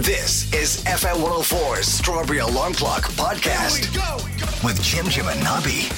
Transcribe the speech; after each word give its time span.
This 0.00 0.50
is 0.54 0.82
FM 0.84 1.16
104's 1.22 1.86
Strawberry 1.86 2.38
Alarm 2.38 2.72
Clock 2.72 3.02
Podcast 3.12 3.84
with 4.64 4.82
Jim 4.82 5.04
Jim 5.10 5.28
and 5.28 5.38
Nobby. 5.44 5.88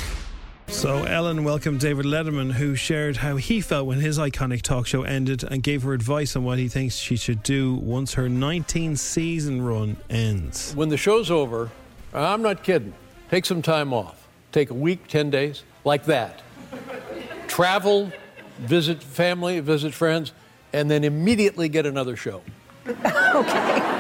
So 0.67 1.04
Ellen 1.04 1.45
welcomed 1.45 1.79
David 1.79 2.04
Letterman, 2.04 2.51
who 2.51 2.75
shared 2.75 3.19
how 3.19 3.37
he 3.37 3.61
felt 3.61 3.87
when 3.87 4.01
his 4.01 4.19
iconic 4.19 4.62
talk 4.62 4.88
show 4.88 5.04
ended 5.04 5.45
and 5.45 5.62
gave 5.62 5.85
her 5.85 5.93
advice 5.93 6.35
on 6.35 6.43
what 6.43 6.59
he 6.59 6.67
thinks 6.67 6.96
she 6.96 7.15
should 7.15 7.44
do 7.44 7.74
once 7.76 8.15
her 8.15 8.28
19 8.28 8.96
season 8.96 9.62
run 9.62 9.96
ends. 10.10 10.74
When 10.74 10.88
the 10.88 10.96
show's 10.96 11.30
over, 11.30 11.71
I'm 12.12 12.42
not 12.42 12.64
kidding. 12.64 12.94
Take 13.30 13.46
some 13.46 13.62
time 13.62 13.92
off. 13.92 14.26
Take 14.50 14.71
a 14.71 14.74
week, 14.74 15.06
10 15.06 15.30
days, 15.30 15.62
like 15.84 16.06
that. 16.06 16.42
Travel, 17.46 18.10
visit 18.59 19.00
family, 19.00 19.60
visit 19.60 19.95
friends, 19.95 20.32
and 20.73 20.91
then 20.91 21.05
immediately 21.05 21.69
get 21.69 21.87
another 21.87 22.16
show. 22.16 22.42
Okay. 23.34 23.91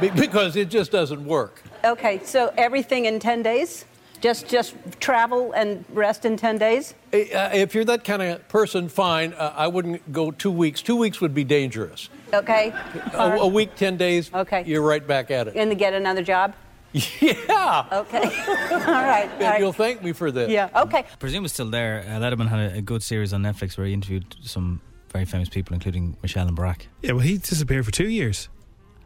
Be- 0.00 0.10
Because 0.10 0.56
it 0.56 0.68
just 0.68 0.90
doesn't 0.92 1.24
work. 1.24 1.62
Okay, 1.84 2.20
so 2.24 2.52
everything 2.56 3.04
in 3.06 3.18
10 3.20 3.42
days? 3.42 3.84
Just 4.20 4.48
just 4.48 4.74
travel 5.00 5.52
and 5.52 5.84
rest 5.92 6.24
in 6.24 6.36
10 6.38 6.56
days? 6.56 6.94
Uh, 7.12 7.50
If 7.52 7.74
you're 7.74 7.84
that 7.84 8.04
kind 8.04 8.22
of 8.22 8.48
person, 8.48 8.88
fine. 8.88 9.34
Uh, 9.34 9.52
I 9.54 9.66
wouldn't 9.66 10.12
go 10.12 10.30
two 10.30 10.50
weeks. 10.50 10.80
Two 10.80 10.96
weeks 10.96 11.20
would 11.20 11.34
be 11.34 11.44
dangerous. 11.44 12.08
Okay. 12.32 12.72
A, 13.12 13.18
a 13.40 13.46
week, 13.46 13.74
10 13.76 13.96
days, 13.98 14.30
Okay. 14.32 14.64
you're 14.66 14.80
right 14.82 15.06
back 15.06 15.30
at 15.30 15.48
it. 15.48 15.56
And 15.56 15.70
to 15.70 15.74
get 15.74 15.92
another 15.92 16.22
job? 16.22 16.54
Yeah. 17.20 17.86
Okay. 17.92 18.22
all 18.70 18.78
right. 18.78 19.28
all 19.30 19.42
And 19.42 19.58
you'll 19.58 19.72
thank 19.72 20.02
me 20.02 20.12
for 20.12 20.30
this. 20.30 20.48
Yeah, 20.50 20.70
okay. 20.84 21.04
presume 21.18 21.44
it's 21.44 21.52
still 21.54 21.70
there. 21.70 22.04
Uh, 22.06 22.18
Letterman 22.20 22.48
had 22.48 22.72
a, 22.72 22.78
a 22.78 22.82
good 22.82 23.02
series 23.02 23.32
on 23.32 23.42
Netflix 23.42 23.76
where 23.76 23.86
he 23.86 23.92
interviewed 23.92 24.36
some 24.42 24.80
very 25.12 25.24
famous 25.24 25.48
people, 25.48 25.74
including 25.74 26.16
Michelle 26.22 26.46
and 26.48 26.56
Barack. 26.56 26.82
Yeah, 27.02 27.12
well, 27.12 27.20
he 27.24 27.36
disappeared 27.38 27.84
for 27.84 27.90
two 27.90 28.08
years. 28.08 28.48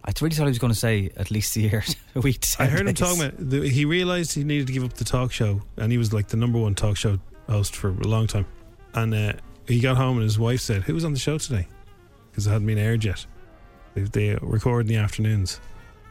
I 0.08 0.12
really 0.22 0.34
thought 0.34 0.44
he 0.44 0.48
was 0.48 0.58
going 0.58 0.72
to 0.72 0.78
say 0.78 1.10
at 1.18 1.30
least 1.30 1.54
a 1.56 1.60
year, 1.60 1.84
a 2.14 2.20
week. 2.20 2.40
to 2.40 2.62
I 2.62 2.66
10 2.66 2.76
heard 2.76 2.88
him 2.88 2.94
talking 2.94 3.22
about. 3.24 3.50
The, 3.50 3.68
he 3.68 3.84
realized 3.84 4.34
he 4.34 4.42
needed 4.42 4.66
to 4.68 4.72
give 4.72 4.82
up 4.82 4.94
the 4.94 5.04
talk 5.04 5.32
show, 5.32 5.60
and 5.76 5.92
he 5.92 5.98
was 5.98 6.14
like 6.14 6.28
the 6.28 6.38
number 6.38 6.58
one 6.58 6.74
talk 6.74 6.96
show 6.96 7.18
host 7.46 7.76
for 7.76 7.88
a 7.88 7.92
long 7.92 8.26
time. 8.26 8.46
And 8.94 9.12
uh, 9.12 9.32
he 9.66 9.80
got 9.80 9.98
home, 9.98 10.16
and 10.16 10.24
his 10.24 10.38
wife 10.38 10.60
said, 10.60 10.82
"Who 10.84 10.94
was 10.94 11.04
on 11.04 11.12
the 11.12 11.18
show 11.18 11.36
today?" 11.36 11.66
Because 12.30 12.46
it 12.46 12.50
hadn't 12.50 12.66
been 12.66 12.78
aired 12.78 13.04
yet. 13.04 13.26
They, 13.92 14.02
they 14.02 14.38
record 14.40 14.82
in 14.82 14.86
the 14.86 14.96
afternoons, 14.96 15.60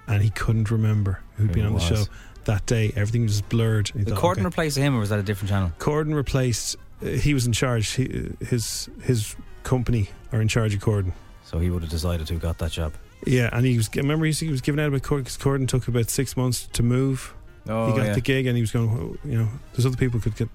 and 0.08 0.22
he 0.22 0.30
couldn't 0.30 0.70
remember 0.70 1.20
who'd 1.36 1.48
Who 1.48 1.54
been 1.56 1.66
on 1.66 1.74
the 1.74 1.80
show 1.80 2.04
that 2.46 2.68
day. 2.68 2.94
Everything 2.96 3.24
was 3.24 3.42
blurred. 3.42 3.88
Thought, 3.88 4.20
Corden 4.20 4.32
okay. 4.34 4.44
replaced 4.44 4.78
him, 4.78 4.96
or 4.96 5.00
was 5.00 5.10
that 5.10 5.18
a 5.18 5.24
different 5.24 5.50
channel? 5.50 5.72
Corden 5.80 6.14
replaced. 6.14 6.76
Uh, 7.02 7.08
he 7.08 7.34
was 7.34 7.48
in 7.48 7.52
charge. 7.52 7.90
He, 7.94 8.30
his 8.42 8.90
his 9.02 9.36
company 9.64 10.10
are 10.32 10.40
in 10.40 10.48
charge 10.48 10.76
of 10.76 10.82
Corden. 10.82 11.14
So 11.46 11.58
he 11.58 11.72
would 11.72 11.82
have 11.82 11.92
decided 11.92 12.30
who 12.30 12.38
got 12.38 12.60
that 12.60 12.72
job. 12.72 12.94
Yeah, 13.26 13.50
and 13.52 13.66
he 13.66 13.76
was. 13.78 13.90
Remember, 13.96 14.26
he 14.26 14.30
was- 14.30 14.40
he 14.40 14.50
was 14.50 14.62
giving 14.62 14.80
out 14.80 14.88
about 14.88 15.02
Corden 15.02 15.20
because 15.20 15.38
Corden 15.38 15.68
took 15.68 15.88
about 15.88 16.10
six 16.10 16.38
months 16.38 16.68
to 16.74 16.84
move. 16.84 17.34
Oh, 17.68 17.88
he 17.92 17.98
got 17.98 18.06
yeah. 18.08 18.14
the 18.14 18.22
gig, 18.22 18.46
and 18.46 18.56
he 18.56 18.62
was 18.62 18.72
going. 18.72 18.90
"Oh, 18.90 19.18
You 19.28 19.40
know, 19.40 19.50
there's 19.74 19.86
other 19.86 19.98
people 19.98 20.20
could 20.20 20.36
get. 20.36 20.50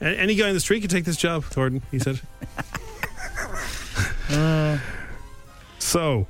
Any 0.00 0.34
guy 0.34 0.48
in 0.48 0.54
the 0.54 0.60
street 0.60 0.80
could 0.80 0.90
take 0.90 1.04
this 1.04 1.16
job, 1.16 1.44
Corden. 1.44 1.80
He 1.90 1.98
said. 1.98 2.20
so, 5.78 6.26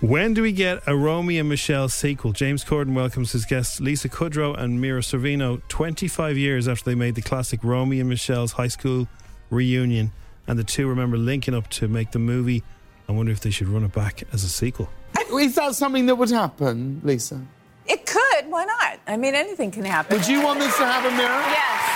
when 0.00 0.34
do 0.34 0.42
we 0.42 0.52
get 0.52 0.82
a 0.86 0.96
Romy 0.96 1.38
and 1.38 1.48
Michelle 1.48 1.88
sequel? 1.88 2.32
James 2.32 2.64
Corden 2.64 2.94
welcomes 2.94 3.32
his 3.32 3.44
guests 3.44 3.80
Lisa 3.80 4.08
Kudrow 4.08 4.56
and 4.58 4.80
Mira 4.80 5.00
Sorvino 5.00 5.60
25 5.68 6.36
years 6.36 6.68
after 6.68 6.84
they 6.84 6.94
made 6.94 7.14
the 7.14 7.22
classic 7.22 7.60
Romy 7.62 8.00
and 8.00 8.08
Michelle's 8.08 8.52
high 8.52 8.68
school 8.68 9.08
reunion, 9.50 10.12
and 10.46 10.58
the 10.58 10.64
two 10.64 10.86
remember 10.88 11.16
linking 11.16 11.54
up 11.54 11.68
to 11.70 11.88
make 11.88 12.10
the 12.12 12.18
movie. 12.18 12.62
I 13.08 13.12
wonder 13.12 13.32
if 13.32 13.40
they 13.40 13.50
should 13.50 13.68
run 13.68 13.84
it 13.84 13.92
back 13.92 14.22
as 14.32 14.42
a 14.44 14.48
sequel. 14.48 14.88
Is 15.32 15.54
that 15.56 15.74
something 15.74 16.06
that 16.06 16.16
would 16.16 16.30
happen, 16.30 17.00
Lisa? 17.04 17.40
It 17.86 18.06
could. 18.06 18.48
Why 18.48 18.64
not? 18.64 18.98
I 19.06 19.16
mean, 19.16 19.34
anything 19.34 19.70
can 19.70 19.84
happen. 19.84 20.16
Would 20.16 20.26
you 20.26 20.42
want 20.42 20.58
this 20.60 20.76
to 20.78 20.84
happen, 20.84 21.16
Mira? 21.16 21.28
Yes, 21.28 21.44
yes, 21.52 21.54
yes. 21.54 21.95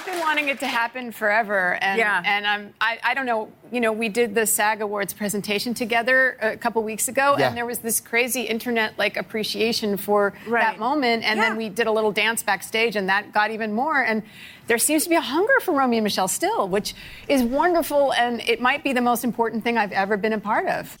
I've, 0.00 0.06
I've 0.06 0.12
been 0.12 0.20
wanting 0.20 0.48
it 0.48 0.58
to 0.60 0.66
happen 0.66 1.12
forever, 1.12 1.74
and 1.80 1.98
Yeah. 1.98 2.22
and 2.24 2.46
I'm 2.46 2.74
I, 2.80 2.98
I 3.02 3.14
don't 3.14 3.26
know. 3.26 3.50
You 3.72 3.80
know, 3.80 3.92
we 3.92 4.08
did 4.08 4.34
the 4.34 4.46
SAG 4.46 4.80
Awards 4.80 5.12
presentation 5.12 5.74
together 5.74 6.36
a 6.40 6.56
couple 6.56 6.82
weeks 6.82 7.08
ago, 7.08 7.36
Yeah. 7.38 7.48
and 7.48 7.56
there 7.56 7.66
was 7.66 7.78
this 7.80 8.00
crazy 8.00 8.42
internet 8.42 8.98
like 8.98 9.16
appreciation 9.16 9.96
for 9.96 10.32
Right. 10.46 10.62
that 10.62 10.78
moment, 10.78 11.24
and 11.24 11.38
then 11.40 11.56
we 11.56 11.68
did 11.68 11.86
a 11.86 11.92
little 11.92 12.12
dance 12.12 12.42
backstage, 12.42 12.96
and 12.96 13.08
that 13.08 13.32
got 13.32 13.50
even 13.50 13.72
more. 13.72 14.02
And 14.02 14.22
there 14.66 14.78
seems 14.78 15.04
to 15.04 15.08
be 15.10 15.16
a 15.16 15.20
hunger 15.20 15.60
for 15.60 15.72
Romy 15.72 15.98
and 15.98 16.04
Michelle 16.04 16.28
still, 16.28 16.68
which 16.68 16.94
is 17.28 17.42
wonderful, 17.42 18.12
and 18.14 18.40
it 18.48 18.60
might 18.60 18.82
be 18.84 18.92
the 18.92 19.00
most 19.00 19.24
important 19.24 19.64
thing 19.64 19.76
I've 19.78 19.92
ever 19.92 20.16
been 20.16 20.32
a 20.32 20.40
part 20.40 20.66
of. 20.66 20.96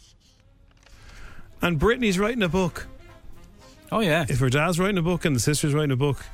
And 1.62 1.78
Brittany's 1.78 2.18
writing 2.18 2.42
a 2.42 2.48
book. 2.48 2.86
Oh 3.92 4.00
yeah, 4.00 4.24
If 4.28 4.38
her 4.38 4.48
dad's 4.48 4.78
writing 4.78 4.98
a 4.98 5.02
book 5.02 5.24
and 5.24 5.34
the 5.34 5.40
sister's 5.40 5.74
writing 5.74 5.90
a 5.90 5.96
book, 5.96 6.24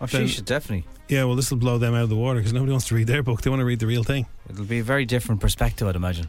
oh, 0.00 0.06
she 0.06 0.18
then- 0.18 0.26
should 0.28 0.44
definitely. 0.44 0.86
yeah, 1.08 1.24
well, 1.24 1.36
this 1.36 1.50
will 1.50 1.58
blow 1.58 1.78
them 1.78 1.94
out 1.94 2.02
of 2.02 2.08
the 2.08 2.16
water 2.16 2.38
because 2.40 2.52
nobody 2.52 2.72
wants 2.72 2.88
to 2.88 2.94
read 2.94 3.06
their 3.06 3.22
book. 3.22 3.42
They 3.42 3.50
want 3.50 3.60
to 3.60 3.64
read 3.66 3.80
the 3.80 3.86
real 3.86 4.04
thing. 4.04 4.26
It'll 4.48 4.64
be 4.64 4.78
a 4.78 4.84
very 4.84 5.04
different 5.04 5.40
perspective, 5.40 5.86
I'd 5.88 5.96
imagine. 5.96 6.28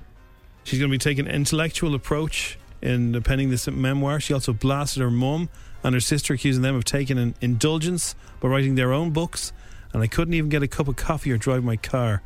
She's 0.64 0.80
going 0.80 0.90
to 0.90 0.94
be 0.94 1.00
taking 1.00 1.28
an 1.28 1.34
intellectual 1.34 1.96
approach 1.96 2.58
in 2.82 3.22
penning 3.24 3.50
this 3.50 3.68
memoir. 3.68 4.20
She 4.20 4.34
also 4.34 4.54
blasted 4.54 5.02
her 5.02 5.12
mum 5.12 5.50
and 5.84 5.94
her 5.94 6.00
sister, 6.02 6.34
accusing 6.34 6.62
them 6.62 6.76
of 6.76 6.84
taking 6.86 7.18
an 7.18 7.36
indulgence 7.42 8.16
by 8.40 8.50
writing 8.50 8.76
their 8.76 8.92
own 8.94 9.12
books. 9.12 9.52
And 9.94 10.04
I 10.04 10.08
couldn't 10.08 10.34
even 10.34 10.50
get 10.50 10.62
a 10.62 10.68
cup 10.68 10.88
of 10.88 10.96
coffee 10.96 11.32
or 11.32 11.38
drive 11.38 11.64
my 11.64 11.76
car 11.78 12.22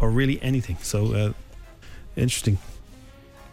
or 0.00 0.10
really 0.10 0.42
anything. 0.42 0.78
So, 0.82 1.14
uh, 1.14 1.32
interesting. 2.16 2.58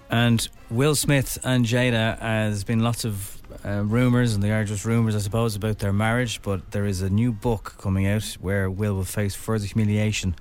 And 0.10 0.48
Will 0.70 0.96
Smith 0.96 1.38
and 1.44 1.66
Jada, 1.66 2.16
uh, 2.16 2.20
there's 2.20 2.64
been 2.64 2.80
lots 2.80 3.06
of 3.06 3.41
uh, 3.66 3.84
rumours, 3.84 4.34
and 4.34 4.44
they 4.44 4.52
are 4.52 4.64
just 4.64 4.86
rumours, 4.86 5.16
I 5.16 5.20
suppose, 5.20 5.56
about 5.56 5.80
their 5.80 5.94
marriage. 5.94 6.42
But 6.42 6.72
there 6.72 6.86
is 6.86 7.02
a 7.02 7.10
new 7.10 7.32
book 7.32 7.76
coming 7.78 8.08
out 8.08 8.24
where 8.42 8.70
Will 8.70 8.96
will 8.96 9.04
face 9.04 9.36
further 9.36 9.66
humiliation 9.66 10.36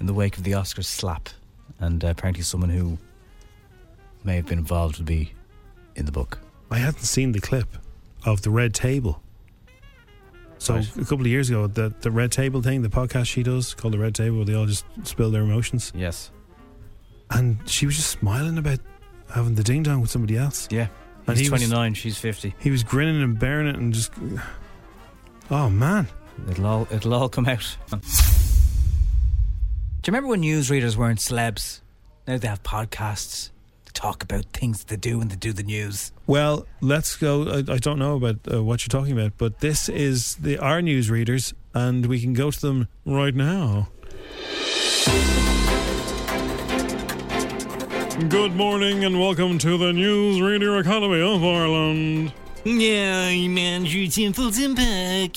in 0.00 0.06
the 0.06 0.14
wake 0.14 0.36
of 0.38 0.44
the 0.44 0.52
Oscars 0.52 0.84
slap. 0.86 1.28
And 1.80 2.04
uh, 2.04 2.08
apparently, 2.08 2.42
someone 2.42 2.70
who 2.70 2.98
may 4.24 4.36
have 4.36 4.46
been 4.46 4.58
involved 4.58 4.98
will 4.98 5.04
be 5.06 5.32
in 5.96 6.06
the 6.06 6.12
book. 6.12 6.38
I 6.70 6.78
hadn't 6.78 7.00
seen 7.02 7.32
the 7.32 7.40
clip 7.40 7.68
of 8.24 8.42
the 8.42 8.50
Red 8.50 8.72
Table. 8.74 9.20
So 10.58 10.74
Right. 10.76 10.96
a 10.96 11.00
couple 11.00 11.22
of 11.22 11.26
years 11.26 11.50
ago, 11.50 11.66
the 11.66 11.92
the 12.02 12.10
Red 12.10 12.30
Table 12.30 12.62
thing, 12.62 12.82
the 12.82 12.88
podcast 12.88 13.26
she 13.26 13.42
does 13.42 13.74
called 13.74 13.94
the 13.94 13.98
Red 13.98 14.14
Table, 14.14 14.36
where 14.36 14.44
they 14.44 14.54
all 14.54 14.66
just 14.66 14.84
spill 15.02 15.30
their 15.32 15.42
emotions, 15.42 15.92
Yes. 15.94 16.30
and 17.30 17.58
she 17.68 17.84
was 17.84 17.96
just 17.96 18.10
smiling 18.10 18.56
about 18.58 18.78
having 19.34 19.56
the 19.56 19.64
ding 19.64 19.82
dong 19.82 20.00
with 20.00 20.10
somebody 20.10 20.36
else. 20.36 20.68
Yeah. 20.70 20.86
And 21.26 21.36
He's 21.38 21.46
he 21.46 21.50
was- 21.50 21.60
29, 21.62 21.94
she's 21.94 22.18
50. 22.18 22.54
He 22.58 22.70
was 22.70 22.82
grinning 22.82 23.22
and 23.22 23.38
bearing 23.38 23.68
it, 23.68 23.76
and 23.76 23.92
just, 23.94 24.12
oh 25.50 25.70
man, 25.70 26.08
It'll 26.50 26.66
all, 26.66 26.88
it'll 26.90 27.14
all 27.14 27.28
come 27.28 27.46
out. 27.46 27.76
Do 27.90 27.96
you 30.06 30.12
remember 30.12 30.28
when 30.28 30.42
newsreaders 30.42 30.96
weren't 30.96 31.18
celebs? 31.20 31.80
Now 32.26 32.38
they 32.38 32.48
have 32.48 32.62
podcasts. 32.62 33.50
They 33.84 33.90
talk 33.94 34.22
about 34.24 34.46
things 34.46 34.82
they 34.84 34.96
do 34.96 35.18
when 35.18 35.28
they 35.28 35.36
do 35.36 35.52
the 35.52 35.62
news. 35.62 36.10
Well, 36.26 36.66
let's 36.80 37.16
go. 37.16 37.48
I, 37.48 37.58
I 37.74 37.78
don't 37.78 37.98
know 37.98 38.16
about 38.16 38.38
uh, 38.52 38.64
what 38.64 38.82
you're 38.84 39.00
talking 39.00 39.12
about, 39.16 39.32
but 39.38 39.60
this 39.60 39.88
is 39.88 40.36
the 40.36 40.58
our 40.58 40.82
news 40.82 41.10
readers, 41.10 41.54
and 41.74 42.06
we 42.06 42.20
can 42.20 42.32
go 42.32 42.50
to 42.50 42.60
them 42.60 42.88
right 43.04 43.34
now. 43.34 43.88
Good 48.12 48.54
morning, 48.54 49.04
and 49.04 49.18
welcome 49.18 49.56
to 49.58 49.78
the 49.78 49.90
News 49.90 50.38
Radio 50.38 50.78
Economy 50.78 51.22
of 51.22 51.42
Ireland. 51.42 52.34
Yeah, 52.62 53.28
I'm 53.28 53.56
Andrew 53.56 54.06
Templeton 54.06 54.74
Peck. 54.74 55.32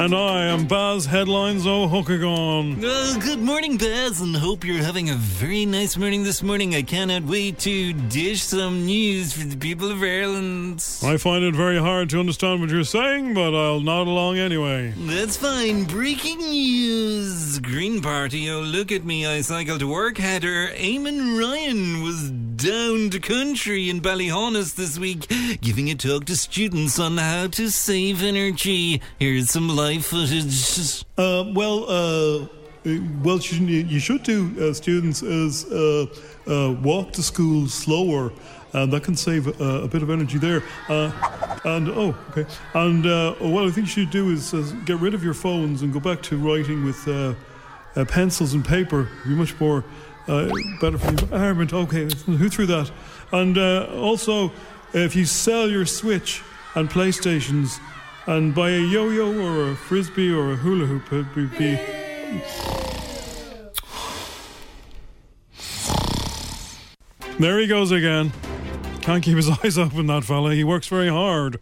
And 0.00 0.14
I 0.14 0.44
am 0.44 0.68
Baz 0.68 1.06
Headlines 1.06 1.66
O'Hookagon. 1.66 2.80
Well, 2.80 3.18
good 3.18 3.40
morning, 3.40 3.76
Baz, 3.76 4.20
and 4.20 4.36
hope 4.36 4.62
you're 4.64 4.76
having 4.76 5.10
a 5.10 5.16
very 5.16 5.66
nice 5.66 5.96
morning 5.96 6.22
this 6.22 6.40
morning. 6.40 6.76
I 6.76 6.82
cannot 6.82 7.24
wait 7.24 7.58
to 7.60 7.92
dish 7.92 8.44
some 8.44 8.86
news 8.86 9.32
for 9.32 9.44
the 9.44 9.56
people 9.56 9.90
of 9.90 10.00
Ireland. 10.00 10.86
I 11.02 11.16
find 11.16 11.42
it 11.42 11.56
very 11.56 11.80
hard 11.80 12.10
to 12.10 12.20
understand 12.20 12.60
what 12.60 12.70
you're 12.70 12.84
saying, 12.84 13.34
but 13.34 13.56
I'll 13.56 13.80
nod 13.80 14.06
along 14.06 14.38
anyway. 14.38 14.94
That's 14.96 15.36
fine. 15.36 15.82
Breaking 15.82 16.38
news. 16.38 17.58
Green 17.58 18.00
Party, 18.00 18.48
oh 18.50 18.60
look 18.60 18.92
at 18.92 19.04
me, 19.04 19.26
I 19.26 19.40
cycled 19.40 19.80
to 19.80 19.88
work 19.88 20.18
header. 20.18 20.68
Eamon 20.76 21.40
Ryan 21.40 22.04
was 22.04 22.30
down 22.30 23.10
to 23.10 23.18
country 23.18 23.90
in 23.90 24.00
Ballyhonus 24.00 24.76
this 24.76 24.96
week, 24.96 25.26
giving 25.60 25.90
a 25.90 25.96
talk 25.96 26.24
to 26.26 26.36
students 26.36 27.00
on 27.00 27.16
how 27.16 27.48
to 27.48 27.68
save 27.68 28.22
energy. 28.22 29.00
Here's 29.18 29.50
some 29.50 29.68
live 29.68 29.87
footage. 29.96 31.04
Uh, 31.16 31.50
well, 31.54 31.84
uh, 31.88 32.44
uh, 32.44 32.48
you, 32.84 33.66
you 33.66 33.98
should 33.98 34.22
do, 34.22 34.54
uh, 34.60 34.74
students, 34.74 35.22
is 35.22 35.64
walk 36.82 37.12
to 37.12 37.22
school 37.22 37.66
slower. 37.68 38.32
And 38.74 38.92
that 38.92 39.02
can 39.02 39.16
save 39.16 39.48
uh, 39.48 39.84
a 39.84 39.88
bit 39.88 40.02
of 40.02 40.10
energy 40.10 40.36
there. 40.36 40.62
Uh, 40.90 41.10
and 41.64 41.88
oh, 41.88 42.14
okay. 42.30 42.44
And 42.74 43.06
uh, 43.06 43.32
what 43.36 43.64
I 43.64 43.70
think 43.70 43.86
you 43.86 44.04
should 44.04 44.10
do 44.10 44.30
is 44.30 44.52
get 44.84 44.98
rid 44.98 45.14
of 45.14 45.24
your 45.24 45.32
phones 45.32 45.80
and 45.80 45.90
go 45.90 46.00
back 46.00 46.20
to 46.24 46.36
writing 46.36 46.84
with 46.84 47.06
pencils 48.08 48.52
and 48.52 48.62
paper. 48.62 49.08
It'd 49.20 49.24
be 49.24 49.34
much 49.34 49.58
more 49.58 49.84
better 50.26 50.98
for 50.98 51.12
the 51.12 51.22
environment. 51.22 51.72
Okay, 51.72 52.08
who 52.26 52.48
threw 52.50 52.66
that? 52.66 52.90
And 53.32 53.56
also, 53.56 54.52
if 54.92 55.16
you 55.16 55.24
sell 55.24 55.70
your 55.70 55.86
Switch 55.86 56.42
and 56.74 56.90
PlayStations 56.90 57.80
and 58.28 58.54
by 58.54 58.68
a 58.68 58.78
yo-yo 58.78 59.32
or 59.42 59.70
a 59.70 59.74
frisbee 59.74 60.30
or 60.30 60.52
a 60.52 60.56
hula 60.56 60.84
hoop, 60.84 61.10
it 61.10 61.34
would 61.34 61.50
be. 61.56 61.78
There 67.40 67.58
he 67.58 67.66
goes 67.66 67.90
again. 67.90 68.32
Can't 69.00 69.24
keep 69.24 69.36
his 69.36 69.48
eyes 69.64 69.78
open, 69.78 70.08
that 70.08 70.24
fella. 70.24 70.54
He 70.54 70.62
works 70.62 70.88
very 70.88 71.08
hard. 71.08 71.58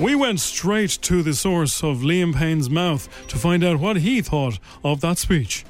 We 0.00 0.16
went 0.16 0.40
straight 0.40 0.98
to 1.02 1.22
the 1.22 1.32
source 1.32 1.84
of 1.84 1.98
Liam 1.98 2.34
Payne's 2.34 2.68
mouth 2.68 3.08
to 3.28 3.36
find 3.36 3.62
out 3.62 3.78
what 3.78 3.98
he 3.98 4.20
thought 4.20 4.58
of 4.82 5.00
that 5.02 5.16
speech. 5.18 5.64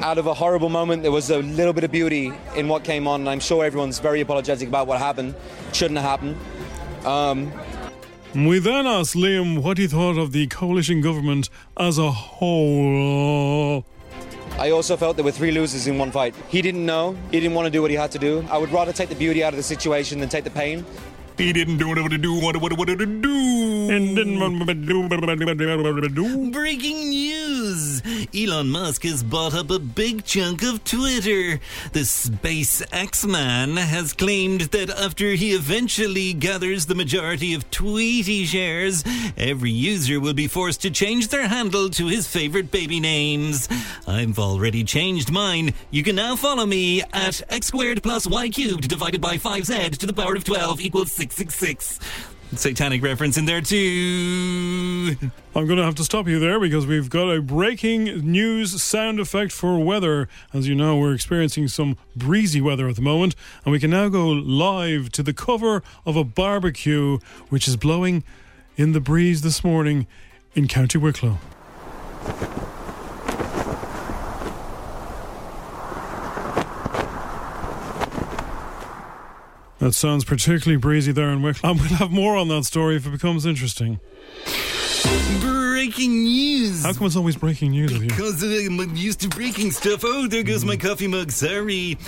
Out 0.00 0.18
of 0.18 0.26
a 0.26 0.34
horrible 0.34 0.68
moment, 0.68 1.04
there 1.04 1.12
was 1.12 1.30
a 1.30 1.38
little 1.38 1.72
bit 1.72 1.84
of 1.84 1.90
beauty 1.90 2.32
in 2.54 2.68
what 2.68 2.84
came 2.84 3.08
on, 3.08 3.20
and 3.20 3.30
I'm 3.30 3.40
sure 3.40 3.64
everyone's 3.64 3.98
very 3.98 4.20
apologetic 4.20 4.68
about 4.68 4.88
what 4.88 4.98
happened. 4.98 5.34
Shouldn't 5.72 5.98
have 5.98 6.10
happened. 6.20 6.36
Um, 7.06 7.52
We 8.36 8.58
then 8.58 8.86
asked 8.86 9.14
Liam 9.16 9.62
what 9.62 9.78
he 9.78 9.86
thought 9.86 10.18
of 10.18 10.32
the 10.32 10.46
coalition 10.48 11.00
government 11.00 11.48
as 11.78 11.96
a 11.96 12.10
whole. 12.10 13.82
I 14.58 14.70
also 14.72 14.94
felt 14.98 15.16
there 15.16 15.24
were 15.24 15.32
three 15.32 15.52
losers 15.52 15.86
in 15.86 15.96
one 15.96 16.10
fight. 16.10 16.34
He 16.48 16.60
didn't 16.60 16.84
know. 16.84 17.16
He 17.30 17.40
didn't 17.40 17.54
want 17.54 17.64
to 17.64 17.70
do 17.70 17.80
what 17.80 17.90
he 17.90 17.96
had 17.96 18.12
to 18.12 18.18
do. 18.18 18.44
I 18.50 18.58
would 18.58 18.70
rather 18.70 18.92
take 18.92 19.08
the 19.08 19.14
beauty 19.14 19.42
out 19.42 19.54
of 19.54 19.56
the 19.56 19.62
situation 19.62 20.20
than 20.20 20.28
take 20.28 20.44
the 20.44 20.50
pain. 20.50 20.84
He 21.38 21.50
didn't 21.50 21.78
do 21.78 21.88
what 21.88 21.96
he 21.96 22.18
do, 22.18 22.34
what 22.34 22.58
what 22.58 22.76
what 22.76 22.88
to 22.88 22.96
do. 23.06 23.88
And 23.90 24.14
didn't 24.14 24.38
Breaking 26.52 27.08
news! 27.08 27.35
Elon 28.34 28.70
Musk 28.70 29.02
has 29.04 29.22
bought 29.22 29.54
up 29.54 29.70
a 29.70 29.78
big 29.78 30.24
chunk 30.24 30.62
of 30.62 30.82
Twitter. 30.84 31.60
The 31.92 32.00
SpaceX 32.00 33.26
man 33.26 33.76
has 33.76 34.12
claimed 34.12 34.62
that 34.72 34.90
after 34.90 35.30
he 35.30 35.52
eventually 35.52 36.32
gathers 36.32 36.86
the 36.86 36.94
majority 36.94 37.54
of 37.54 37.70
Tweety 37.70 38.44
shares, 38.44 39.04
every 39.36 39.70
user 39.70 40.20
will 40.20 40.34
be 40.34 40.48
forced 40.48 40.82
to 40.82 40.90
change 40.90 41.28
their 41.28 41.48
handle 41.48 41.90
to 41.90 42.06
his 42.06 42.26
favorite 42.26 42.70
baby 42.70 43.00
names. 43.00 43.68
I've 44.06 44.38
already 44.38 44.84
changed 44.84 45.30
mine. 45.30 45.74
You 45.90 46.02
can 46.02 46.16
now 46.16 46.36
follow 46.36 46.66
me 46.66 47.02
at 47.12 47.42
x 47.50 47.66
squared 47.66 48.02
plus 48.02 48.26
y 48.26 48.48
cubed 48.48 48.88
divided 48.88 49.20
by 49.20 49.36
5z 49.36 49.98
to 49.98 50.06
the 50.06 50.12
power 50.12 50.34
of 50.34 50.44
12 50.44 50.80
equals 50.80 51.12
666. 51.12 52.00
Satanic 52.54 53.02
reference 53.02 53.36
in 53.36 53.44
there 53.44 53.60
too. 53.60 55.16
I'm 55.54 55.66
going 55.66 55.78
to 55.78 55.84
have 55.84 55.96
to 55.96 56.04
stop 56.04 56.28
you 56.28 56.38
there 56.38 56.60
because 56.60 56.86
we've 56.86 57.10
got 57.10 57.28
a 57.28 57.42
breaking 57.42 58.04
news 58.30 58.80
sound 58.82 59.18
effect 59.18 59.52
for 59.52 59.78
weather. 59.78 60.28
As 60.54 60.68
you 60.68 60.74
know, 60.74 60.96
we're 60.96 61.12
experiencing 61.12 61.68
some 61.68 61.96
breezy 62.14 62.60
weather 62.60 62.88
at 62.88 62.96
the 62.96 63.02
moment, 63.02 63.34
and 63.64 63.72
we 63.72 63.80
can 63.80 63.90
now 63.90 64.08
go 64.08 64.28
live 64.28 65.10
to 65.12 65.22
the 65.22 65.34
cover 65.34 65.82
of 66.06 66.16
a 66.16 66.24
barbecue 66.24 67.18
which 67.48 67.66
is 67.66 67.76
blowing 67.76 68.22
in 68.76 68.92
the 68.92 69.00
breeze 69.00 69.42
this 69.42 69.64
morning 69.64 70.06
in 70.54 70.68
County 70.68 70.98
Wicklow. 70.98 71.38
That 79.78 79.92
sounds 79.92 80.24
particularly 80.24 80.78
breezy 80.78 81.12
there 81.12 81.28
in 81.30 81.42
Wicklow. 81.42 81.70
And 81.70 81.80
we'll 81.80 81.88
have 81.90 82.10
more 82.10 82.36
on 82.36 82.48
that 82.48 82.64
story 82.64 82.96
if 82.96 83.06
it 83.06 83.10
becomes 83.10 83.44
interesting. 83.44 84.00
Breaking 85.40 86.24
news. 86.24 86.82
How 86.82 86.94
come 86.94 87.06
it's 87.06 87.16
always 87.16 87.36
breaking 87.36 87.72
news? 87.72 87.98
Because 87.98 88.42
I'm 88.42 88.96
used 88.96 89.20
to 89.20 89.28
breaking 89.28 89.70
stuff. 89.70 90.00
Oh, 90.04 90.26
there 90.26 90.42
goes 90.42 90.64
my 90.64 90.74
hmm. 90.74 90.86
coffee 90.86 91.06
mug. 91.06 91.30
Sorry. 91.30 91.98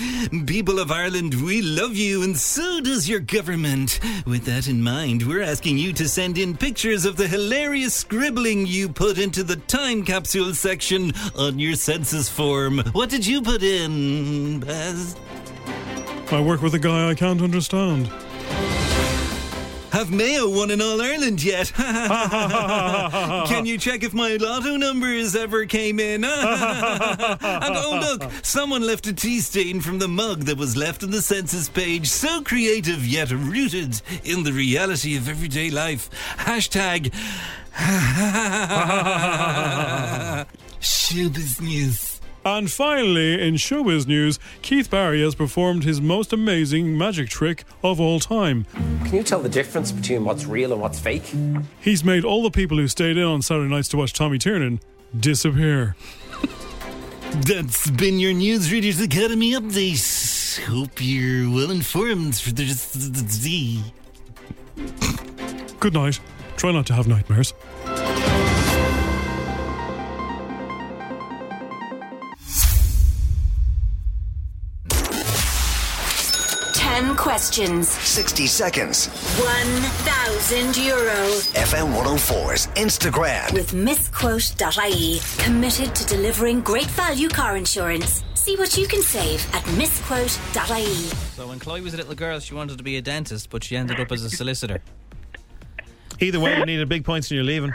People 0.47 0.79
of 0.79 0.91
Ireland, 0.91 1.35
we 1.35 1.61
love 1.61 1.95
you, 1.95 2.23
and 2.23 2.37
so 2.37 2.81
does 2.81 3.09
your 3.09 3.21
government. 3.21 4.01
With 4.27 4.45
that 4.47 4.67
in 4.67 4.83
mind, 4.83 5.29
we're 5.29 5.43
asking 5.43 5.79
you 5.79 5.93
to 5.93 6.09
send 6.09 6.39
in 6.39 6.57
pictures 6.57 7.05
of 7.05 7.17
the 7.17 7.29
hilarious 7.29 7.95
scribbling 7.95 8.67
you 8.67 8.89
put 8.89 9.19
into 9.19 9.45
the 9.45 9.57
time 9.57 10.05
capsule 10.05 10.55
section 10.55 11.13
on 11.37 11.59
your 11.59 11.75
census 11.75 12.29
form. 12.29 12.79
What 12.93 13.11
did 13.11 13.27
you 13.27 13.43
put 13.43 13.63
in, 13.63 14.61
Baz? 14.61 15.15
I 16.31 16.41
work 16.41 16.63
with 16.63 16.75
a 16.75 16.79
guy 16.79 17.09
I 17.09 17.15
can't 17.15 17.41
understand. 17.41 18.11
Have 19.91 20.13
Mayo 20.13 20.49
won 20.49 20.71
in 20.71 20.83
All 20.83 21.01
Ireland 21.01 21.43
yet? 21.43 21.73
Can 21.75 23.67
you 23.67 23.79
check 23.79 24.05
if 24.05 24.13
my 24.13 24.37
lotto 24.37 24.77
numbers 24.77 25.35
ever 25.35 25.65
came 25.65 25.99
in? 25.99 26.25
and 26.25 26.31
oh, 26.31 27.99
look, 28.01 28.31
someone 28.43 28.83
left 28.83 29.07
a 29.07 29.13
tea 29.13 29.41
stain 29.41 29.81
from 29.81 29.99
the 29.99 30.07
mug 30.07 30.43
that 30.43 30.59
was 30.59 30.77
left 30.77 31.03
on 31.03 31.11
the 31.11 31.23
census 31.23 31.69
page. 31.69 32.07
So 32.07 32.43
creative 32.43 33.05
yet 33.07 33.31
rooted 33.31 34.01
in 34.25 34.45
the 34.45 34.53
reality 34.53 35.17
of 35.17 35.29
everyday 35.29 35.71
life. 35.71 36.11
Hashtag. 36.37 37.13
Showbiz 40.81 41.61
News. 41.61 42.08
And 42.49 42.71
finally, 42.71 43.47
in 43.47 43.57
showbiz 43.57 44.07
news, 44.07 44.39
Keith 44.63 44.91
Barry 44.91 45.21
has 45.21 45.35
performed 45.35 45.85
his 45.85 46.01
most 46.01 46.33
amazing 46.33 46.97
magic 46.97 47.29
trick 47.29 47.65
of 47.85 48.01
all 48.01 48.19
time. 48.21 48.65
Can 49.05 49.17
you 49.17 49.23
tell 49.23 49.43
the 49.43 49.51
difference 49.51 49.93
between 49.93 50.25
what's 50.25 50.47
real 50.47 50.73
and 50.73 50.81
what's 50.81 50.99
fake? 50.99 51.31
He's 51.79 52.03
made 52.03 52.25
all 52.25 52.43
the 52.43 52.51
people 52.51 52.79
who 52.79 52.89
stayed 52.89 53.19
in 53.19 53.23
on 53.23 53.43
Saturday 53.43 53.69
nights 53.69 53.89
to 53.89 53.99
watch 53.99 54.15
Tommy 54.15 54.39
Tiernan 54.39 54.81
disappear. 55.15 55.95
That's 57.47 57.91
been 57.91 58.19
your 58.19 58.33
Newsreaders 58.33 59.05
Academy 59.05 59.53
update. 59.53 60.65
Hope 60.65 61.05
you're 61.05 61.51
well 61.51 61.71
informed 61.71 62.35
for 62.35 62.51
the 62.51 62.65
Z. 62.65 63.83
Good 65.81 65.93
night. 65.93 66.19
Try 66.57 66.73
not 66.73 66.87
to 66.87 66.95
have 66.95 67.07
nightmares. 67.07 67.53
Questions. 77.19 77.89
60 77.91 78.47
seconds. 78.47 79.09
1,000 79.39 80.77
euro. 80.87 81.17
FM 81.53 81.93
104's 81.93 82.69
Instagram. 82.69 83.53
With 83.53 83.75
misquote.ie. 83.75 85.21
Committed 85.39 85.95
to 85.97 86.07
delivering 86.07 86.61
great 86.61 86.87
value 86.87 87.29
car 87.29 87.57
insurance. 87.57 88.23
See 88.35 88.57
what 88.57 88.79
you 88.79 88.87
can 88.87 89.03
save 89.03 89.45
at 89.53 89.67
misquote.ie. 89.77 90.95
So 91.35 91.49
when 91.49 91.59
Chloe 91.59 91.81
was 91.81 91.95
a 91.95 91.97
little 91.97 92.15
girl, 92.15 92.39
she 92.39 92.55
wanted 92.55 92.79
to 92.79 92.85
be 92.85 92.97
a 92.97 93.03
dentist, 93.03 93.51
but 93.51 93.65
she 93.65 93.77
ended 93.77 93.99
up 94.01 94.13
as 94.13 94.23
a 94.23 94.31
solicitor. 94.31 94.81
Either 96.21 96.41
way, 96.41 96.57
you 96.57 96.65
needed 96.65 96.89
big 96.89 97.05
points 97.05 97.31
and 97.31 97.37
you're 97.37 97.45
leaving. 97.45 97.75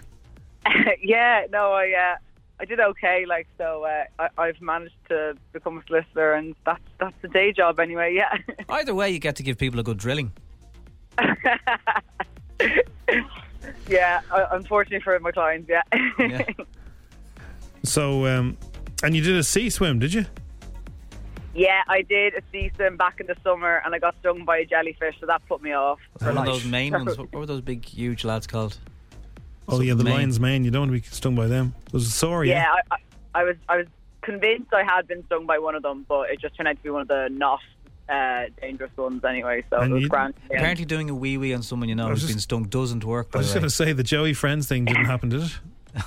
yeah, 1.03 1.45
no, 1.51 1.73
I 1.73 1.91
uh, 1.91 2.15
I 2.59 2.65
did 2.65 2.79
okay. 2.79 3.25
Like, 3.25 3.47
so 3.57 3.83
uh, 3.83 4.05
I, 4.19 4.29
I've 4.41 4.61
managed 4.61 4.95
to 5.09 5.35
become 5.51 5.77
a 5.77 5.83
solicitor, 5.87 6.33
and 6.33 6.55
that's 6.65 6.83
that's 6.99 7.15
the 7.21 7.27
day 7.27 7.51
job 7.51 7.79
anyway. 7.79 8.15
Yeah. 8.15 8.37
Either 8.69 8.95
way, 8.95 9.09
you 9.09 9.19
get 9.19 9.35
to 9.37 9.43
give 9.43 9.57
people 9.57 9.79
a 9.79 9.83
good 9.83 9.97
drilling. 9.97 10.31
yeah, 13.87 14.21
uh, 14.31 14.47
unfortunately 14.51 15.01
for 15.01 15.19
my 15.19 15.31
clients, 15.31 15.69
yeah. 15.69 15.83
Yeah. 16.19 16.45
So, 17.85 18.25
um, 18.27 18.57
and 19.03 19.13
you 19.13 19.21
did 19.21 19.35
a 19.35 19.43
sea 19.43 19.69
swim, 19.69 19.99
did 19.99 20.13
you? 20.13 20.25
Yeah, 21.53 21.81
I 21.89 22.01
did 22.01 22.33
a 22.33 22.41
sea 22.49 22.71
swim 22.75 22.95
back 22.95 23.19
in 23.19 23.27
the 23.27 23.35
summer, 23.43 23.81
and 23.83 23.93
I 23.93 23.99
got 23.99 24.15
stung 24.21 24.45
by 24.45 24.59
a 24.59 24.65
jellyfish, 24.65 25.17
so 25.19 25.25
that 25.25 25.45
put 25.49 25.61
me 25.61 25.73
off. 25.73 25.99
for 26.17 26.27
One 26.33 26.37
of 26.37 26.45
those 26.45 26.65
main 26.65 26.93
ones. 26.93 27.17
What 27.17 27.33
what 27.33 27.39
were 27.39 27.45
those 27.45 27.59
big, 27.59 27.83
huge 27.83 28.23
lads 28.23 28.47
called? 28.47 28.77
Oh, 29.67 29.79
yeah, 29.81 29.93
the 29.93 30.03
mane. 30.03 30.13
lion's 30.13 30.39
mane. 30.39 30.63
You 30.65 30.71
don't 30.71 30.89
want 30.89 31.03
to 31.03 31.09
be 31.09 31.15
stung 31.15 31.35
by 31.35 31.47
them. 31.47 31.73
It 31.87 31.93
was 31.93 32.13
sore, 32.13 32.43
yeah, 32.45 32.63
yeah. 32.63 32.73
I, 32.91 32.95
I, 32.95 33.41
I 33.41 33.43
was 33.43 33.55
I 33.69 33.77
was 33.77 33.87
convinced 34.21 34.73
I 34.73 34.83
had 34.83 35.07
been 35.07 35.25
stung 35.25 35.45
by 35.45 35.59
one 35.59 35.75
of 35.75 35.83
them, 35.83 36.05
but 36.07 36.29
it 36.29 36.39
just 36.41 36.55
turned 36.55 36.67
out 36.67 36.77
to 36.77 36.83
be 36.83 36.89
one 36.89 37.01
of 37.01 37.07
the 37.07 37.29
not 37.31 37.59
uh, 38.09 38.43
dangerous 38.61 38.91
ones 38.97 39.23
anyway. 39.23 39.63
So 39.69 39.77
And 39.79 39.91
it 39.91 39.95
was 39.95 40.07
grand. 40.07 40.33
yeah. 40.51 40.57
Apparently, 40.57 40.85
doing 40.85 41.09
a 41.09 41.15
wee 41.15 41.37
wee 41.37 41.53
on 41.53 41.63
someone 41.63 41.89
you 41.89 41.95
know 41.95 42.07
I 42.07 42.09
was 42.11 42.21
who's 42.21 42.29
just- 42.29 42.33
been 42.35 42.41
stung 42.41 42.63
doesn't 42.65 43.03
work. 43.05 43.29
I 43.33 43.37
was 43.39 43.47
just 43.47 43.55
going 43.55 43.63
to 43.63 43.69
say 43.69 43.93
the 43.93 44.03
Joey 44.03 44.33
Friends 44.33 44.67
thing 44.67 44.85
didn't 44.85 45.05
happen, 45.05 45.29
did 45.29 45.43
it? 45.43 45.59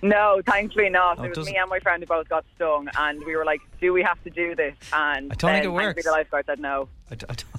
No, 0.00 0.40
thankfully 0.46 0.90
not. 0.90 1.18
Oh, 1.18 1.24
it 1.24 1.28
was 1.30 1.38
doesn't- 1.38 1.52
me 1.52 1.58
and 1.58 1.68
my 1.68 1.80
friend 1.80 2.00
who 2.00 2.06
both 2.06 2.28
got 2.28 2.44
stung, 2.54 2.88
and 2.96 3.18
we 3.24 3.34
were 3.34 3.44
like, 3.44 3.60
"Do 3.80 3.92
we 3.92 4.02
have 4.04 4.22
to 4.22 4.30
do 4.30 4.54
this?" 4.54 4.76
And 4.92 5.32
I 5.32 5.34
don't 5.34 5.38
think 5.38 5.40
then 5.40 5.64
it 5.64 5.72
works. 5.72 6.04
The 6.04 6.10
lifeguard 6.12 6.46
said 6.46 6.60
no. 6.60 6.88
I, 7.10 7.16
d- 7.16 7.26
I 7.28 7.34
don't, 7.34 7.44
I 7.54 7.57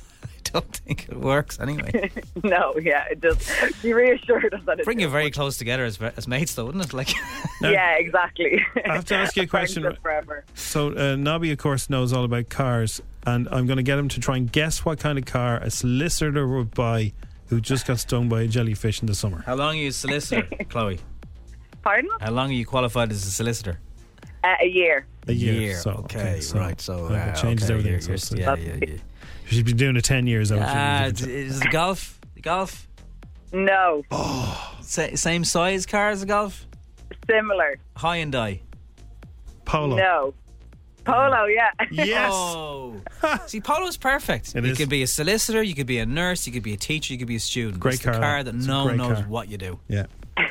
don't 0.54 0.76
think 0.76 1.08
it 1.10 1.18
works 1.18 1.60
anyway. 1.60 2.12
no, 2.44 2.76
yeah, 2.82 3.06
it 3.12 3.22
just 3.22 3.50
he 3.82 3.94
reassured 3.94 4.54
us 4.54 4.62
that 4.66 4.80
it. 4.80 4.86
Bring 4.86 5.00
you 5.00 5.08
did. 5.08 5.12
very 5.12 5.32
close 5.32 5.58
together 5.58 5.86
as, 5.86 6.00
as 6.02 6.28
mates, 6.28 6.56
though, 6.56 6.66
wouldn't 6.66 6.86
it? 6.86 6.94
Like, 6.94 7.10
Yeah, 7.62 7.96
exactly. 7.98 8.66
I 8.86 8.94
have 8.96 9.06
to 9.06 9.16
ask 9.16 9.36
you 9.36 9.44
a 9.44 9.48
question. 9.58 9.86
Forever. 10.02 10.46
So, 10.56 10.96
uh, 10.96 11.16
Nobby, 11.16 11.52
of 11.52 11.58
course, 11.58 11.90
knows 11.90 12.14
all 12.14 12.24
about 12.24 12.50
cars, 12.50 13.02
and 13.26 13.48
I'm 13.52 13.66
going 13.66 13.78
to 13.78 13.84
get 13.84 14.00
him 14.00 14.08
to 14.10 14.20
try 14.20 14.38
and 14.38 14.52
guess 14.52 14.86
what 14.86 15.00
kind 15.00 15.18
of 15.18 15.26
car 15.26 15.58
a 15.58 15.70
solicitor 15.70 16.48
would 16.48 16.74
buy 16.74 17.14
who 17.48 17.60
just 17.60 17.88
got 17.88 18.00
stung 18.00 18.30
by 18.30 18.42
a 18.44 18.48
jellyfish 18.48 19.02
in 19.02 19.08
the 19.08 19.16
summer. 19.16 19.42
how 19.46 19.56
long 19.56 19.76
are 19.76 19.80
you 19.80 19.90
a 19.90 19.92
solicitor, 19.92 20.48
Chloe? 20.70 21.00
Pardon? 21.82 22.10
How 22.22 22.32
long 22.32 22.50
are 22.50 22.54
you 22.54 22.66
qualified 22.66 23.12
as 23.12 23.26
a 23.26 23.32
solicitor? 23.32 23.80
Uh, 24.44 24.54
a 24.62 24.68
year. 24.68 25.06
A 25.30 25.34
year. 25.34 25.54
Year, 25.54 25.76
So, 25.78 25.92
okay, 26.06 26.40
so, 26.42 26.60
right, 26.60 26.80
so, 26.82 27.06
uh, 27.08 27.14
it 27.14 27.36
changes 27.36 27.70
okay, 27.70 27.74
everything. 27.80 27.92
you're- 27.92 28.18
so, 28.18 28.36
you're- 28.36 28.46
so- 28.46 28.62
yeah, 28.62 28.76
yeah, 28.80 28.86
yeah. 28.88 28.98
She's 29.48 29.64
been 29.64 29.78
doing 29.78 29.96
it 29.96 30.04
10 30.04 30.28
years. 30.28 30.50
haven't? 30.50 30.66
Ah, 30.68 31.06
is 31.06 31.22
is 31.26 31.62
it 31.62 31.72
golf? 31.72 32.20
Golf? 32.42 32.88
No. 33.52 34.04
Sa- 34.82 35.16
same 35.16 35.44
size 35.44 35.86
car 35.88 36.10
as 36.10 36.22
a 36.22 36.26
golf? 36.28 36.66
Similar. 37.28 37.80
Hyundai. 37.98 38.60
Polo. 39.66 39.96
No. 39.98 40.34
Polo, 41.06 41.46
yeah. 41.46 41.72
Oh. 42.32 43.02
See, 43.48 43.60
Polo's 43.62 43.98
perfect. 43.98 44.56
It 44.56 44.64
you 44.64 44.72
is. 44.72 44.78
could 44.78 44.90
be 44.90 45.02
a 45.02 45.08
solicitor, 45.08 45.64
you 45.64 45.74
could 45.74 45.88
be 45.88 45.98
a 46.00 46.06
nurse, 46.06 46.46
you 46.46 46.54
could 46.54 46.62
be 46.64 46.74
a 46.74 46.78
teacher, 46.78 47.14
you 47.14 47.18
could 47.20 47.28
be 47.28 47.36
a 47.38 47.40
student. 47.40 47.80
Great 47.80 47.96
it's 47.96 48.04
the 48.04 48.12
car, 48.12 48.20
car 48.20 48.44
that. 48.44 48.52
that 48.52 48.58
It's 48.58 48.68
no 48.68 48.86
one 48.86 48.98
knows 48.98 49.18
car. 49.20 49.28
what 49.28 49.50
you 49.50 49.58
do. 49.58 49.80
Yeah. 49.88 50.06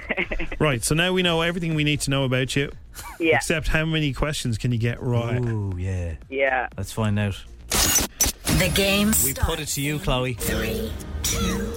right. 0.58 0.82
So 0.82 0.94
now 0.97 1.12
we 1.12 1.23
know 1.23 1.42
everything 1.42 1.75
we 1.75 1.85
need 1.85 2.00
to 2.02 2.11
know 2.11 2.25
about 2.25 2.56
you. 2.56 2.70
Yeah. 3.20 3.36
Except 3.36 3.68
how 3.68 3.84
many 3.84 4.12
questions 4.12 4.58
can 4.58 4.72
you 4.72 4.78
get 4.78 5.02
right? 5.02 5.40
Ooh, 5.40 5.74
yeah. 5.76 6.14
Yeah. 6.28 6.68
Let's 6.76 6.92
find 6.92 7.18
out. 7.18 7.42
The 7.68 8.70
game 8.74 9.12
We 9.24 9.34
put 9.34 9.60
it 9.60 9.66
to 9.68 9.80
you, 9.80 9.98
Chloe. 9.98 10.34
Three, 10.34 10.90
two, 11.22 11.72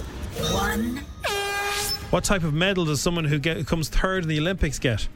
one. 0.54 0.98
What 2.10 2.24
type 2.24 2.44
of 2.44 2.54
medal 2.54 2.86
does 2.86 3.02
someone 3.02 3.26
who, 3.26 3.40
get, 3.40 3.58
who 3.58 3.64
comes 3.64 3.88
third 3.88 4.24
in 4.24 4.30
the 4.30 4.40
Olympics 4.40 4.80
get? 4.80 5.08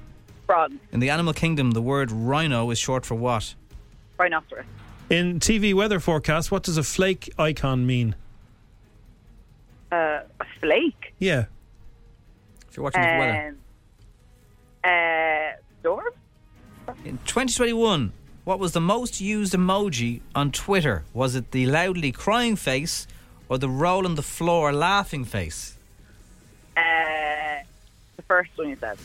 Bronze. 0.48 0.80
In 0.92 1.00
the 1.00 1.10
animal 1.10 1.34
kingdom, 1.34 1.72
the 1.72 1.82
word 1.82 2.12
rhino 2.12 2.70
is 2.70 2.80
short 2.80 3.06
for 3.06 3.16
what? 3.16 3.56
Rhinoceros. 4.18 4.66
In 5.10 5.40
TV 5.40 5.74
weather 5.74 6.00
forecast, 6.00 6.52
what 6.52 6.64
does 6.64 6.78
a 6.78 6.84
flake 6.84 7.34
icon 7.38 7.86
mean? 7.86 8.16
Uh, 9.92 10.22
a 10.40 10.46
flake. 10.60 11.14
Yeah. 11.20 11.46
If 12.70 12.78
you're 12.78 12.84
watching 12.84 13.02
the 13.02 13.08
weather. 13.08 13.48
Um, 13.48 13.58
uh, 14.84 15.52
storm. 15.86 16.14
In 17.06 17.20
2021, 17.26 18.12
what 18.44 18.58
was 18.58 18.72
the 18.72 18.82
most 18.82 19.22
used 19.22 19.54
emoji 19.54 20.22
on 20.34 20.52
Twitter? 20.52 21.04
Was 21.14 21.36
it 21.36 21.52
the 21.52 21.68
loudly 21.68 22.12
crying 22.12 22.56
face 22.56 23.06
or 23.50 23.60
the 23.60 23.70
roll 23.70 24.04
on 24.08 24.16
the 24.16 24.24
floor 24.24 24.74
laughing 24.74 25.26
face? 25.26 25.78
Uh, 26.76 27.62
the 28.16 28.24
first 28.24 28.50
one 28.56 28.70
you 28.70 28.78
said. 28.78 28.98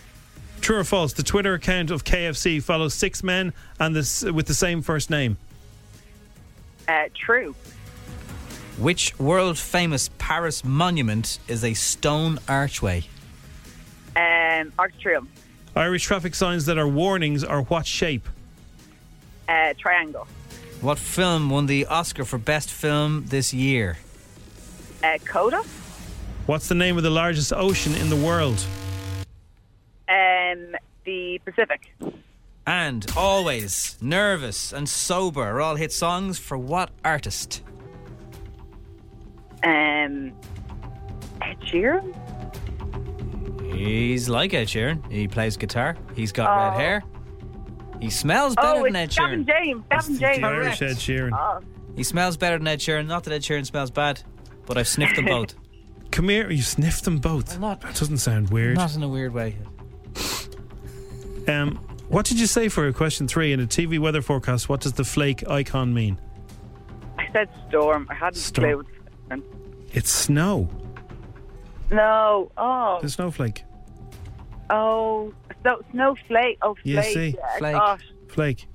True 0.63 0.79
or 0.79 0.85
false? 0.85 1.13
The 1.13 1.23
Twitter 1.23 1.53
account 1.53 1.91
of 1.91 2.05
KFC 2.05 2.63
follows 2.63 2.95
six 2.95 3.23
men 3.23 3.53
and 3.79 3.95
this 3.95 4.23
with 4.23 4.47
the 4.47 4.55
same 4.55 4.81
first 4.81 5.11
name. 5.11 5.37
Uh, 6.89 7.09
true. 7.15 7.55
Which 8.79 9.19
world 9.19 9.59
famous 9.59 10.09
Paris 10.17 10.65
monument 10.65 11.41
is 11.47 11.63
a 11.63 11.75
stone 11.75 12.39
archway? 12.49 13.05
Um, 14.17 14.73
Arc 14.79 14.95
of 14.95 14.99
Triumph. 14.99 15.29
Irish 15.77 16.05
traffic 16.05 16.35
signs 16.35 16.67
that 16.67 16.79
are 16.79 16.89
warnings 16.89 17.45
are 17.45 17.63
what 17.63 17.87
shape? 17.87 18.29
Uh, 19.49 19.75
triangle. 19.79 20.27
What 20.81 20.99
film 20.99 21.51
won 21.51 21.67
the 21.67 21.87
Oscar 21.87 22.25
for 22.25 22.39
Best 22.39 22.71
Film 22.71 23.27
this 23.27 23.53
year? 23.53 23.99
Uh, 25.05 25.19
Coda. 25.25 25.63
What's 26.47 26.69
the 26.69 26.75
name 26.75 26.97
of 26.97 27.03
the 27.03 27.11
largest 27.11 27.53
ocean 27.53 27.95
in 27.95 28.11
the 28.11 28.17
world? 28.17 28.65
Um, 30.09 30.75
the 31.05 31.41
Pacific. 31.45 31.95
And 32.67 33.07
Always, 33.17 33.97
Nervous, 34.01 34.73
and 34.73 34.89
Sober 34.89 35.43
are 35.43 35.61
all 35.61 35.77
hit 35.77 35.93
songs 35.93 36.39
for 36.39 36.59
what 36.59 36.91
artist? 37.05 37.63
Um, 39.63 40.33
Ed 41.43 41.61
Sheeran. 41.67 42.15
He's 43.73 44.29
like 44.29 44.53
Ed 44.55 44.67
Sheeran. 44.69 45.11
He 45.11 45.29
plays 45.29 45.57
guitar. 45.57 45.97
He's 46.15 46.33
got 46.33 46.49
Oh. 46.51 46.71
red 46.71 46.81
hair. 46.81 47.03
He 48.01 48.11
smells 48.11 48.55
better 48.57 48.81
Oh, 48.81 48.85
than 48.85 48.97
it's 48.97 49.17
Ed 49.19 49.21
Gavin 49.21 49.45
Sheeran. 49.45 49.47
James. 49.47 49.83
Gavin 49.91 50.19
James. 50.19 50.45
Irish 50.45 50.83
Ed 50.83 50.97
Sheeran. 50.97 51.31
Oh. 51.33 51.61
He 51.97 52.03
smells 52.03 52.37
better 52.37 52.57
than 52.59 52.67
Ed 52.67 52.79
Sheeran. 52.81 53.07
Not 53.07 53.25
that 53.25 53.33
Ed 53.35 53.43
Sheeran 53.43 53.67
smells 53.67 53.91
bad, 53.91 54.23
but 54.67 54.79
I've 54.79 54.89
sniffed 54.89 55.17
them 55.17 55.27
both. 55.27 55.55
Come 56.11 56.29
here, 56.29 56.51
you 56.51 56.63
sniffed 56.63 57.05
them 57.05 57.19
both. 57.19 57.59
not- 57.61 57.81
that 57.83 57.95
doesn't 57.95 58.19
sound 58.19 58.51
weird. 58.51 58.77
Not 58.77 58.95
in 58.97 59.03
a 59.03 59.09
weird 59.09 59.33
way. 59.35 59.57
Um, 61.49 61.77
what 62.09 62.27
did 62.27 62.39
you 62.41 62.47
say 62.47 62.69
for 62.69 62.91
question 62.93 63.27
three 63.29 63.53
in 63.53 63.61
a 63.61 63.67
TV 63.67 63.99
weather 63.99 64.23
forecast? 64.23 64.69
What 64.69 64.81
does 64.81 64.93
the 64.95 65.05
flake 65.05 65.47
icon 65.49 65.93
mean? 65.95 66.19
I 67.19 67.31
said 67.33 67.49
storm. 67.69 68.07
I 68.11 68.15
hadn't 68.15 68.37
Storm. 68.39 68.85
clue. 69.29 69.43
It's 69.93 70.11
snow. 70.11 70.69
No. 71.91 72.51
Oh. 72.57 72.99
The 73.03 73.09
snowflake. 73.09 73.65
Oh. 74.69 75.35
So 75.65 75.85
snowflake. 75.91 76.59
Oh, 76.63 76.75
flake. 76.75 76.85
You 76.85 77.03
see? 77.03 77.37
Yeah, 77.37 77.59
Flake. 77.59 77.75
Gosh. 77.75 78.03
Flake. 78.29 78.67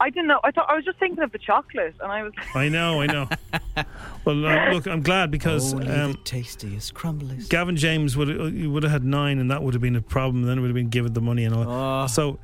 I 0.00 0.08
didn't 0.08 0.28
know. 0.28 0.40
I 0.42 0.50
thought 0.50 0.70
I 0.70 0.74
was 0.74 0.84
just 0.86 0.98
thinking 0.98 1.22
of 1.22 1.30
the 1.30 1.38
chocolate, 1.38 1.94
and 2.00 2.10
I 2.10 2.22
was. 2.22 2.32
I 2.54 2.70
know, 2.70 3.02
I 3.02 3.06
know. 3.06 3.28
well, 4.24 4.46
uh, 4.46 4.72
look, 4.72 4.86
I'm 4.86 5.02
glad 5.02 5.30
because 5.30 5.74
Only 5.74 5.88
um, 5.88 6.12
the 6.12 6.18
tastiest 6.18 6.94
crumbliest. 6.94 7.50
Gavin 7.50 7.76
James 7.76 8.16
would 8.16 8.28
have, 8.28 8.66
would 8.72 8.82
have 8.82 8.92
had 8.92 9.04
nine, 9.04 9.38
and 9.38 9.50
that 9.50 9.62
would 9.62 9.74
have 9.74 9.82
been 9.82 9.96
a 9.96 10.00
problem. 10.00 10.44
Then 10.44 10.56
it 10.56 10.60
would 10.62 10.68
have 10.68 10.74
been 10.74 10.88
given 10.88 11.12
the 11.12 11.20
money 11.20 11.44
and 11.44 11.54
all. 11.54 12.08
So. 12.08 12.38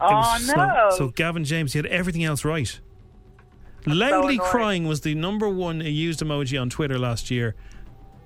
Oh 0.00 0.38
no. 0.48 0.88
so, 0.90 0.96
so 0.96 1.08
Gavin 1.08 1.44
James, 1.44 1.72
he 1.72 1.78
had 1.78 1.86
everything 1.86 2.24
else 2.24 2.44
right. 2.44 2.80
Loudly 3.86 4.34
annoying. 4.34 4.38
crying 4.40 4.88
was 4.88 5.02
the 5.02 5.14
number 5.14 5.48
one 5.48 5.80
used 5.80 6.20
emoji 6.20 6.60
on 6.60 6.68
Twitter 6.68 6.98
last 6.98 7.30
year. 7.30 7.54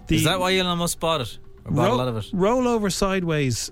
The 0.09 0.17
Is 0.17 0.25
that 0.25 0.41
why 0.41 0.57
Elon 0.57 0.79
Musk 0.79 0.99
bought 1.01 1.21
it? 1.21 1.39
Or 1.65 1.73
bought 1.73 1.91
a 1.91 1.95
lot 1.95 2.09
of 2.09 2.17
it? 2.17 2.27
roll 2.33 2.67
over 2.67 2.91
sideways. 2.91 3.71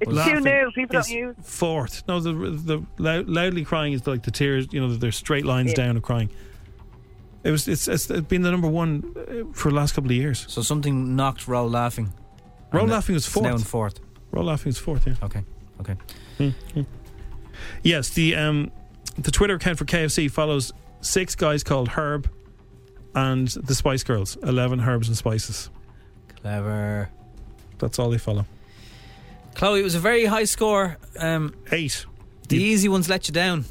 It's 0.00 0.10
too 0.10 0.16
laughing 0.16 0.44
new. 0.44 0.70
People 0.74 0.92
don't 1.00 1.08
use- 1.10 1.36
Fourth. 1.42 2.02
No, 2.08 2.20
the 2.20 2.32
the 2.32 2.82
loud, 2.98 3.28
loudly 3.28 3.64
crying 3.64 3.92
is 3.92 4.06
like 4.06 4.22
the 4.22 4.30
tears. 4.30 4.66
You 4.70 4.80
know, 4.80 4.94
there's 4.94 5.16
straight 5.16 5.44
lines 5.44 5.70
Yeah. 5.70 5.84
down 5.86 5.96
of 5.96 6.02
crying. 6.02 6.30
It 7.44 7.50
was. 7.50 7.66
It's, 7.68 7.86
it's 7.88 8.06
been 8.06 8.42
the 8.42 8.50
number 8.50 8.68
one 8.68 9.14
uh, 9.16 9.52
for 9.52 9.70
the 9.70 9.74
last 9.76 9.94
couple 9.94 10.10
of 10.10 10.16
years. 10.16 10.44
So 10.48 10.62
something 10.62 11.16
knocked 11.16 11.46
Roll 11.48 11.68
laughing. 11.68 12.12
Roll 12.72 12.82
And 12.84 12.92
laughing 12.92 13.14
was 13.14 13.26
it's 13.26 13.36
now 13.36 13.48
in 13.50 13.58
fourth. 13.58 13.98
fourth. 13.98 14.00
Roll 14.32 14.44
laughing 14.44 14.70
was 14.70 14.78
fourth. 14.78 15.06
Yeah. 15.06 15.14
Okay. 15.22 15.42
Okay. 15.80 15.96
Mm-hmm. 16.38 16.80
Yes, 17.82 18.10
the 18.10 18.36
um, 18.36 18.70
the 19.18 19.30
Twitter 19.30 19.54
account 19.54 19.78
for 19.78 19.84
KFC 19.84 20.30
follows 20.30 20.72
six 21.00 21.34
guys 21.34 21.62
called 21.64 21.88
Herb 21.88 22.30
and 23.14 23.48
the 23.48 23.74
Spice 23.74 24.02
Girls. 24.04 24.36
Eleven 24.42 24.80
herbs 24.80 25.08
and 25.08 25.16
spices. 25.16 25.70
Clever. 26.40 27.10
That's 27.78 27.98
all 27.98 28.10
they 28.10 28.18
follow. 28.18 28.44
Chloe, 29.54 29.80
it 29.80 29.84
was 29.84 29.94
a 29.94 30.00
very 30.00 30.24
high 30.26 30.44
score. 30.44 30.98
Um, 31.18 31.54
Eight. 31.72 32.06
The 32.48 32.56
easy 32.62 32.88
ones 32.88 33.08
let 33.08 33.28
you 33.28 33.32
down, 33.34 33.66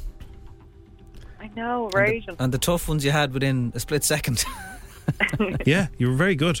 I 1.40 1.50
know, 1.56 1.88
right? 1.94 2.24
and 2.38 2.52
the 2.52 2.58
tough 2.58 2.88
ones 2.88 3.04
you 3.04 3.10
had 3.10 3.32
within 3.34 3.72
a 3.74 3.80
split 3.80 4.04
second. 4.04 4.44
yeah, 5.66 5.88
you 5.98 6.08
were 6.10 6.14
very 6.14 6.36
good. 6.36 6.60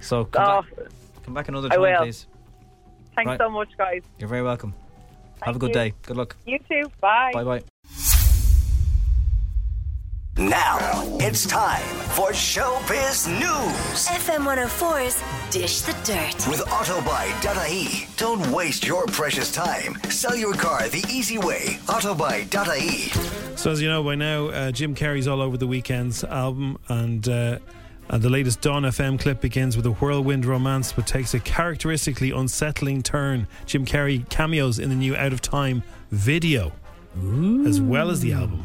So 0.00 0.24
come 0.24 0.42
Oh, 0.42 0.62
back, 0.62 0.88
come 1.24 1.34
back 1.34 1.48
another 1.48 1.68
I 1.70 1.76
time, 1.76 1.80
will. 1.82 1.98
please. 2.02 2.26
thanks 3.14 3.28
Right. 3.28 3.38
so 3.38 3.48
much, 3.50 3.68
guys. 3.78 4.02
You're 4.18 4.28
very 4.28 4.42
welcome. 4.42 4.74
Have 5.42 5.54
a 5.56 5.58
good 5.60 5.68
you. 5.68 5.74
day. 5.74 5.94
Good 6.02 6.16
luck. 6.16 6.34
You 6.46 6.58
too. 6.68 6.90
Bye. 7.00 7.30
Bye 7.32 7.44
bye. 7.44 7.62
Now 10.50 11.04
it's 11.20 11.46
time 11.46 11.86
for 12.08 12.32
Showbiz 12.32 13.28
News 13.28 14.08
FM 14.08 14.44
104's 14.44 15.22
Dish 15.52 15.82
the 15.82 15.92
Dirt. 16.02 16.48
with 16.48 16.58
Autobuy.ie. 16.66 18.08
Don't 18.16 18.44
waste 18.50 18.84
your 18.84 19.06
precious 19.06 19.52
time. 19.52 19.94
Sell 20.10 20.34
your 20.34 20.54
car 20.54 20.88
the 20.88 21.06
easy 21.08 21.38
way. 21.38 21.78
Autobuy.ie. 21.86 23.12
So 23.56 23.70
as 23.70 23.80
you 23.80 23.88
know 23.88 24.02
by 24.02 24.16
now, 24.16 24.46
uh, 24.46 24.72
Jim 24.72 24.96
Carrey's 24.96 25.28
all 25.28 25.40
over 25.40 25.56
the 25.56 25.68
Weeknd's 25.68 26.24
album, 26.24 26.78
and 26.88 27.28
uh, 27.28 27.60
and 28.08 28.20
the 28.20 28.28
latest 28.28 28.60
Dawn 28.60 28.82
FM 28.82 29.20
clip 29.20 29.40
begins 29.40 29.76
with 29.76 29.86
a 29.86 29.92
whirlwind 29.92 30.44
romance, 30.44 30.92
but 30.92 31.06
takes 31.06 31.32
a 31.32 31.38
characteristically 31.38 32.32
unsettling 32.32 33.04
turn. 33.04 33.46
Jim 33.66 33.86
Carrey 33.86 34.28
cameos 34.30 34.80
in 34.80 34.88
the 34.88 34.96
new 34.96 35.14
Out 35.14 35.32
of 35.32 35.40
Time 35.40 35.84
video, 36.10 36.72
as 37.64 37.80
well 37.80 38.10
as 38.10 38.18
the 38.18 38.32
album. 38.32 38.64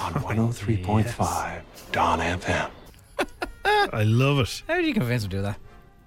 On 0.00 0.12
103.5 0.14 1.62
Dawn 1.92 2.18
FM. 2.20 2.70
I 3.92 4.02
love 4.02 4.38
it. 4.40 4.62
How 4.68 4.80
do 4.80 4.86
you 4.86 4.94
convince 4.94 5.24
him 5.24 5.30
to 5.30 5.36
do 5.36 5.42
that? 5.42 5.58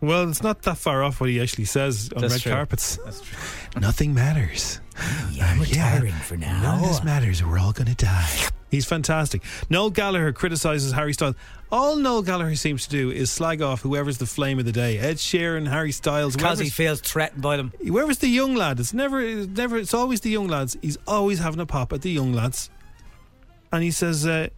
Well, 0.01 0.29
it's 0.29 0.41
not 0.43 0.62
that 0.62 0.77
far 0.77 1.03
off 1.03 1.19
what 1.19 1.29
he 1.29 1.41
actually 1.41 1.65
says 1.65 2.09
on 2.15 2.21
That's 2.21 2.36
red 2.36 2.41
true. 2.41 2.51
carpets. 2.53 2.98
That's 3.03 3.21
true. 3.21 3.81
Nothing 3.81 4.13
matters. 4.13 4.79
I'm 5.41 5.59
retiring 5.59 6.13
for 6.13 6.38
now. 6.38 6.62
None 6.62 6.83
of 6.83 6.88
this 6.89 7.03
matters. 7.03 7.43
We're 7.43 7.59
all 7.59 7.74
going 7.74 7.88
to 7.93 7.95
die. 7.95 8.29
He's 8.71 8.86
fantastic. 8.86 9.41
Noel 9.69 9.89
Gallagher 9.89 10.31
criticizes 10.31 10.91
Harry 10.93 11.13
Styles. 11.13 11.36
All 11.71 11.95
Noel 11.95 12.21
Gallagher 12.21 12.55
seems 12.55 12.86
to 12.86 12.89
do 12.89 13.09
is 13.12 13.31
slag 13.31 13.62
off 13.62 13.81
whoever's 13.81 14.19
the 14.19 14.25
flame 14.25 14.59
of 14.59 14.65
the 14.65 14.71
day. 14.71 15.00
Ed 15.00 15.17
Sheeran, 15.17 15.67
Harry 15.67 15.91
Styles. 15.91 16.36
Because 16.36 16.59
he 16.59 16.69
feels 16.69 17.01
threatened 17.01 17.41
by 17.41 17.57
them. 17.57 17.74
Whoever's 17.86 18.19
the 18.19 18.27
young 18.27 18.55
lad, 18.55 18.79
it's 18.79 18.93
never, 18.93 19.19
it's 19.21 19.48
never, 19.48 19.77
it's 19.77 19.93
always 19.93 20.21
the 20.21 20.29
young 20.29 20.48
lads. 20.48 20.77
He's 20.81 20.98
always 21.07 21.39
having 21.39 21.59
a 21.59 21.65
pop 21.65 21.91
at 21.93 22.03
the 22.03 22.12
young 22.12 22.31
lads, 22.31 22.69
and 23.71 23.83
he 23.83 23.91
says 23.91 24.25
uh, 24.25 24.49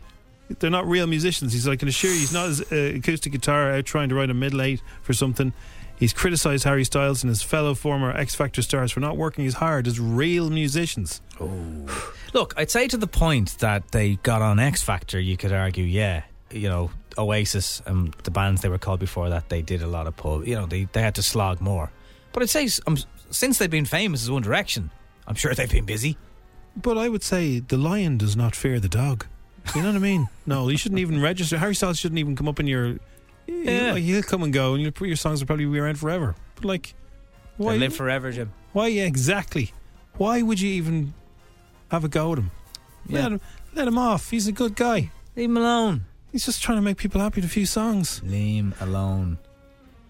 they're 0.59 0.69
not 0.69 0.87
real 0.87 1.07
musicians. 1.07 1.53
He's 1.53 1.67
like, 1.67 1.79
I 1.79 1.79
can 1.79 1.87
assure 1.87 2.11
you, 2.11 2.19
he's 2.19 2.33
not 2.33 2.47
his 2.47 2.61
uh, 2.71 2.97
acoustic 2.97 3.31
guitar 3.31 3.71
out 3.71 3.85
trying 3.85 4.09
to 4.09 4.15
write 4.15 4.29
a 4.29 4.33
middle 4.33 4.61
eight 4.61 4.81
for 5.01 5.13
something. 5.13 5.53
He's 5.97 6.13
criticised 6.13 6.63
Harry 6.63 6.83
Styles 6.83 7.21
and 7.21 7.29
his 7.29 7.43
fellow 7.43 7.75
former 7.75 8.11
X 8.11 8.33
Factor 8.33 8.63
stars 8.63 8.91
for 8.91 9.01
not 9.01 9.17
working 9.17 9.45
as 9.45 9.53
hard 9.53 9.85
as 9.85 9.99
real 9.99 10.49
musicians. 10.49 11.21
Oh. 11.39 12.13
Look, 12.33 12.55
I'd 12.57 12.71
say 12.71 12.87
to 12.87 12.97
the 12.97 13.07
point 13.07 13.59
that 13.59 13.91
they 13.91 14.15
got 14.15 14.41
on 14.41 14.59
X 14.59 14.81
Factor, 14.81 15.19
you 15.19 15.37
could 15.37 15.53
argue, 15.53 15.85
yeah, 15.85 16.23
you 16.49 16.69
know, 16.69 16.89
Oasis 17.17 17.83
and 17.85 18.15
the 18.23 18.31
bands 18.31 18.61
they 18.61 18.69
were 18.69 18.79
called 18.79 18.99
before 18.99 19.29
that, 19.29 19.49
they 19.49 19.61
did 19.61 19.83
a 19.83 19.87
lot 19.87 20.07
of 20.07 20.15
pub. 20.17 20.47
You 20.47 20.55
know, 20.55 20.65
they, 20.65 20.85
they 20.85 21.01
had 21.01 21.15
to 21.15 21.23
slog 21.23 21.61
more. 21.61 21.91
But 22.33 22.41
I'd 22.41 22.49
say 22.49 22.67
um, 22.87 22.97
since 23.29 23.59
they've 23.59 23.69
been 23.69 23.85
famous 23.85 24.23
as 24.23 24.31
One 24.31 24.41
Direction, 24.41 24.89
I'm 25.27 25.35
sure 25.35 25.53
they've 25.53 25.69
been 25.69 25.85
busy. 25.85 26.17
But 26.75 26.97
I 26.97 27.09
would 27.09 27.23
say 27.23 27.59
the 27.59 27.77
lion 27.77 28.17
does 28.17 28.35
not 28.35 28.55
fear 28.55 28.79
the 28.79 28.89
dog. 28.89 29.25
You 29.75 29.81
know 29.81 29.89
what 29.89 29.95
I 29.95 29.99
mean? 29.99 30.27
No, 30.45 30.67
you 30.69 30.77
shouldn't 30.77 30.99
even 30.99 31.21
register. 31.21 31.57
Harry 31.57 31.75
Styles 31.75 31.97
shouldn't 31.99 32.19
even 32.19 32.35
come 32.35 32.47
up 32.47 32.59
in 32.59 32.67
your. 32.67 32.97
Yeah. 33.47 33.93
Yeah. 33.93 33.95
He'll 33.95 34.23
come 34.23 34.43
and 34.43 34.51
go, 34.51 34.73
and 34.73 34.81
your, 34.83 34.91
your 35.07 35.15
songs 35.15 35.39
will 35.39 35.47
probably 35.47 35.65
be 35.65 35.79
around 35.79 35.97
forever. 35.99 36.35
But 36.55 36.65
like, 36.65 36.93
why 37.57 37.75
live 37.75 37.95
forever, 37.95 38.31
Jim. 38.31 38.51
Why 38.73 38.87
yeah, 38.87 39.05
exactly? 39.05 39.71
Why 40.17 40.41
would 40.41 40.59
you 40.59 40.69
even 40.71 41.13
have 41.89 42.03
a 42.03 42.09
go 42.09 42.31
at 42.33 42.39
him? 42.39 42.51
Yeah. 43.07 43.21
Let 43.23 43.31
him 43.33 43.41
let 43.73 43.87
him 43.87 43.97
off. 43.97 44.29
He's 44.31 44.47
a 44.47 44.51
good 44.51 44.75
guy. 44.75 45.11
Leave 45.35 45.49
him 45.49 45.57
alone. 45.57 46.05
He's 46.31 46.45
just 46.45 46.61
trying 46.61 46.77
to 46.77 46.81
make 46.81 46.97
people 46.97 47.21
happy 47.21 47.39
with 47.41 47.49
a 47.49 47.53
few 47.53 47.65
songs. 47.65 48.21
Leave 48.25 48.63
him 48.63 48.73
alone. 48.81 49.37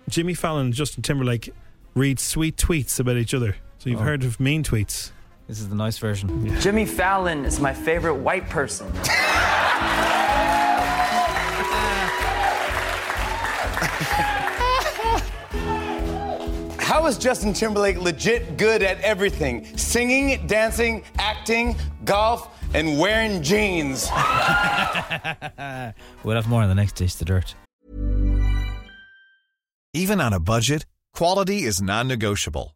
Jimmy 0.10 0.34
Fallon 0.34 0.68
and 0.68 0.74
Justin 0.74 1.04
Timberlake 1.04 1.54
read 1.94 2.20
sweet 2.20 2.56
tweets 2.58 3.00
about 3.00 3.18
each 3.18 3.34
other. 3.34 3.56
So 3.80 3.90
you've 3.90 4.02
Oh. 4.02 4.04
heard 4.04 4.24
of 4.24 4.40
mean 4.40 4.64
tweets. 4.64 5.12
This 5.48 5.60
is 5.60 5.70
the 5.70 5.76
nice 5.76 5.98
version. 5.98 6.60
Jimmy 6.62 6.86
Fallon 6.86 7.46
is 7.46 7.60
my 7.60 7.74
favorite 7.74 8.16
white 8.16 8.50
person. 8.50 8.92
How 16.80 17.06
is 17.08 17.18
Justin 17.18 17.54
Timberlake 17.54 17.98
legit 18.00 18.58
good 18.58 18.84
at 18.84 19.00
everything? 19.02 19.78
Singing, 19.78 20.46
dancing, 20.46 21.04
acting, 21.18 21.76
golf, 22.04 22.50
and 22.74 23.00
wearing 23.00 23.42
jeans. 23.42 24.10
We'll 26.24 26.36
have 26.36 26.48
more 26.48 26.62
on 26.62 26.70
the 26.70 26.76
next 26.76 26.96
Taste 26.96 27.20
the 27.20 27.26
Dirt. 27.26 27.56
Even 29.94 30.22
on 30.22 30.34
a 30.34 30.40
budget, 30.40 30.86
quality 31.14 31.64
is 31.64 31.82
non-negotiable. 31.82 32.76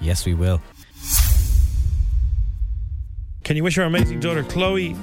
Yes, 0.00 0.26
we 0.26 0.34
will. 0.34 0.60
Can 3.44 3.56
you 3.56 3.62
wish 3.64 3.78
our 3.78 3.84
amazing 3.84 4.20
daughter 4.20 4.42
Chloe 4.42 4.96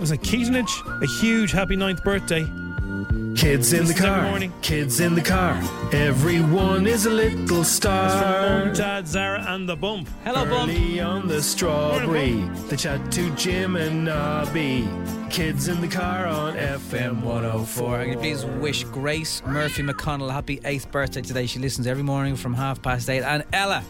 was 0.00 0.12
it 0.12 0.20
Keatonage 0.20 1.02
a 1.02 1.06
huge 1.20 1.50
happy 1.50 1.74
ninth 1.74 2.02
birthday? 2.04 2.44
Kids 3.36 3.72
in 3.72 3.86
the 3.86 3.94
car. 3.94 4.22
morning. 4.22 4.52
Kids 4.62 5.00
in 5.00 5.14
the 5.14 5.20
car. 5.20 5.60
Everyone 5.92 6.86
is 6.86 7.06
a 7.06 7.10
little 7.10 7.38
That's 7.38 7.50
from 7.52 7.64
star. 7.64 8.64
Mum, 8.66 8.74
Dad, 8.74 9.06
Zara, 9.06 9.44
and 9.48 9.68
the 9.68 9.76
Bump. 9.76 10.08
Hello, 10.24 10.44
Bump. 10.44 10.70
Early 10.72 11.00
on 11.00 11.28
the 11.28 11.42
strawberry. 11.42 12.42
They 12.68 12.76
chat 12.76 13.10
to 13.12 13.30
Jim 13.34 13.76
and 13.76 14.04
Nobby. 14.04 14.88
Kids 15.30 15.68
in 15.68 15.80
the 15.80 15.88
car 15.88 16.26
on 16.26 16.54
FM 16.54 17.22
104. 17.22 17.98
Can 17.98 18.12
you 18.12 18.18
please 18.18 18.44
wish 18.44 18.84
Grace 18.84 19.42
Murphy 19.46 19.82
McConnell 19.82 20.30
a 20.30 20.32
happy 20.32 20.60
eighth 20.64 20.90
birthday 20.90 21.22
today? 21.22 21.46
She 21.46 21.58
listens 21.58 21.86
every 21.86 22.02
morning 22.04 22.34
from 22.36 22.54
half 22.54 22.82
past 22.82 23.08
eight. 23.10 23.22
And 23.22 23.44
Ella, 23.52 23.84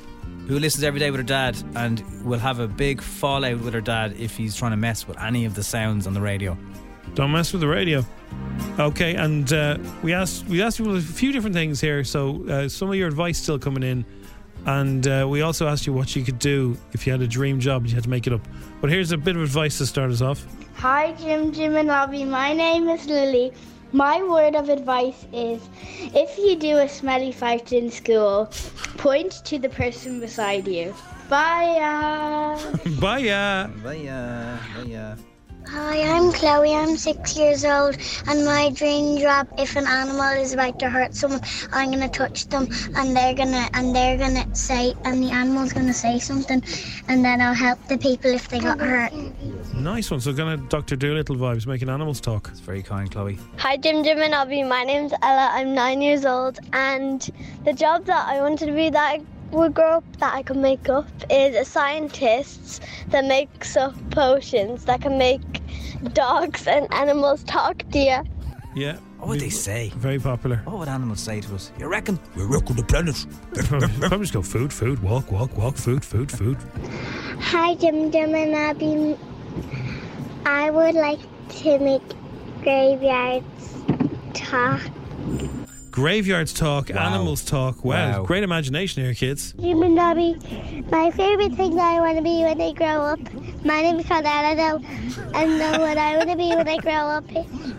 who 0.48 0.58
listens 0.58 0.82
every 0.82 0.98
day 0.98 1.10
with 1.10 1.20
her 1.20 1.26
dad 1.26 1.56
and 1.76 2.02
will 2.24 2.38
have 2.38 2.58
a 2.58 2.66
big 2.66 3.02
fallout 3.02 3.60
with 3.60 3.74
her 3.74 3.82
dad 3.82 4.14
if 4.18 4.34
he's 4.34 4.56
trying 4.56 4.70
to 4.70 4.76
mess 4.78 5.06
with 5.06 5.18
any 5.20 5.44
of 5.44 5.54
the 5.54 5.62
sounds 5.62 6.06
on 6.06 6.14
the 6.14 6.20
radio. 6.20 6.56
Don't 7.14 7.30
mess 7.30 7.52
with 7.52 7.60
the 7.60 7.68
radio. 7.68 8.04
Okay, 8.78 9.14
and 9.14 9.52
uh, 9.52 9.78
we 10.02 10.14
asked 10.14 10.46
we 10.46 10.62
asked 10.62 10.78
you 10.78 10.90
a 10.96 11.00
few 11.00 11.32
different 11.32 11.54
things 11.54 11.80
here. 11.80 12.02
So 12.02 12.44
uh, 12.48 12.68
some 12.68 12.88
of 12.88 12.94
your 12.96 13.08
advice 13.08 13.38
still 13.38 13.58
coming 13.58 13.82
in, 13.82 14.04
and 14.66 15.06
uh, 15.06 15.26
we 15.28 15.42
also 15.42 15.66
asked 15.66 15.86
you 15.86 15.92
what 15.92 16.16
you 16.16 16.24
could 16.24 16.38
do 16.38 16.76
if 16.92 17.06
you 17.06 17.12
had 17.12 17.20
a 17.20 17.28
dream 17.28 17.60
job 17.60 17.82
and 17.82 17.90
you 17.90 17.94
had 17.94 18.04
to 18.04 18.10
make 18.10 18.26
it 18.26 18.32
up. 18.32 18.40
But 18.80 18.90
here's 18.90 19.12
a 19.12 19.18
bit 19.18 19.36
of 19.36 19.42
advice 19.42 19.78
to 19.78 19.86
start 19.86 20.10
us 20.10 20.22
off. 20.22 20.46
Hi, 20.76 21.12
Jim, 21.12 21.52
Jim, 21.52 21.76
and 21.76 21.88
Nobby. 21.88 22.24
My 22.24 22.52
name 22.52 22.88
is 22.88 23.06
Lily. 23.06 23.52
My 23.92 24.22
word 24.22 24.54
of 24.54 24.68
advice 24.68 25.26
is 25.32 25.60
if 26.14 26.36
you 26.38 26.56
do 26.56 26.78
a 26.78 26.88
smelly 26.88 27.32
fart 27.32 27.72
in 27.72 27.90
school, 27.90 28.50
point 28.98 29.40
to 29.44 29.58
the 29.58 29.68
person 29.68 30.20
beside 30.20 30.68
you. 30.68 30.94
Bye. 31.28 32.56
Bye. 33.00 33.68
Bye. 33.82 34.08
Bye. 34.84 35.16
Hi, 35.70 36.00
I'm 36.00 36.32
Chloe. 36.32 36.74
I'm 36.74 36.96
six 36.96 37.36
years 37.36 37.62
old, 37.62 37.98
and 38.26 38.46
my 38.46 38.70
dream 38.70 39.18
job, 39.18 39.48
if 39.58 39.76
an 39.76 39.86
animal 39.86 40.32
is 40.40 40.54
about 40.54 40.78
to 40.78 40.88
hurt 40.88 41.14
someone, 41.14 41.42
I'm 41.72 41.90
gonna 41.90 42.08
touch 42.08 42.46
them, 42.48 42.68
and 42.96 43.14
they're 43.14 43.34
gonna 43.34 43.68
and 43.74 43.94
they're 43.94 44.16
gonna 44.16 44.46
say, 44.54 44.94
and 45.04 45.22
the 45.22 45.30
animal's 45.30 45.74
gonna 45.74 45.92
say 45.92 46.20
something, 46.20 46.62
and 47.08 47.22
then 47.22 47.42
I'll 47.42 47.52
help 47.52 47.86
the 47.86 47.98
people 47.98 48.30
if 48.30 48.48
they 48.48 48.60
got 48.60 48.80
hurt. 48.80 49.12
Nice 49.74 50.10
one. 50.10 50.20
So 50.20 50.32
kind 50.32 50.58
of 50.58 50.70
Doctor 50.70 50.96
Dolittle 50.96 51.36
vibes, 51.36 51.66
making 51.66 51.90
animals 51.90 52.22
talk. 52.22 52.48
It's 52.50 52.60
very 52.60 52.82
kind, 52.82 53.10
Chloe. 53.10 53.38
Hi, 53.58 53.76
Jim, 53.76 54.02
Jim, 54.02 54.20
and 54.20 54.30
Nobby. 54.30 54.62
My 54.62 54.84
name's 54.84 55.12
Ella. 55.20 55.50
I'm 55.52 55.74
nine 55.74 56.00
years 56.00 56.24
old, 56.24 56.58
and 56.72 57.20
the 57.66 57.74
job 57.74 58.06
that 58.06 58.26
I 58.26 58.40
wanted 58.40 58.66
to 58.66 58.72
be 58.72 58.88
that 58.88 59.20
I 59.20 59.20
would 59.50 59.74
grow 59.74 59.98
up 59.98 60.04
that 60.18 60.34
I 60.34 60.42
could 60.42 60.58
make 60.58 60.88
up 60.88 61.08
is 61.30 61.56
a 61.56 61.64
scientist 61.64 62.82
that 63.08 63.24
makes 63.24 63.76
up 63.76 63.94
potions 64.10 64.84
that 64.84 65.00
can 65.00 65.16
make 65.16 65.40
dogs 66.12 66.66
and 66.66 66.92
animals 66.92 67.44
talk 67.44 67.78
to 67.90 67.98
you. 67.98 68.22
Yeah. 68.74 68.98
Oh, 69.18 69.22
what 69.22 69.28
would 69.30 69.40
they 69.40 69.50
say? 69.50 69.90
Very 69.96 70.18
popular. 70.20 70.62
Oh, 70.66 70.70
what 70.70 70.80
would 70.80 70.88
animals 70.88 71.20
say 71.20 71.40
to 71.40 71.54
us? 71.54 71.72
You 71.78 71.88
reckon? 71.88 72.20
We 72.36 72.44
reckon 72.44 72.76
the 72.76 72.84
planet. 72.84 73.26
Oh, 73.72 73.80
probably 73.98 74.20
just 74.20 74.32
go 74.32 74.42
food, 74.42 74.72
food, 74.72 75.02
walk, 75.02 75.32
walk, 75.32 75.56
walk, 75.56 75.76
food, 75.76 76.04
food, 76.04 76.30
food. 76.30 76.56
Hi, 77.40 77.74
Jim, 77.74 78.12
Jim, 78.12 78.34
and 78.34 78.52
Nobby. 78.52 79.18
I 80.46 80.70
would 80.70 80.94
like 80.94 81.20
to 81.62 81.78
make 81.80 82.02
graveyards 82.62 83.74
talk. 84.34 84.80
Graveyards 86.02 86.52
talk, 86.52 86.90
Wow. 86.90 87.08
animals 87.08 87.42
talk. 87.44 87.84
Wow. 87.84 88.18
Wow. 88.18 88.22
Great 88.22 88.44
imagination 88.44 89.02
here, 89.02 89.14
kids. 89.14 89.52
Jim 89.60 89.82
and 89.82 89.96
Nobby, 89.96 90.36
my 90.92 91.10
favorite 91.10 91.54
thing 91.54 91.74
that 91.74 91.92
I 91.92 91.98
want 91.98 92.16
to 92.18 92.22
be 92.22 92.44
when 92.44 92.60
I 92.60 92.72
grow 92.72 93.02
up. 93.02 93.18
My 93.64 93.82
name 93.82 93.98
is 93.98 94.06
called 94.06 94.24
Ella, 94.24 94.54
though. 94.54 94.78
And 95.34 95.60
uh, 95.60 95.76
what 95.80 95.98
I 95.98 96.16
want 96.16 96.30
to 96.30 96.36
be 96.36 96.50
when 96.54 96.68
I 96.68 96.76
grow 96.76 96.92
up, 96.92 97.24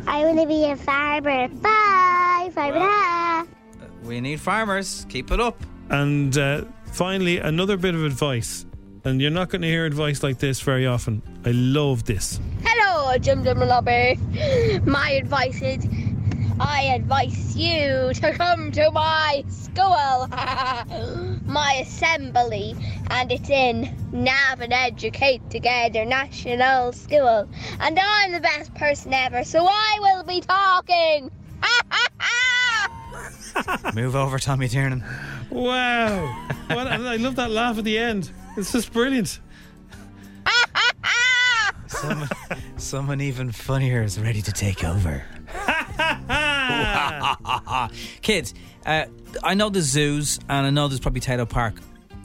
I 0.05 0.25
want 0.25 0.37
to 0.37 0.45
be 0.45 0.65
a 0.65 0.75
farmer. 0.75 1.47
Bye, 1.47 2.51
farmer. 2.53 3.47
We 4.03 4.19
need 4.19 4.41
farmers. 4.41 5.05
Keep 5.07 5.31
it 5.31 5.39
up. 5.39 5.55
And 5.89 6.37
uh, 6.37 6.65
finally, 6.91 7.37
another 7.37 7.77
bit 7.77 7.95
of 7.95 8.03
advice. 8.03 8.65
And 9.05 9.21
you're 9.21 9.31
not 9.31 9.47
going 9.47 9.61
to 9.61 9.67
hear 9.69 9.85
advice 9.85 10.23
like 10.23 10.39
this 10.39 10.59
very 10.59 10.85
often. 10.85 11.21
I 11.45 11.51
love 11.51 12.03
this. 12.03 12.41
Hello, 12.65 13.17
Jim, 13.17 13.45
Jim, 13.45 13.61
and 13.61 13.69
Nobby. 13.69 14.19
My 14.83 15.11
advice 15.11 15.61
is 15.61 15.85
I 16.59 16.81
advise 16.93 17.55
you 17.55 18.11
to 18.15 18.33
come 18.33 18.71
to 18.73 18.91
my 18.91 19.45
school, 19.47 20.27
my 21.45 21.73
assembly, 21.81 22.75
and 23.09 23.31
it's 23.31 23.49
in 23.49 23.95
Navan 24.11 24.73
Educate 24.73 25.49
Together 25.49 26.03
National 26.03 26.91
School. 26.91 27.47
And 27.79 27.97
I'm 27.97 28.33
the 28.33 28.41
best 28.41 28.73
person 28.75 29.13
ever, 29.13 29.45
so 29.45 29.65
I 29.65 29.97
will 30.01 30.23
be 30.23 30.41
talking. 30.41 31.31
Move 33.95 34.17
over, 34.17 34.37
Tommy 34.37 34.67
Tiernan. 34.67 35.03
Wow. 35.49 36.25
what, 36.67 36.87
I 36.87 36.97
love 37.15 37.37
that 37.37 37.51
laugh 37.51 37.77
at 37.77 37.85
the 37.85 37.97
end. 37.97 38.31
It's 38.57 38.73
just 38.73 38.91
brilliant. 38.91 39.39
Someone, 41.87 42.29
someone 42.77 43.21
even 43.21 43.51
funnier 43.51 44.03
is 44.03 44.19
ready 44.19 44.41
to 44.41 44.51
take 44.51 44.83
over. 44.83 45.23
Kids, 48.21 48.53
uh, 48.85 49.05
I 49.43 49.53
know 49.53 49.69
the 49.69 49.81
zoos 49.81 50.39
and 50.49 50.67
I 50.67 50.69
know 50.69 50.87
there's 50.87 50.99
probably 50.99 51.21
Tayto 51.21 51.47
Park. 51.47 51.75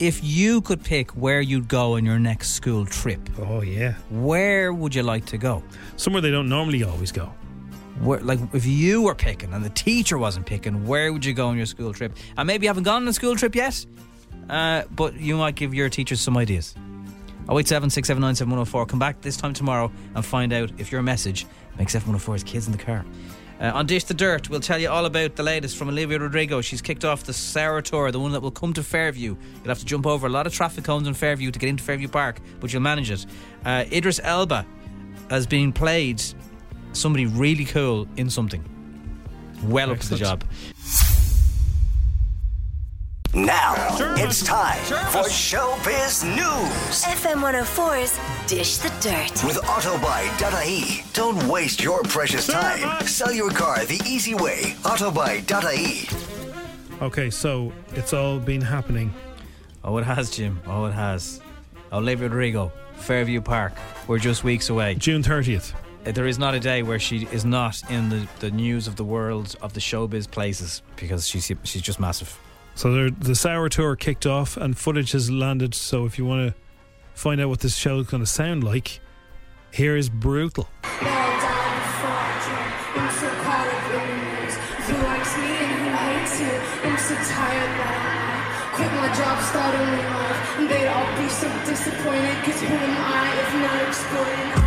If 0.01 0.25
you 0.25 0.61
could 0.61 0.83
pick 0.83 1.13
where 1.13 1.41
you'd 1.41 1.69
go 1.69 1.95
on 1.95 2.05
your 2.05 2.19
next 2.19 2.51
school 2.51 2.85
trip, 2.85 3.21
oh 3.39 3.63
yeah, 3.63 3.95
where 4.11 4.73
would 4.73 4.95
you 4.95 5.05
like 5.05 5.25
to 5.27 5.39
go? 5.39 5.63
Somewhere 5.97 6.21
they 6.21 6.33
don't 6.33 6.49
normally 6.49 6.83
always 6.83 7.13
go. 7.13 7.33
Where, 8.01 8.19
like 8.19 8.41
if 8.53 8.67
you 8.67 9.03
were 9.03 9.15
picking 9.15 9.53
and 9.53 9.65
the 9.65 9.71
teacher 9.71 10.19
wasn't 10.19 10.47
picking, 10.47 10.85
where 10.85 11.13
would 11.13 11.25
you 11.25 11.33
go 11.33 11.47
on 11.47 11.57
your 11.57 11.67
school 11.67 11.93
trip? 11.93 12.17
And 12.37 12.47
maybe 12.47 12.65
you 12.65 12.69
haven't 12.69 12.83
gone 12.83 13.03
on 13.03 13.09
a 13.09 13.13
school 13.13 13.37
trip 13.37 13.55
yet, 13.55 13.87
uh, 14.51 14.83
but 14.91 15.15
you 15.15 15.37
might 15.37 15.55
give 15.55 15.73
your 15.73 15.89
teachers 15.89 16.21
some 16.21 16.37
ideas. 16.37 16.75
087 17.49 17.91
679 17.91 18.35
7104. 18.35 18.87
Come 18.87 18.99
back 18.99 19.21
this 19.21 19.37
time 19.37 19.53
tomorrow 19.53 19.93
and 20.15 20.25
find 20.25 20.53
out 20.53 20.73
if 20.79 20.91
your 20.91 21.03
message 21.03 21.47
makes 21.79 21.95
F104's 21.95 22.43
kids 22.43 22.67
in 22.67 22.73
the 22.73 22.79
car. 22.79 23.05
Uh, 23.61 23.71
on 23.73 23.87
Dish 23.87 24.05
the 24.05 24.15
Dirt, 24.15 24.51
we'll 24.51 24.61
tell 24.61 24.79
you 24.79 24.89
all 24.89 25.07
about 25.07 25.37
the 25.37 25.43
latest 25.43 25.77
from 25.77 25.89
Olivia 25.89 26.19
Rodrigo. 26.19 26.61
She's 26.61 26.83
kicked 26.83 27.05
off 27.05 27.23
the 27.23 27.33
Sour 27.33 27.83
Tour, 27.83 28.11
the 28.11 28.19
one 28.19 28.33
that 28.33 28.41
will 28.41 28.51
come 28.51 28.73
to 28.73 28.83
Fairview. 28.83 29.37
You'll 29.57 29.69
have 29.69 29.79
to 29.79 29.85
jump 29.85 30.07
over 30.07 30.27
a 30.27 30.31
lot 30.31 30.47
of 30.47 30.53
traffic 30.53 30.85
cones 30.85 31.07
in 31.07 31.15
Fairview 31.15 31.51
to 31.51 31.59
get 31.59 31.69
into 31.69 31.85
Fairview 31.85 32.09
Park, 32.09 32.41
but 32.61 32.73
you'll 32.73 32.83
manage 32.83 33.11
it. 33.11 33.25
Uh, 33.65 33.85
Idris 33.93 34.21
Elba 34.23 34.67
has 35.31 35.47
been 35.47 35.73
played 35.73 36.23
somebody 36.93 37.27
really 37.27 37.65
cool 37.65 38.09
in 38.17 38.29
something. 38.29 38.65
Well 39.65 39.93
up 39.93 40.01
to 40.01 40.11
the 40.11 40.17
job. 40.17 40.45
Now 43.35 43.75
it's 44.17 44.45
time 44.45 44.79
for 45.11 45.25
Showbiz 45.29 46.23
News 46.25 47.03
FM 47.03 47.43
104's 47.43 48.17
Dish 48.47 48.77
the 48.77 48.91
Dirt. 49.01 49.45
with 49.45 49.57
Autobuy.ie. 49.65 51.03
Don't 51.15 51.45
waste 51.49 51.83
your 51.83 52.03
precious 52.05 52.47
time. 52.47 53.05
Sell 53.09 53.33
your 53.33 53.51
car 53.51 53.85
the 53.87 54.01
easy 54.07 54.35
way. 54.35 54.77
Autobuy.ie. 54.85 56.09
Okay, 57.03 57.29
so 57.29 57.73
it's 57.95 58.13
all 58.13 58.39
been 58.39 58.61
happening. 58.61 59.13
Oh, 59.83 59.99
it 59.99 60.05
has, 60.05 60.31
Jim. 60.31 60.61
Oh, 60.69 60.85
it 60.85 60.93
has. 60.93 61.41
Olivia 61.93 62.29
Rodrigo, 62.29 62.71
Fairview 62.99 63.41
Park. 63.41 63.73
We're 64.07 64.21
just 64.21 64.45
weeks 64.45 64.71
away. 64.71 64.95
June 64.95 65.25
30th. 65.25 65.73
Uh, 66.07 66.13
there 66.13 66.29
is 66.29 66.39
not 66.39 66.55
a 66.55 66.61
day 66.61 66.85
where 66.85 67.01
she 67.01 67.27
is 67.33 67.45
not 67.45 67.83
in 67.91 68.11
the, 68.11 68.29
the 68.39 68.53
news 68.53 68.87
of 68.87 68.95
the 68.95 69.05
world 69.05 69.57
of 69.61 69.73
the 69.73 69.81
showbiz 69.81 70.31
places 70.31 70.83
because 70.95 71.27
she's 71.27 71.51
she's 71.65 71.83
just 71.83 71.99
massive. 71.99 72.39
So 72.75 73.09
the 73.09 73.35
Sour 73.35 73.69
Tour 73.69 73.97
kicked 73.97 74.27
off 74.27 74.57
and 74.57 74.77
footage 74.77 75.13
has 75.13 75.31
landed. 75.31 75.75
So 75.75 76.07
if 76.07 76.19
you 76.19 76.25
want 76.25 76.49
to 76.49 76.55
find 77.15 77.41
out 77.41 77.49
what 77.49 77.61
this 77.61 77.77
show 77.77 78.01
is 78.01 78.07
going 78.07 78.23
to 78.23 78.29
sound 78.29 78.65
like, 78.65 79.01
here 79.73 79.97
is 79.97 80.09
Brutal. 80.09 80.69
So 91.35 91.49
disappointed. 91.67 92.37
Cause 92.45 92.61
who 92.61 92.75
am 92.75 92.97
I 93.01 93.35
if 93.41 93.55
not? 93.55 94.64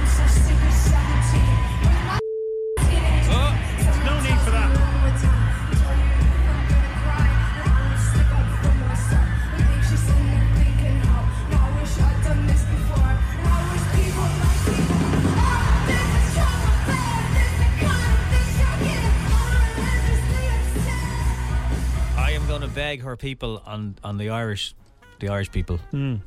Beg 22.78 23.02
her 23.02 23.18
people 23.18 23.62
on, 23.66 23.96
on 24.04 24.18
the 24.18 24.30
Irish, 24.30 24.74
the 25.20 25.30
Irish 25.30 25.52
people, 25.52 25.80
Mm. 25.92 26.22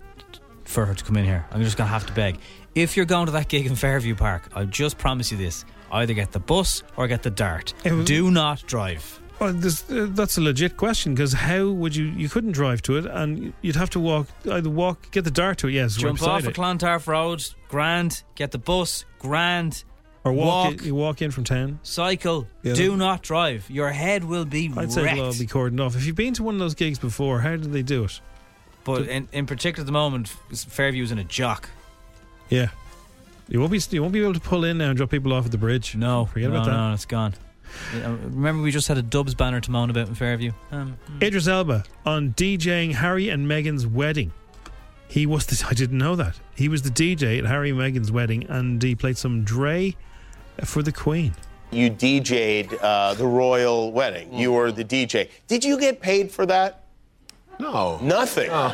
for 0.64 0.84
her 0.84 0.94
to 0.94 1.04
come 1.04 1.16
in 1.16 1.24
here. 1.24 1.46
I'm 1.52 1.62
just 1.62 1.76
going 1.76 1.86
to 1.88 1.92
have 1.92 2.06
to 2.06 2.12
beg. 2.12 2.38
If 2.74 2.96
you're 2.96 3.06
going 3.06 3.26
to 3.26 3.32
that 3.32 3.48
gig 3.48 3.66
in 3.66 3.76
Fairview 3.76 4.14
Park, 4.16 4.42
I 4.54 4.64
just 4.64 4.98
promise 4.98 5.30
you 5.32 5.38
this: 5.38 5.64
either 5.92 6.14
get 6.14 6.32
the 6.32 6.40
bus 6.40 6.82
or 6.96 7.06
get 7.08 7.22
the 7.22 7.30
dart. 7.30 7.72
Do 8.04 8.30
not 8.30 8.64
drive. 8.66 9.20
Well, 9.40 9.52
this, 9.54 9.90
uh, 9.90 10.06
that's 10.10 10.36
a 10.38 10.40
legit 10.40 10.76
question 10.76 11.14
because 11.14 11.32
how 11.32 11.68
would 11.70 11.94
you? 11.96 12.06
You 12.06 12.28
couldn't 12.28 12.52
drive 12.52 12.82
to 12.82 12.96
it, 12.98 13.06
and 13.06 13.52
you'd 13.62 13.76
have 13.76 13.90
to 13.90 14.00
walk. 14.00 14.26
Either 14.50 14.68
walk, 14.70 15.10
get 15.12 15.24
the 15.24 15.30
dart 15.30 15.58
to 15.58 15.68
it. 15.68 15.72
Yes, 15.72 15.96
right 15.96 16.02
Jump 16.08 16.18
beside 16.18 16.30
off 16.42 16.46
at 16.48 16.54
Clontarf 16.54 17.06
Road, 17.06 17.42
grand. 17.68 18.22
Get 18.34 18.50
the 18.50 18.58
bus, 18.58 19.04
grand. 19.18 19.84
Or 20.24 20.32
walk. 20.32 20.46
walk. 20.46 20.72
in- 20.80 20.84
you 20.86 20.94
walk 20.94 21.22
in 21.22 21.30
from 21.30 21.44
town. 21.44 21.78
Cycle. 21.82 22.46
Yeah. 22.62 22.74
Do 22.74 22.96
not 22.96 23.22
drive. 23.22 23.68
Your 23.70 23.90
head 23.90 24.24
will 24.24 24.44
be 24.44 24.72
I'd 24.76 24.92
say 24.92 25.02
wrecked. 25.02 25.16
it'll 25.16 25.26
all 25.26 25.38
be 25.38 25.46
cordoned 25.46 25.84
off. 25.84 25.96
If 25.96 26.06
you've 26.06 26.16
been 26.16 26.34
to 26.34 26.42
one 26.42 26.54
of 26.54 26.60
those 26.60 26.74
gigs 26.74 26.98
before, 26.98 27.40
how 27.40 27.56
did 27.56 27.72
they 27.72 27.82
do 27.82 28.04
it? 28.04 28.20
But 28.84 29.08
in, 29.08 29.28
in 29.32 29.46
particular, 29.46 29.82
at 29.82 29.86
the 29.86 29.92
moment, 29.92 30.28
Fairview 30.28 30.70
Fairview's 30.70 31.12
in 31.12 31.18
a 31.18 31.24
jock. 31.24 31.68
Yeah, 32.48 32.70
you 33.48 33.60
won't 33.60 33.72
be. 33.72 33.80
You 33.90 34.00
won't 34.02 34.12
be 34.12 34.22
able 34.22 34.34
to 34.34 34.40
pull 34.40 34.64
in 34.64 34.78
now 34.78 34.88
and 34.88 34.96
drop 34.96 35.10
people 35.10 35.32
off 35.32 35.44
at 35.44 35.52
the 35.52 35.58
bridge. 35.58 35.94
No, 35.94 36.26
forget 36.26 36.50
no, 36.50 36.56
about 36.56 36.66
that. 36.66 36.76
No, 36.76 36.94
it's 36.94 37.04
gone. 37.04 37.34
Remember, 37.94 38.62
we 38.62 38.70
just 38.70 38.88
had 38.88 38.98
a 38.98 39.02
Dubs 39.02 39.34
banner 39.34 39.60
to 39.60 39.70
moan 39.70 39.90
about 39.90 40.08
in 40.08 40.14
Fairview. 40.14 40.52
Um, 40.72 40.96
Idris 41.22 41.46
Elba 41.46 41.84
on 42.04 42.32
DJing 42.34 42.94
Harry 42.94 43.28
and 43.28 43.46
Meghan's 43.46 43.86
wedding. 43.86 44.32
He 45.06 45.26
was 45.26 45.46
the. 45.46 45.64
I 45.70 45.74
didn't 45.74 45.98
know 45.98 46.16
that. 46.16 46.36
He 46.56 46.68
was 46.68 46.82
the 46.82 46.90
DJ 46.90 47.38
at 47.38 47.46
Harry 47.46 47.70
and 47.70 47.78
Meghan's 47.78 48.10
wedding, 48.10 48.46
and 48.48 48.82
he 48.82 48.94
played 48.94 49.18
some 49.18 49.44
Dre 49.44 49.94
for 50.64 50.82
the 50.82 50.92
Queen. 50.92 51.34
You 51.70 51.90
DJ'd 51.90 52.74
uh, 52.74 53.14
the 53.14 53.26
royal 53.26 53.92
wedding. 53.92 54.32
You 54.34 54.52
were 54.52 54.72
the 54.72 54.84
DJ. 54.84 55.30
Did 55.46 55.64
you 55.64 55.78
get 55.78 56.00
paid 56.00 56.30
for 56.32 56.44
that? 56.46 56.84
No. 57.60 57.98
Nothing. 58.02 58.48
No, 58.48 58.68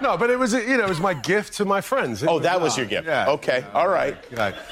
but 0.00 0.30
it 0.30 0.38
was, 0.38 0.52
you 0.52 0.76
know, 0.76 0.84
it 0.84 0.88
was 0.88 1.00
my 1.00 1.14
gift 1.14 1.54
to 1.54 1.64
my 1.64 1.80
friends. 1.80 2.22
It 2.22 2.28
Oh, 2.28 2.38
that 2.40 2.60
was 2.60 2.76
your 2.76 2.86
gift. 2.86 3.06
Yeah. 3.06 3.28
Okay, 3.30 3.64
all 3.74 3.88
right. 3.88 4.14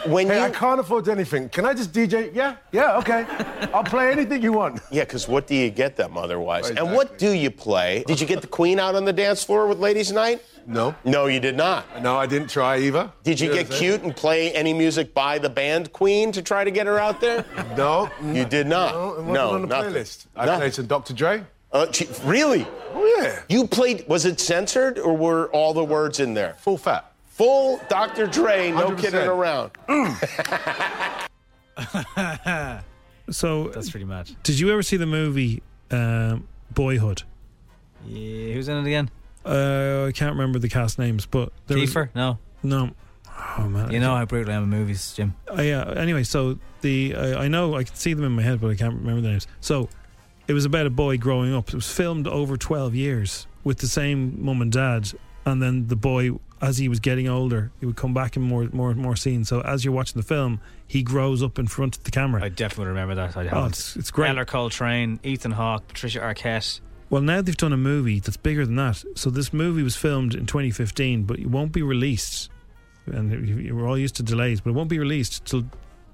When 0.06 0.26
hey, 0.28 0.38
you- 0.38 0.44
I 0.44 0.50
can't 0.50 0.80
afford 0.80 1.08
anything. 1.08 1.48
Can 1.48 1.64
I 1.66 1.74
just 1.74 1.92
DJ? 1.92 2.30
Yeah, 2.34 2.56
yeah, 2.72 2.96
okay. 2.98 3.26
I'll 3.74 3.84
play 3.84 4.10
anything 4.12 4.42
you 4.42 4.52
want. 4.52 4.80
Yeah, 4.90 5.04
because 5.04 5.26
what 5.28 5.46
do 5.46 5.54
you 5.54 5.70
get 5.70 5.96
them 5.96 6.16
otherwise? 6.16 6.70
Exactly. 6.70 6.87
And 6.87 6.96
what 6.96 7.18
do 7.18 7.32
you 7.32 7.50
play? 7.50 8.04
Did 8.06 8.20
you 8.20 8.26
get 8.26 8.40
the 8.40 8.46
queen 8.46 8.78
out 8.78 8.94
on 8.94 9.04
the 9.04 9.12
dance 9.12 9.42
floor 9.44 9.66
with 9.66 9.78
Ladies 9.78 10.12
Night? 10.12 10.42
No. 10.66 10.94
No, 11.04 11.26
you 11.26 11.40
did 11.40 11.56
not. 11.56 11.84
No, 12.02 12.16
I 12.16 12.24
didn't 12.26 12.48
try 12.48 12.78
either. 12.78 13.10
Did 13.22 13.38
you 13.38 13.48
Yeah, 13.52 13.62
get 13.64 13.70
cute 13.70 14.02
and 14.02 14.16
play 14.16 14.50
any 14.52 14.72
music 14.72 15.12
by 15.12 15.38
the 15.38 15.50
band 15.50 15.92
Queen 15.92 16.32
to 16.32 16.40
try 16.40 16.64
to 16.64 16.70
get 16.70 16.87
her 16.87 16.98
out 16.98 17.20
there? 17.20 17.44
No. 17.76 18.10
You 18.32 18.46
did 18.46 18.66
not. 18.66 18.94
No, 18.94 19.04
it 19.04 19.16
wasn't 19.18 19.32
no 19.34 19.50
on 19.50 19.60
the 19.62 19.66
nothing. 19.68 19.92
playlist. 19.92 20.26
I 20.34 20.46
Nothing. 20.46 20.60
played 20.60 20.74
some 20.74 20.87
Dr. 20.87 21.12
Dre. 21.12 21.44
Uh, 21.74 21.87
gee, 21.87 22.08
really? 22.24 22.66
Oh, 22.94 23.18
yeah. 23.20 23.42
You 23.48 23.66
played, 23.66 24.06
was 24.08 24.24
it 24.24 24.40
censored 24.40 24.98
or 24.98 25.14
were 25.16 25.48
all 25.48 25.74
the 25.74 25.84
words 25.84 26.20
in 26.20 26.32
there? 26.32 26.54
Full 26.60 26.78
fat. 26.78 27.10
Full 27.26 27.80
Dr. 27.88 28.26
Dre, 28.28 28.70
no 28.70 28.90
100%. 28.90 28.98
kidding 28.98 29.28
around. 29.28 29.72
So 33.30 33.68
That's 33.68 33.90
pretty 33.90 34.04
mad. 34.04 34.30
Did 34.42 34.58
you 34.58 34.70
ever 34.70 34.82
see 34.82 34.98
the 34.98 35.06
movie 35.06 35.62
um, 35.90 36.46
Boyhood? 36.74 37.22
Yeah, 38.06 38.52
who's 38.52 38.68
in 38.68 38.76
it 38.76 38.87
again? 38.87 39.10
Uh, 39.46 40.04
I 40.08 40.12
can't 40.12 40.32
remember 40.32 40.58
the 40.58 40.68
cast 40.68 40.98
names, 40.98 41.24
but 41.24 41.50
there 41.66 41.78
was- 41.78 41.94
No. 42.14 42.38
no. 42.62 42.90
Oh 43.58 43.66
man, 43.68 43.90
You 43.90 43.98
know 44.00 44.14
how 44.14 44.24
brutal 44.26 44.52
I 44.52 44.56
am 44.56 44.64
in 44.64 44.68
movies, 44.70 45.14
Jim. 45.16 45.34
Uh, 45.50 45.62
yeah. 45.62 45.90
Anyway, 45.96 46.22
so 46.22 46.58
the 46.82 47.14
uh, 47.16 47.38
I 47.40 47.48
know 47.48 47.74
I 47.76 47.84
can 47.84 47.94
see 47.96 48.12
them 48.12 48.24
in 48.26 48.32
my 48.32 48.42
head, 48.42 48.60
but 48.60 48.70
I 48.70 48.74
can't 48.74 48.94
remember 48.94 49.22
the 49.22 49.28
names. 49.30 49.46
So 49.60 49.88
it 50.48 50.52
was 50.52 50.64
about 50.64 50.87
a 50.87 50.90
boy 50.90 51.16
growing 51.18 51.54
up. 51.54 51.68
It 51.68 51.74
was 51.74 51.90
filmed 51.90 52.26
over 52.26 52.57
twelve 52.57 52.94
years 52.94 53.46
with 53.64 53.78
the 53.78 53.88
same 53.88 54.44
mum 54.44 54.61
and 54.62 54.70
dad, 54.72 55.12
and 55.46 55.62
then 55.62 55.87
the 55.88 55.96
boy, 55.96 56.33
as 56.61 56.78
he 56.78 56.88
was 56.88 57.00
getting 57.00 57.28
older, 57.28 57.70
he 57.80 57.87
would 57.87 57.96
come 57.96 58.12
back 58.14 58.37
in 58.37 58.42
more, 58.42 58.68
more, 58.72 58.94
more 58.94 59.16
scenes. 59.16 59.48
So 59.48 59.61
as 59.62 59.85
you're 59.85 59.94
watching 59.94 60.20
the 60.20 60.26
film, 60.26 60.61
he 60.87 61.02
grows 61.02 61.42
up 61.42 61.59
in 61.59 61.66
front 61.66 61.96
of 61.96 62.04
the 62.04 62.11
camera. 62.11 62.42
I 62.44 62.48
definitely 62.50 62.88
remember 62.88 63.14
that. 63.14 63.37
I 63.37 63.42
Oh, 63.48 63.66
it's- 63.66 63.96
it's 63.96 64.11
great. 64.11 64.30
Ellar 64.30 64.44
Coltrane, 64.44 65.18
Ethan 65.22 65.52
Hawke, 65.52 65.88
Patricia 65.88 66.20
Arquette. 66.20 66.80
Well, 67.11 67.22
now 67.22 67.40
they've 67.42 67.57
done 67.57 67.72
a 67.72 67.76
movie 67.78 68.18
that's 68.20 68.37
bigger 68.38 68.64
than 68.66 68.76
that. 68.76 69.02
So 69.14 69.30
this 69.30 69.52
movie 69.52 69.83
was 69.83 69.94
filmed 69.96 70.35
in 70.35 70.46
2015, 70.46 71.24
but 71.24 71.38
it 71.38 71.46
won't 71.46 71.72
be 71.72 71.83
released. 71.83 72.50
And 73.07 73.30
we're 73.76 73.87
all 73.87 73.98
used 73.98 74.16
to 74.16 74.22
delays, 74.22 74.61
but 74.62 74.70
it 74.70 74.72
won't 74.72 74.88
be 74.88 74.98
released 74.98 75.44
till 75.44 75.62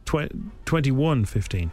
tw- 0.04 0.30
2115. 0.66 1.70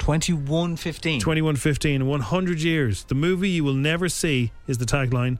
2115. 0.00 1.20
2115, 1.20 2.06
100 2.06 2.62
years. 2.62 3.04
The 3.04 3.14
movie 3.14 3.50
you 3.50 3.62
will 3.62 3.74
never 3.74 4.08
see 4.08 4.50
is 4.66 4.78
the 4.78 4.86
tagline. 4.86 5.38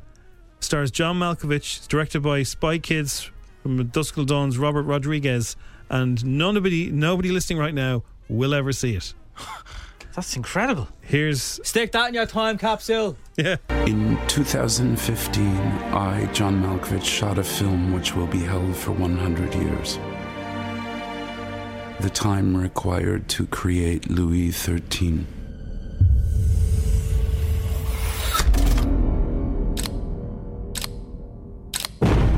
Stars 0.60 0.90
John 0.90 1.18
Malkovich. 1.18 1.78
It's 1.78 1.86
directed 1.86 2.20
by 2.20 2.42
Spy 2.42 2.78
Kids 2.78 3.30
from 3.62 3.84
Dusk 3.86 4.14
Till 4.14 4.26
Dawn's 4.26 4.58
Robert 4.58 4.82
Rodriguez. 4.82 5.56
And 5.88 6.24
nobody, 6.24 6.90
nobody 6.90 7.30
listening 7.30 7.58
right 7.58 7.74
now 7.74 8.04
will 8.28 8.54
ever 8.54 8.72
see 8.72 8.94
it. 8.94 9.14
That's 10.14 10.36
incredible. 10.36 10.88
Here's. 11.00 11.42
Stick 11.66 11.92
that 11.92 12.08
in 12.08 12.14
your 12.14 12.26
time 12.26 12.58
capsule. 12.58 13.16
Yeah. 13.36 13.56
In 13.86 14.18
2015, 14.28 15.46
I, 15.46 16.26
John 16.32 16.62
Malkovich, 16.62 17.04
shot 17.04 17.38
a 17.38 17.44
film 17.44 17.92
which 17.92 18.14
will 18.14 18.26
be 18.26 18.40
held 18.40 18.76
for 18.76 18.92
100 18.92 19.54
years. 19.54 19.98
The 22.00 22.08
time 22.08 22.56
required 22.56 23.28
to 23.28 23.46
create 23.46 24.08
Louis 24.08 24.52
XIII. 24.52 25.26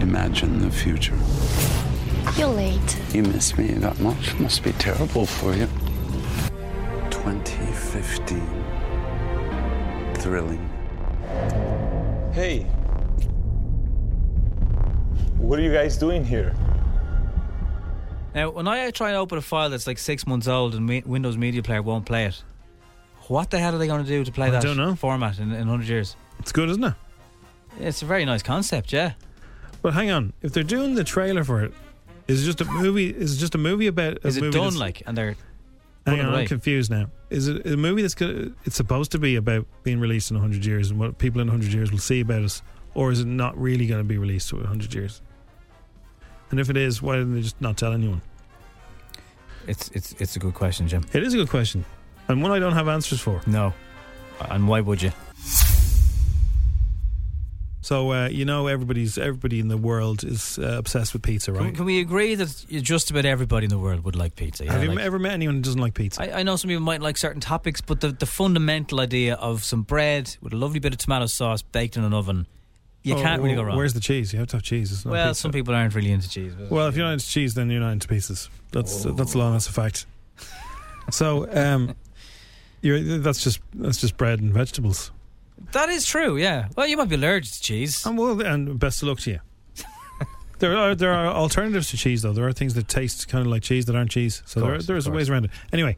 Imagine 0.00 0.58
the 0.58 0.68
future. 0.68 1.16
You're 2.36 2.48
late. 2.48 2.98
You 3.14 3.22
miss 3.22 3.56
me 3.56 3.68
that 3.74 4.00
much? 4.00 4.34
Must 4.40 4.64
be 4.64 4.72
terrible 4.72 5.26
for 5.26 5.54
you. 5.54 5.68
2015. 7.10 8.40
Thrilling. 10.14 10.68
Hey. 12.32 12.64
What 15.38 15.60
are 15.60 15.62
you 15.62 15.72
guys 15.72 15.96
doing 15.96 16.24
here? 16.24 16.52
Now, 18.34 18.50
when 18.50 18.66
I 18.66 18.90
try 18.90 19.08
and 19.08 19.16
open 19.18 19.38
a 19.38 19.42
file 19.42 19.68
that's 19.70 19.86
like 19.86 19.98
six 19.98 20.26
months 20.26 20.48
old 20.48 20.74
and 20.74 20.86
me- 20.86 21.02
Windows 21.04 21.36
Media 21.36 21.62
Player 21.62 21.82
won't 21.82 22.06
play 22.06 22.24
it, 22.26 22.42
what 23.28 23.50
the 23.50 23.58
hell 23.58 23.74
are 23.74 23.78
they 23.78 23.86
going 23.86 24.02
to 24.02 24.08
do 24.08 24.24
to 24.24 24.32
play 24.32 24.48
I 24.48 24.50
that 24.50 24.62
don't 24.62 24.76
know. 24.76 24.94
format 24.94 25.38
in, 25.38 25.50
in 25.52 25.68
100 25.68 25.86
years? 25.86 26.16
It's 26.38 26.52
good, 26.52 26.70
isn't 26.70 26.82
it? 26.84 26.94
It's 27.78 28.02
a 28.02 28.06
very 28.06 28.24
nice 28.24 28.42
concept, 28.42 28.92
yeah. 28.92 29.12
But 29.82 29.94
hang 29.94 30.10
on, 30.10 30.32
if 30.42 30.52
they're 30.52 30.62
doing 30.62 30.94
the 30.94 31.04
trailer 31.04 31.44
for 31.44 31.62
it, 31.62 31.72
is 32.28 32.42
it 32.42 32.46
just 32.46 32.60
a 32.60 32.64
movie? 32.72 33.10
Is 33.10 33.36
it 33.36 33.38
just 33.38 33.54
a 33.54 33.58
movie 33.58 33.86
about? 33.86 34.18
A 34.24 34.28
Is 34.28 34.36
it 34.36 34.40
movie 34.42 34.52
done 34.52 34.64
that's- 34.64 34.78
like, 34.80 35.02
and 35.06 35.16
they're 35.16 35.34
Hang 36.06 36.16
putting 36.16 36.26
on, 36.26 36.34
I'm 36.34 36.46
confused 36.46 36.90
now. 36.90 37.06
Is 37.30 37.48
it 37.48 37.64
a 37.66 37.76
movie 37.76 38.02
that's 38.02 38.14
gonna, 38.14 38.50
it's 38.64 38.76
supposed 38.76 39.12
to 39.12 39.18
be 39.18 39.36
about 39.36 39.66
being 39.84 40.00
released 40.00 40.30
in 40.30 40.36
100 40.36 40.64
years 40.64 40.90
and 40.90 40.98
what 40.98 41.18
people 41.18 41.40
in 41.40 41.46
100 41.48 41.72
years 41.72 41.90
will 41.92 41.98
see 41.98 42.20
about 42.20 42.42
us, 42.42 42.60
or 42.94 43.12
is 43.12 43.20
it 43.20 43.26
not 43.26 43.56
really 43.60 43.86
going 43.86 44.00
to 44.00 44.04
be 44.08 44.18
released 44.18 44.52
in 44.52 44.58
100 44.58 44.92
years? 44.94 45.20
And 46.52 46.60
if 46.60 46.70
it 46.70 46.76
is, 46.76 47.02
why 47.02 47.16
didn't 47.16 47.34
they 47.34 47.40
just 47.42 47.60
not 47.60 47.76
tell 47.76 47.92
anyone? 47.92 48.20
It's 49.66 49.88
it's 49.90 50.12
it's 50.20 50.36
a 50.36 50.38
good 50.38 50.54
question, 50.54 50.86
Jim. 50.86 51.04
It 51.12 51.22
is 51.24 51.34
a 51.34 51.36
good 51.38 51.48
question, 51.50 51.84
and 52.28 52.42
one 52.42 52.52
I 52.52 52.58
don't 52.60 52.74
have 52.74 52.88
answers 52.88 53.20
for. 53.20 53.40
No, 53.46 53.72
and 54.50 54.68
why 54.68 54.80
would 54.80 55.00
you? 55.02 55.12
So 57.80 58.12
uh, 58.12 58.28
you 58.28 58.44
know, 58.44 58.68
everybody's 58.68 59.18
everybody 59.18 59.58
in 59.58 59.68
the 59.68 59.76
world 59.76 60.22
is 60.24 60.58
uh, 60.58 60.76
obsessed 60.78 61.12
with 61.14 61.22
pizza, 61.22 61.52
right? 61.52 61.74
can 61.74 61.84
we 61.84 61.98
agree 62.00 62.34
that 62.36 62.64
just 62.68 63.10
about 63.10 63.24
everybody 63.24 63.64
in 63.64 63.70
the 63.70 63.78
world 63.78 64.04
would 64.04 64.14
like 64.14 64.36
pizza? 64.36 64.64
Yeah? 64.64 64.72
have 64.72 64.82
you 64.84 64.90
Like- 64.90 65.00
ever 65.00 65.18
met 65.18 65.32
anyone 65.32 65.56
who 65.56 65.62
doesn't 65.62 65.80
like 65.80 65.94
pizza? 65.94 66.22
I, 66.22 66.40
I 66.40 66.42
know 66.44 66.54
some 66.56 66.68
people 66.68 66.82
might 66.84 67.00
like 67.02 67.16
certain 67.16 67.40
topics, 67.40 67.80
but 67.80 68.00
the, 68.00 68.12
the 68.12 68.26
fundamental 68.26 69.00
idea 69.00 69.34
of 69.34 69.64
some 69.64 69.82
bread 69.82 70.36
with 70.40 70.52
a 70.52 70.56
lovely 70.56 70.78
bit 70.78 70.92
of 70.92 70.98
tomato 70.98 71.26
sauce 71.26 71.62
baked 71.62 71.96
in 71.96 72.04
an 72.04 72.12
oven, 72.14 72.46
you 73.02 73.14
Oh, 73.16 73.20
can't 73.22 73.42
really 73.42 73.54
go 73.54 73.60
well, 73.62 73.68
wrong. 73.68 73.76
Where's 73.76 73.94
the 73.94 74.00
cheese? 74.00 74.32
You 74.32 74.38
have 74.38 74.48
to 74.48 74.56
have 74.56 74.62
cheese. 74.62 74.92
It's 74.92 75.04
not 75.04 75.12
well, 75.12 75.28
pizza. 75.28 75.40
some 75.42 75.52
people 75.52 75.74
aren't 75.74 75.94
really 75.94 76.12
into 76.12 76.28
cheese. 76.28 76.52
Well, 76.70 76.86
if 76.88 76.96
you're 76.96 77.04
not 77.06 77.14
into 77.14 77.26
cheese, 77.26 77.54
then 77.54 77.70
you're 77.70 77.80
not 77.80 77.92
into 77.92 78.08
pizzas. 78.08 78.48
That's 78.70 79.04
that's 79.04 79.34
law. 79.34 79.52
That's 79.52 79.68
a 79.68 79.72
fact. 79.72 80.06
So, 81.10 81.48
um, 81.52 81.94
you're 82.80 83.18
that's 83.18 83.42
just 83.42 83.60
that's 83.74 84.00
just 84.00 84.16
bread 84.16 84.40
and 84.40 84.52
vegetables. 84.52 85.10
that 85.72 85.88
is 85.88 86.06
true. 86.06 86.36
Yeah. 86.36 86.68
Well, 86.76 86.86
you 86.86 86.96
might 86.96 87.08
be 87.08 87.16
allergic 87.16 87.52
to 87.54 87.60
cheese. 87.60 88.04
And 88.06 88.16
well, 88.16 88.40
and 88.40 88.78
best 88.78 89.02
of 89.02 89.08
luck 89.08 89.18
to 89.20 89.30
you. 89.32 89.40
there 90.60 90.76
are 90.76 90.94
there 90.94 91.12
are 91.12 91.26
alternatives 91.26 91.90
to 91.90 91.96
cheese 91.96 92.22
though. 92.22 92.32
There 92.32 92.46
are 92.46 92.52
things 92.52 92.74
that 92.74 92.88
taste 92.88 93.28
kind 93.28 93.44
of 93.44 93.50
like 93.50 93.62
cheese 93.62 93.86
that 93.86 93.96
aren't 93.96 94.10
cheese. 94.10 94.42
So 94.46 94.60
Of 94.60 94.66
there 94.68 94.78
there's 94.78 95.08
ways 95.08 95.28
around 95.28 95.46
it. 95.46 95.50
Anyway, 95.72 95.96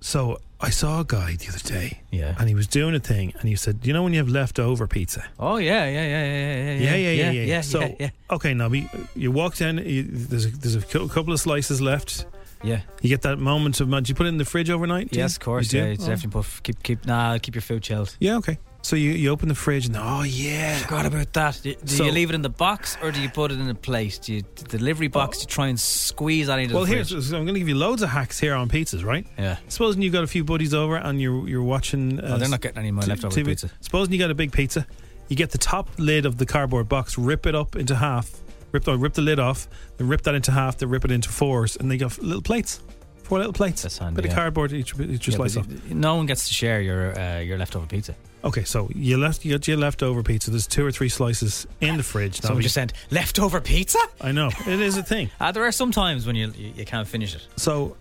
so 0.00 0.38
I 0.66 0.70
saw 0.70 1.00
a 1.00 1.04
guy 1.04 1.36
the 1.36 1.48
other 1.48 1.58
day. 1.58 2.00
Yeah. 2.10 2.34
And 2.38 2.48
he 2.48 2.54
was 2.54 2.66
doing 2.66 2.94
a 2.94 3.00
thing, 3.00 3.32
and 3.38 3.48
he 3.48 3.56
said, 3.56 3.80
"You 3.82 3.92
know 3.92 4.02
when 4.02 4.12
you 4.14 4.18
have 4.18 4.28
leftover 4.28 4.86
pizza." 4.86 5.22
Oh 5.38 5.56
yeah, 5.58 5.84
yeah, 5.84 5.90
yeah, 5.90 6.24
yeah, 6.24 6.24
yeah, 6.24 6.72
Yeah, 6.78 6.96
yeah, 6.96 7.10
yeah, 7.10 7.30
yeah. 7.30 7.44
yeah. 7.54 7.60
so, 7.60 7.80
yeah, 7.80 7.94
yeah. 8.00 8.10
okay, 8.30 8.54
now 8.54 8.68
we, 8.68 8.88
you 9.14 9.30
walk 9.32 9.60
in. 9.60 9.78
You, 9.78 10.02
there's 10.04 10.46
a, 10.46 10.50
there's 10.50 10.74
a 10.76 10.80
couple 11.08 11.32
of 11.32 11.40
slices 11.40 11.80
left. 11.80 12.26
Yeah. 12.62 12.80
You 13.02 13.10
get 13.10 13.22
that 13.22 13.38
moment 13.38 13.80
of. 13.80 13.90
Do 13.90 14.02
you 14.06 14.14
put 14.14 14.26
it 14.26 14.30
in 14.30 14.38
the 14.38 14.44
fridge 14.46 14.70
overnight? 14.70 15.10
do 15.10 15.18
you? 15.18 15.22
Yes, 15.24 15.34
of 15.36 15.40
course. 15.40 15.70
You 15.72 15.80
Yeah, 15.80 15.86
do? 15.86 15.92
it's 15.92 16.04
Oh. 16.04 16.08
definitely 16.08 16.42
put, 16.42 16.62
keep 16.62 16.82
keep 16.82 17.06
nah 17.06 17.36
keep 17.38 17.54
your 17.54 17.62
food 17.62 17.82
chilled. 17.82 18.16
Yeah, 18.20 18.36
okay. 18.38 18.58
So 18.84 18.96
you, 18.96 19.12
you 19.12 19.30
open 19.30 19.48
the 19.48 19.54
fridge 19.54 19.86
and 19.86 19.96
oh 19.96 20.22
yeah, 20.24 20.76
Forgot 20.80 21.06
about 21.06 21.32
that. 21.32 21.58
Do, 21.62 21.74
do 21.74 21.86
So- 21.94 22.04
you 22.04 22.12
leave 22.12 22.28
it 22.28 22.34
in 22.34 22.42
the 22.42 22.50
box 22.50 22.98
or 23.02 23.10
do 23.10 23.20
you 23.22 23.30
put 23.30 23.50
it 23.50 23.58
in 23.58 23.66
a 23.70 23.74
plate? 23.74 24.20
Do 24.22 24.34
you 24.34 24.42
the 24.56 24.64
delivery 24.76 25.08
box? 25.08 25.38
Do 25.38 25.42
you 25.44 25.46
try 25.48 25.68
and 25.68 25.80
squeeze 25.80 26.48
that 26.48 26.58
into 26.58 26.74
Well, 26.74 26.84
the 26.84 26.90
here's 26.92 27.08
so 27.08 27.16
I'm 27.38 27.44
going 27.44 27.54
to 27.54 27.60
give 27.60 27.68
you 27.70 27.76
loads 27.76 28.02
of 28.02 28.10
hacks 28.10 28.38
here 28.38 28.54
on 28.54 28.68
pizzas, 28.68 29.02
right? 29.02 29.26
Yeah. 29.38 29.56
Supposing 29.68 30.02
you 30.02 30.10
got 30.10 30.22
a 30.22 30.26
few 30.26 30.44
buddies 30.44 30.74
over 30.74 30.96
and 30.96 31.18
you're 31.18 31.48
you're 31.48 31.62
watching. 31.62 32.20
Uh, 32.20 32.32
Oh, 32.34 32.38
they're 32.38 32.48
not 32.50 32.60
getting 32.60 32.78
any 32.78 32.90
of 32.90 32.94
my 32.96 33.04
leftover 33.06 33.34
TV. 33.34 33.46
pizza. 33.46 33.70
Supposing 33.80 34.12
you 34.12 34.18
got 34.18 34.30
a 34.30 34.34
big 34.34 34.52
pizza, 34.52 34.86
you 35.28 35.36
get 35.36 35.50
the 35.50 35.58
top 35.58 35.88
lid 35.98 36.26
of 36.26 36.36
the 36.36 36.44
cardboard 36.44 36.86
box, 36.86 37.16
rip 37.16 37.46
it 37.46 37.54
up 37.54 37.76
into 37.76 37.96
half, 37.96 38.30
rip 38.72 38.84
the, 38.84 38.98
rip 38.98 39.14
the 39.14 39.22
lid 39.22 39.38
off, 39.38 39.66
then 39.96 40.08
rip 40.08 40.20
that 40.24 40.34
into 40.34 40.52
half, 40.52 40.76
then 40.76 40.90
rip 40.90 41.06
it 41.06 41.10
into 41.10 41.30
fours, 41.30 41.76
and 41.76 41.90
they 41.90 41.96
got 41.96 42.18
little 42.18 42.42
plates, 42.42 42.80
four 43.22 43.38
little 43.38 43.54
plates. 43.54 43.80
That's 43.82 43.96
handy, 43.96 44.20
Bit 44.20 44.30
of 44.30 44.34
cardboard 44.36 44.74
each 44.74 44.92
each 45.00 45.26
Yeah, 45.28 45.36
slice 45.36 45.56
off. 45.56 45.66
No 45.88 46.16
one 46.16 46.26
gets 46.26 46.46
to 46.48 46.52
share 46.52 46.82
your 46.82 47.18
uh, 47.18 47.38
your 47.38 47.56
leftover 47.56 47.86
pizza. 47.86 48.14
Okay, 48.44 48.64
so 48.64 48.90
you 48.94 49.16
left 49.16 49.44
you 49.44 49.52
got 49.52 49.66
your 49.66 49.78
leftover 49.78 50.22
pizza. 50.22 50.50
There's 50.50 50.66
two 50.66 50.84
or 50.84 50.92
three 50.92 51.08
slices 51.08 51.66
in 51.80 51.96
the 51.96 52.02
fridge. 52.02 52.40
Someone 52.42 52.62
just 52.62 52.74
sent 52.74 52.92
leftover 53.10 53.58
pizza. 53.60 53.98
I 54.20 54.32
know 54.32 54.50
it 54.66 54.80
is 54.80 54.96
a 54.98 55.02
thing. 55.02 55.30
Uh, 55.40 55.52
there 55.52 55.64
are 55.64 55.72
some 55.72 55.90
times 55.90 56.26
when 56.26 56.36
you 56.36 56.52
you, 56.56 56.84
can't 56.84 57.06
finish 57.08 57.34
it. 57.34 57.46
So, 57.56 57.96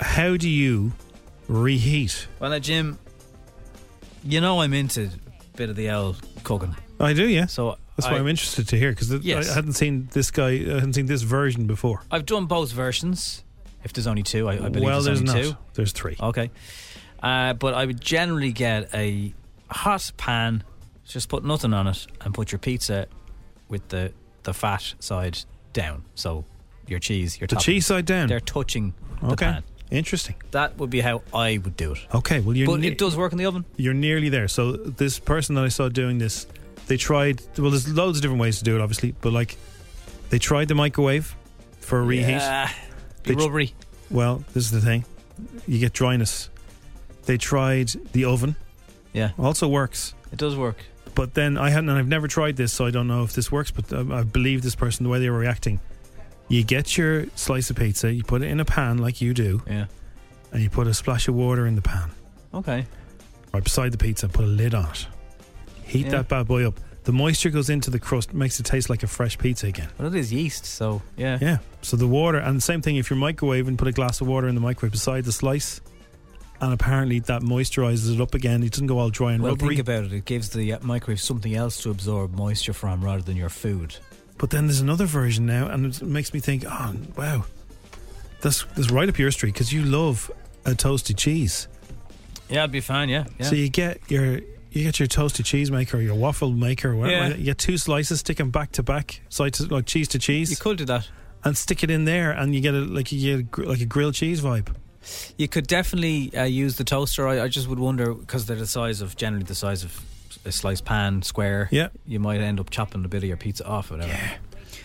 how 0.00 0.36
do 0.36 0.48
you 0.48 0.92
reheat? 1.48 2.26
Well, 2.38 2.50
now, 2.50 2.58
Jim, 2.58 2.98
you 4.24 4.40
know 4.40 4.60
I'm 4.60 4.72
into 4.72 5.10
a 5.10 5.56
bit 5.56 5.68
of 5.70 5.76
the 5.76 5.90
old 5.90 6.16
cooking. 6.44 6.74
I 7.00 7.12
do, 7.12 7.28
yeah. 7.28 7.46
So 7.46 7.76
That's 7.96 8.06
why 8.06 8.16
I- 8.16 8.20
I'm 8.20 8.28
interested 8.28 8.68
to 8.68 8.78
hear 8.78 8.90
because 8.90 9.12
Yes. 9.24 9.50
I 9.50 9.54
hadn't 9.54 9.74
seen 9.74 10.08
this 10.12 10.30
guy. 10.30 10.48
I 10.50 10.74
hadn't 10.74 10.94
seen 10.94 11.06
this 11.06 11.22
version 11.22 11.66
before. 11.66 12.02
I've 12.10 12.26
done 12.26 12.46
both 12.46 12.72
versions. 12.72 13.44
If 13.84 13.92
there's 13.92 14.06
only 14.06 14.22
two, 14.22 14.48
I, 14.48 14.54
I 14.54 14.68
believe 14.68 14.84
well, 14.84 15.02
there's, 15.02 15.20
there's 15.20 15.30
only 15.30 15.50
not. 15.50 15.56
two. 15.56 15.58
There's 15.74 15.92
three. 15.92 16.16
Okay. 16.20 16.50
Uh, 17.22 17.52
but 17.54 17.74
I 17.74 17.84
would 17.86 18.00
generally 18.00 18.52
get 18.52 18.94
a 18.94 19.32
hot 19.70 20.12
pan, 20.16 20.62
just 21.04 21.28
put 21.28 21.44
nothing 21.44 21.72
on 21.74 21.86
it, 21.86 22.06
and 22.20 22.32
put 22.32 22.52
your 22.52 22.58
pizza 22.58 23.06
with 23.68 23.88
the, 23.88 24.12
the 24.44 24.54
fat 24.54 24.94
side 25.00 25.38
down. 25.72 26.04
So 26.14 26.44
your 26.86 26.98
cheese, 26.98 27.40
your 27.40 27.46
The 27.48 27.56
toppings, 27.56 27.60
cheese 27.62 27.86
side 27.86 28.06
down? 28.06 28.28
They're 28.28 28.40
touching 28.40 28.94
the 29.20 29.32
Okay. 29.32 29.46
pan. 29.46 29.62
Interesting. 29.90 30.34
That 30.50 30.76
would 30.78 30.90
be 30.90 31.00
how 31.00 31.22
I 31.32 31.58
would 31.58 31.76
do 31.76 31.92
it. 31.92 31.98
Okay, 32.14 32.40
well, 32.40 32.54
But 32.66 32.80
ne- 32.80 32.88
it 32.88 32.98
does 32.98 33.16
work 33.16 33.32
in 33.32 33.38
the 33.38 33.46
oven. 33.46 33.64
You're 33.76 33.94
nearly 33.94 34.28
there. 34.28 34.46
So 34.46 34.72
this 34.72 35.18
person 35.18 35.54
that 35.54 35.64
I 35.64 35.68
saw 35.68 35.88
doing 35.88 36.18
this, 36.18 36.46
they 36.88 36.98
tried. 36.98 37.40
Well, 37.58 37.70
there's 37.70 37.88
loads 37.88 38.18
of 38.18 38.22
different 38.22 38.40
ways 38.42 38.58
to 38.58 38.64
do 38.64 38.76
it, 38.76 38.82
obviously, 38.82 39.14
but 39.22 39.32
like 39.32 39.56
they 40.28 40.38
tried 40.38 40.68
the 40.68 40.74
microwave 40.74 41.34
for 41.80 42.00
a 42.00 42.02
reheat. 42.02 42.28
Yeah, 42.36 42.70
They 43.22 43.30
be 43.30 43.36
tr- 43.36 43.40
rubbery. 43.40 43.74
Well, 44.10 44.44
this 44.52 44.64
is 44.64 44.70
the 44.72 44.82
thing. 44.82 45.06
You 45.66 45.78
get 45.78 45.94
dryness. 45.94 46.50
They 47.28 47.36
tried 47.36 47.88
the 48.12 48.24
oven. 48.24 48.56
Yeah. 49.12 49.32
Also 49.38 49.68
works. 49.68 50.14
It 50.32 50.38
does 50.38 50.56
work. 50.56 50.76
But 51.14 51.34
then 51.34 51.58
I 51.58 51.68
hadn't, 51.68 51.90
and 51.90 51.98
I've 51.98 52.08
never 52.08 52.26
tried 52.26 52.56
this, 52.56 52.72
so 52.72 52.86
I 52.86 52.90
don't 52.90 53.06
know 53.06 53.22
if 53.22 53.34
this 53.34 53.52
works. 53.52 53.70
But 53.70 53.92
um, 53.92 54.10
I 54.10 54.22
believe 54.22 54.62
this 54.62 54.74
person, 54.74 55.04
the 55.04 55.10
way 55.10 55.18
they 55.18 55.28
were 55.28 55.38
reacting, 55.38 55.78
you 56.48 56.64
get 56.64 56.96
your 56.96 57.26
slice 57.34 57.68
of 57.68 57.76
pizza, 57.76 58.10
you 58.10 58.24
put 58.24 58.40
it 58.40 58.46
in 58.46 58.60
a 58.60 58.64
pan 58.64 58.96
like 58.96 59.20
you 59.20 59.34
do, 59.34 59.60
Yeah. 59.68 59.86
and 60.52 60.62
you 60.62 60.70
put 60.70 60.86
a 60.86 60.94
splash 60.94 61.28
of 61.28 61.34
water 61.34 61.66
in 61.66 61.74
the 61.74 61.82
pan 61.82 62.08
Okay. 62.54 62.86
right 63.52 63.62
beside 63.64 63.92
the 63.92 63.98
pizza, 63.98 64.26
put 64.28 64.44
a 64.46 64.48
lid 64.48 64.74
on 64.74 64.86
it. 64.90 65.06
Heat 65.84 66.06
Yeah. 66.06 66.12
that 66.12 66.28
bad 66.28 66.46
boy 66.46 66.66
up. 66.66 66.80
The 67.04 67.12
moisture 67.12 67.50
goes 67.50 67.68
into 67.68 67.90
the 67.90 67.98
crust, 67.98 68.32
makes 68.32 68.58
it 68.60 68.64
taste 68.64 68.88
like 68.88 69.02
a 69.02 69.06
fresh 69.06 69.36
pizza 69.36 69.66
again. 69.66 69.88
Well, 69.98 70.08
it 70.08 70.14
is 70.18 70.32
yeast, 70.32 70.64
so 70.64 71.02
yeah. 71.18 71.36
Yeah. 71.40 71.58
So 71.82 71.96
the 71.98 72.08
water, 72.08 72.38
and 72.38 72.56
the 72.56 72.62
same 72.62 72.80
thing 72.80 72.96
if 72.96 73.10
you're 73.10 73.18
microwaving, 73.18 73.76
put 73.76 73.88
a 73.88 73.92
glass 73.92 74.20
of 74.22 74.26
water 74.28 74.48
in 74.48 74.54
the 74.54 74.60
microwave 74.62 74.92
beside 74.92 75.24
the 75.24 75.32
slice, 75.32 75.80
and 76.60 76.72
apparently 76.72 77.20
that 77.20 77.42
moisturizes 77.42 78.14
it 78.14 78.20
up 78.20 78.34
again. 78.34 78.62
It 78.62 78.72
doesn't 78.72 78.86
go 78.88 78.98
all 78.98 79.10
dry 79.10 79.32
and 79.32 79.42
Well, 79.42 79.52
rubbery. 79.52 79.76
think 79.76 79.80
about 79.80 80.04
it. 80.04 80.12
It 80.12 80.24
gives 80.24 80.50
the 80.50 80.72
uh, 80.74 80.78
microwave 80.82 81.20
something 81.20 81.54
else 81.54 81.82
to 81.82 81.90
absorb 81.90 82.34
moisture 82.34 82.72
from 82.72 83.04
rather 83.04 83.22
than 83.22 83.36
your 83.36 83.48
food. 83.48 83.96
But 84.38 84.50
then 84.50 84.66
there's 84.66 84.80
another 84.80 85.06
version 85.06 85.46
now, 85.46 85.66
and 85.68 85.86
it 85.86 86.02
makes 86.02 86.32
me 86.32 86.40
think, 86.40 86.64
oh 86.68 86.94
wow, 87.16 87.44
that's 88.40 88.64
that's 88.76 88.90
right 88.90 89.08
up 89.08 89.18
your 89.18 89.30
street 89.30 89.54
because 89.54 89.72
you 89.72 89.82
love 89.84 90.30
a 90.64 90.74
toasted 90.74 91.16
cheese. 91.18 91.66
Yeah, 92.48 92.64
I'd 92.64 92.72
be 92.72 92.80
fine. 92.80 93.08
Yeah. 93.08 93.24
yeah. 93.38 93.46
So 93.46 93.54
you 93.56 93.68
get 93.68 94.00
your 94.08 94.36
you 94.70 94.84
get 94.84 95.00
your 95.00 95.08
toasted 95.08 95.44
cheese 95.46 95.70
maker, 95.70 95.96
or 95.96 96.00
your 96.00 96.14
waffle 96.14 96.50
maker, 96.52 96.92
or 96.92 96.96
whatever. 96.96 97.30
Yeah. 97.30 97.36
You 97.36 97.44
get 97.46 97.58
two 97.58 97.78
slices, 97.78 98.20
stick 98.20 98.36
them 98.36 98.50
back 98.50 98.72
to 98.72 98.82
back, 98.82 99.20
side 99.28 99.54
to 99.54 99.64
like 99.66 99.86
cheese 99.86 100.08
to 100.08 100.18
cheese. 100.18 100.50
You 100.50 100.56
could 100.56 100.78
do 100.78 100.84
that, 100.84 101.08
and 101.44 101.56
stick 101.56 101.82
it 101.82 101.90
in 101.90 102.04
there, 102.04 102.30
and 102.30 102.54
you 102.54 102.60
get 102.60 102.74
a 102.74 102.78
like 102.80 103.10
you 103.10 103.42
get 103.42 103.58
a, 103.58 103.68
like 103.68 103.80
a 103.80 103.86
grilled 103.86 104.14
cheese 104.14 104.40
vibe. 104.40 104.74
You 105.36 105.48
could 105.48 105.66
definitely 105.66 106.36
uh, 106.36 106.44
use 106.44 106.76
the 106.76 106.84
toaster. 106.84 107.26
I, 107.28 107.42
I 107.42 107.48
just 107.48 107.68
would 107.68 107.78
wonder 107.78 108.14
because 108.14 108.46
they're 108.46 108.56
the 108.56 108.66
size 108.66 109.00
of 109.00 109.16
generally 109.16 109.44
the 109.44 109.54
size 109.54 109.84
of 109.84 110.00
a 110.44 110.52
sliced 110.52 110.84
pan 110.84 111.22
square. 111.22 111.68
Yeah. 111.70 111.88
you 112.06 112.20
might 112.20 112.40
end 112.40 112.60
up 112.60 112.70
chopping 112.70 113.04
a 113.04 113.08
bit 113.08 113.18
of 113.22 113.28
your 113.28 113.36
pizza 113.36 113.66
off. 113.66 113.90
Or 113.90 113.94
whatever. 113.94 114.12
Yeah. 114.12 114.36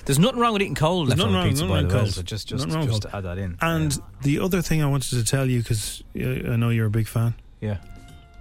There's 0.06 0.20
nothing 0.20 0.40
wrong 0.40 0.54
with 0.54 0.62
eating 0.62 0.76
cold 0.76 1.10
There's 1.10 1.18
nothing 1.18 1.34
wrong- 1.34 1.48
pizza, 1.50 1.66
by 1.66 1.82
the 1.82 1.88
way. 1.88 1.94
cold. 1.94 2.10
So 2.12 2.22
just 2.24 2.48
just, 2.48 2.68
wrong 2.70 2.88
just 2.88 3.04
to 3.04 3.16
add 3.16 3.22
that 3.24 3.38
in. 3.38 3.58
And 3.62 3.98
the 4.22 4.40
other 4.40 4.62
thing 4.62 4.82
I 4.82 4.88
wanted 4.88 5.10
to 5.12 5.24
tell 5.24 5.50
you, 5.50 5.60
because 5.60 6.04
I 6.16 6.56
know 6.58 6.70
you're 6.70 6.88
a 6.88 6.92
big 6.92 7.08
fan, 7.08 7.36
Yeah. 7.62 7.78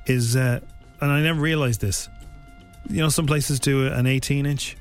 is 0.07 0.35
uh, 0.37 0.61
and 1.01 1.11
I 1.11 1.21
never 1.23 1.41
realized 1.41 1.81
this. 1.81 2.09
You 2.91 2.99
know, 2.99 3.09
some 3.11 3.27
places 3.27 3.61
do 3.61 3.87
an 3.87 4.07
18 4.07 4.45
inch. 4.45 4.77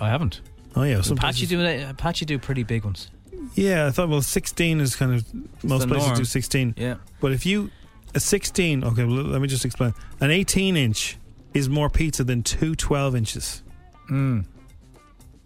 I 0.00 0.08
haven't. 0.08 0.40
Oh 0.76 0.82
yeah, 0.84 1.00
some 1.02 1.18
Apache 1.18 1.46
places- 1.46 1.48
do 1.80 1.86
uh, 1.86 1.90
Apache 1.90 2.24
do 2.24 2.38
pretty 2.38 2.62
big 2.62 2.84
ones. 2.84 3.10
Yeah, 3.54 3.86
I 3.86 3.90
thought 3.90 4.08
well, 4.08 4.22
16 4.22 4.80
is 4.80 4.96
kind 4.96 5.14
of 5.14 5.24
most 5.64 5.88
places 5.88 6.06
norm. 6.08 6.18
do 6.18 6.24
16. 6.24 6.74
Yeah. 6.76 6.96
but 7.20 7.32
if 7.32 7.44
you 7.46 7.70
a 8.14 8.20
16, 8.20 8.84
okay, 8.84 9.04
well, 9.04 9.14
let 9.24 9.40
me 9.40 9.48
just 9.48 9.64
explain. 9.64 9.92
An 10.20 10.30
18 10.30 10.76
inch 10.76 11.18
is 11.54 11.68
more 11.68 11.88
pizza 11.90 12.24
than 12.24 12.42
two 12.42 12.74
12 12.74 13.16
inches. 13.16 13.62
Mm. 14.10 14.46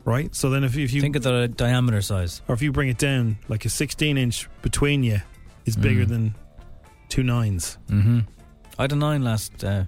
Right. 0.05 0.35
So 0.35 0.51
then 0.51 0.65
if, 0.65 0.77
if 0.77 0.93
you 0.93 1.01
think 1.01 1.17
of 1.17 1.23
the 1.23 1.49
diameter 1.49 2.03
size, 2.03 2.43
or 2.49 2.55
if 2.55 2.63
you 2.63 2.73
bring 2.73 2.89
it 2.89 2.99
down, 2.99 3.39
like 3.49 3.65
a 3.65 3.69
16 3.69 4.19
inch 4.19 4.49
between 4.63 5.03
you 5.05 5.21
is 5.65 5.77
bigger 5.77 6.05
Mm. 6.05 6.09
than 6.09 6.35
two 7.09 7.23
nines. 7.23 7.79
Mm-hmm. 7.89 8.21
I 8.79 8.83
had 8.83 8.93
a 8.93 8.97
nine 8.97 9.23
last 9.23 9.63
uh, 9.63 9.85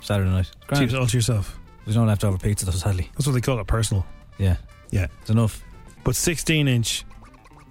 Saturday 0.00 0.30
night. 0.30 0.50
Grand. 0.66 0.94
All 0.94 1.06
to 1.06 1.16
yourself. 1.16 1.58
There's 1.84 1.96
no 1.96 2.04
leftover 2.04 2.36
pizza, 2.36 2.66
though, 2.66 2.72
sadly. 2.72 3.08
That's 3.14 3.26
what 3.26 3.32
they 3.32 3.40
call 3.40 3.58
it, 3.60 3.66
personal. 3.66 4.04
Yeah. 4.38 4.56
Yeah, 4.90 5.06
it's 5.22 5.30
enough. 5.30 5.64
But 6.04 6.14
16 6.16 6.68
inch, 6.68 7.04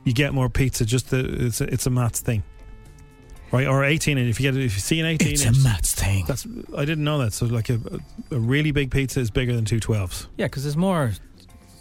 you 0.08 0.14
get 0.14 0.34
more 0.34 0.50
pizza. 0.50 0.86
Just 0.86 1.10
the 1.10 1.20
it's 1.46 1.60
a, 1.62 1.66
it's 1.74 1.86
a 1.86 1.90
maths 1.90 2.22
thing, 2.22 2.42
right? 3.52 3.68
Or 3.68 3.84
18 3.84 4.18
inch. 4.18 4.30
If 4.30 4.40
you 4.40 4.50
get 4.52 4.58
if 4.62 4.74
you 4.76 4.80
see 4.82 5.00
an 5.00 5.06
18 5.06 5.28
It's 5.34 5.44
a 5.46 5.48
inch, 5.50 5.58
maths 5.64 5.94
thing. 5.94 6.26
That's 6.28 6.48
I 6.76 6.86
didn't 6.86 7.04
know 7.04 7.18
that. 7.20 7.34
So 7.34 7.46
like 7.46 7.70
a, 7.70 7.80
a 8.32 8.40
really 8.40 8.72
big 8.72 8.90
pizza 8.92 9.20
is 9.20 9.30
bigger 9.32 9.54
than 9.56 9.66
two 9.66 9.80
12s. 9.80 10.28
Yeah, 10.38 10.46
because 10.46 10.64
there's 10.64 10.78
more. 10.78 11.12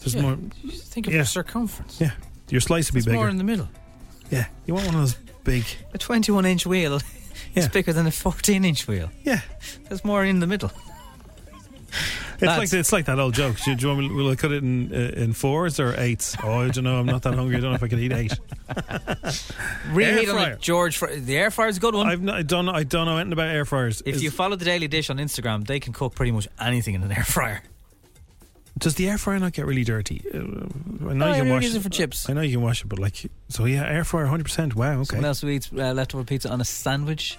There's 0.00 0.14
yeah, 0.14 0.22
more. 0.22 0.38
you 0.62 0.70
Think 0.72 1.06
of 1.06 1.12
Yeah. 1.12 1.18
your 1.20 1.24
circumference. 1.26 2.00
Yeah, 2.00 2.10
your 2.48 2.60
slice 2.60 2.90
would 2.90 2.94
be 2.94 3.00
There's 3.00 3.06
bigger. 3.06 3.16
more 3.16 3.28
in 3.28 3.38
the 3.38 3.44
middle. 3.44 3.68
yeah, 4.30 4.46
you 4.66 4.74
want 4.74 4.86
one 4.86 4.94
of 4.96 5.00
those 5.02 5.16
big. 5.44 5.64
A 5.94 5.98
21 5.98 6.44
inch 6.46 6.66
wheel 6.66 7.00
Yeah. 7.54 7.62
is 7.62 7.68
bigger 7.68 7.92
than 7.92 8.06
a 8.06 8.10
14 8.10 8.64
inch 8.64 8.86
wheel. 8.88 9.10
Yeah. 9.24 9.40
There's 9.88 10.04
more 10.04 10.24
in 10.24 10.40
the 10.40 10.46
middle. 10.46 10.70
It's 12.38 12.42
Lads. 12.42 12.72
like 12.72 12.80
it's 12.80 12.92
like 12.92 13.04
that 13.06 13.18
old 13.18 13.34
joke. 13.34 13.56
Do 13.64 13.70
you, 13.70 13.76
do 13.76 13.82
you 13.88 13.94
want 13.96 14.00
me, 14.10 14.14
will 14.14 14.30
I 14.30 14.36
cut 14.36 14.52
it 14.52 14.62
in 14.62 14.92
uh, 14.94 14.96
in 15.22 15.32
fours 15.32 15.80
or 15.80 15.94
eights? 15.98 16.36
Oh, 16.42 16.60
I 16.60 16.68
don't 16.68 16.84
know. 16.84 16.96
I'm 17.00 17.06
not 17.06 17.22
that 17.22 17.34
hungry. 17.34 17.56
I 17.56 17.60
don't 17.60 17.70
know 17.70 17.76
if 17.76 17.82
I 17.82 17.88
can 17.88 17.98
eat 17.98 18.12
eight. 18.12 18.32
Reheat 19.90 20.28
Air 20.28 20.36
on 20.38 20.50
the 20.52 20.56
George. 20.60 20.96
Fry- 20.98 21.16
The 21.16 21.36
air 21.36 21.50
fryer 21.50 21.68
is 21.68 21.76
a 21.76 21.80
good 21.80 21.94
one. 21.94 22.06
I've 22.08 22.22
not, 22.22 22.36
I 22.36 22.42
don't 22.42 22.66
know. 22.66 22.72
I 22.72 22.82
don't 22.82 23.06
know 23.06 23.16
anything 23.16 23.32
about 23.32 23.48
air 23.48 23.64
fryers. 23.64 24.02
if 24.04 24.16
Is- 24.16 24.22
you 24.22 24.30
follow 24.30 24.56
the 24.56 24.64
Daily 24.64 24.88
Dish 24.88 25.10
on 25.10 25.18
Instagram, 25.18 25.66
they 25.66 25.80
can 25.80 25.92
cook 25.92 26.14
pretty 26.14 26.32
much 26.32 26.48
anything 26.60 26.94
in 26.94 27.02
an 27.02 27.12
air 27.12 27.24
fryer. 27.24 27.62
does 28.78 28.94
the 28.96 29.08
air 29.08 29.18
fryer 29.18 29.38
not 29.38 29.52
get 29.52 29.64
really 29.66 29.84
dirty? 29.84 30.22
Uh, 30.32 30.38
I 30.38 30.40
know 30.40 31.12
No, 31.14 31.28
you 31.34 31.42
can 31.42 31.48
wash 31.50 31.62
use 31.64 31.74
it 31.74 31.82
for 31.82 31.88
chips. 31.88 32.28
I 32.28 32.32
know 32.34 32.42
you 32.42 32.52
can 32.56 32.62
wash 32.62 32.82
it, 32.82 32.88
but 32.88 32.98
like, 32.98 33.16
so 33.48 33.64
yeah, 33.64 33.84
air 33.86 34.04
fryer, 34.04 34.24
100. 34.24 34.44
percent 34.44 34.74
Wow. 34.76 34.94
Okay. 35.00 35.04
Someone 35.04 35.24
else 35.26 35.40
who 35.40 35.48
eats 35.48 35.70
uh, 35.72 35.92
leftover 35.94 36.24
pizza 36.24 36.50
on 36.50 36.60
a 36.60 36.64
sandwich. 36.64 37.38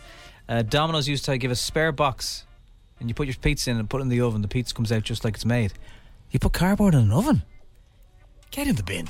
Uh, 0.49 0.61
Domino's 0.63 1.07
used 1.07 1.25
to 1.25 1.37
give 1.37 1.51
a 1.51 1.55
spare 1.55 1.91
box, 1.91 2.45
and 2.99 3.09
you 3.09 3.15
put 3.15 3.27
your 3.27 3.35
pizza 3.35 3.71
in 3.71 3.77
and 3.77 3.89
put 3.89 3.99
it 3.99 4.03
in 4.03 4.09
the 4.09 4.21
oven. 4.21 4.41
The 4.41 4.47
pizza 4.47 4.73
comes 4.73 4.91
out 4.91 5.03
just 5.03 5.23
like 5.23 5.35
it's 5.35 5.45
made. 5.45 5.73
You 6.31 6.39
put 6.39 6.53
cardboard 6.53 6.93
in 6.93 7.01
an 7.01 7.11
oven. 7.11 7.43
Get 8.51 8.67
in 8.67 8.75
the 8.75 8.83
bin. 8.83 9.07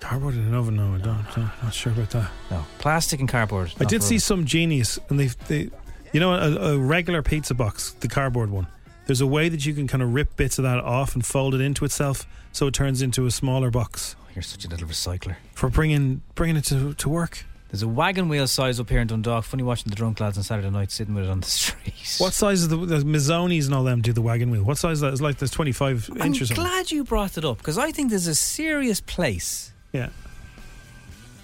Cardboard 0.00 0.34
in 0.34 0.40
an 0.40 0.54
oven? 0.54 0.76
No, 0.76 0.94
I 0.94 0.98
don't. 0.98 1.38
I'm 1.38 1.50
not 1.62 1.72
sure 1.74 1.92
about 1.92 2.10
that. 2.10 2.30
No, 2.50 2.64
plastic 2.78 3.20
and 3.20 3.28
cardboard. 3.28 3.72
I 3.80 3.84
did 3.84 4.02
see 4.02 4.18
some 4.18 4.44
genius, 4.44 4.98
and 5.08 5.18
they, 5.18 5.28
they 5.48 5.70
you 6.12 6.20
know, 6.20 6.32
a, 6.32 6.74
a 6.74 6.78
regular 6.78 7.22
pizza 7.22 7.54
box, 7.54 7.92
the 8.00 8.08
cardboard 8.08 8.50
one. 8.50 8.66
There's 9.06 9.20
a 9.20 9.26
way 9.26 9.48
that 9.48 9.66
you 9.66 9.74
can 9.74 9.86
kind 9.86 10.02
of 10.02 10.14
rip 10.14 10.36
bits 10.36 10.58
of 10.58 10.62
that 10.64 10.78
off 10.78 11.14
and 11.14 11.24
fold 11.24 11.54
it 11.54 11.60
into 11.60 11.84
itself, 11.84 12.26
so 12.52 12.66
it 12.66 12.74
turns 12.74 13.02
into 13.02 13.26
a 13.26 13.30
smaller 13.30 13.70
box 13.70 14.16
You're 14.34 14.42
such 14.42 14.64
a 14.64 14.68
little 14.68 14.86
recycler. 14.88 15.36
for 15.52 15.68
bringing 15.68 16.22
bringing 16.34 16.56
it 16.56 16.64
to, 16.66 16.94
to 16.94 17.08
work. 17.08 17.44
There's 17.74 17.82
a 17.82 17.88
wagon 17.88 18.28
wheel 18.28 18.46
size 18.46 18.78
up 18.78 18.88
here 18.88 19.00
in 19.00 19.08
Dundalk. 19.08 19.42
Funny 19.42 19.64
watching 19.64 19.90
the 19.90 19.96
drunk 19.96 20.20
lads 20.20 20.38
on 20.38 20.44
Saturday 20.44 20.70
night 20.70 20.92
sitting 20.92 21.12
with 21.12 21.24
it 21.24 21.28
on 21.28 21.40
the 21.40 21.46
street. 21.50 22.14
What 22.18 22.32
size 22.32 22.60
is 22.60 22.68
the, 22.68 22.76
the 22.76 22.98
Mizzonis 22.98 23.64
and 23.64 23.74
all 23.74 23.82
them 23.82 24.00
do 24.00 24.12
the 24.12 24.22
wagon 24.22 24.52
wheel? 24.52 24.62
What 24.62 24.78
size 24.78 24.98
is 24.98 25.00
that? 25.00 25.12
It's 25.12 25.20
like 25.20 25.38
there's 25.38 25.50
25 25.50 26.08
I'm 26.12 26.22
inches. 26.22 26.50
something. 26.50 26.64
glad 26.64 26.92
you 26.92 27.02
brought 27.02 27.36
it 27.36 27.44
up 27.44 27.58
because 27.58 27.76
I 27.76 27.90
think 27.90 28.10
there's 28.10 28.28
a 28.28 28.34
serious 28.36 29.00
place 29.00 29.72
Yeah. 29.92 30.10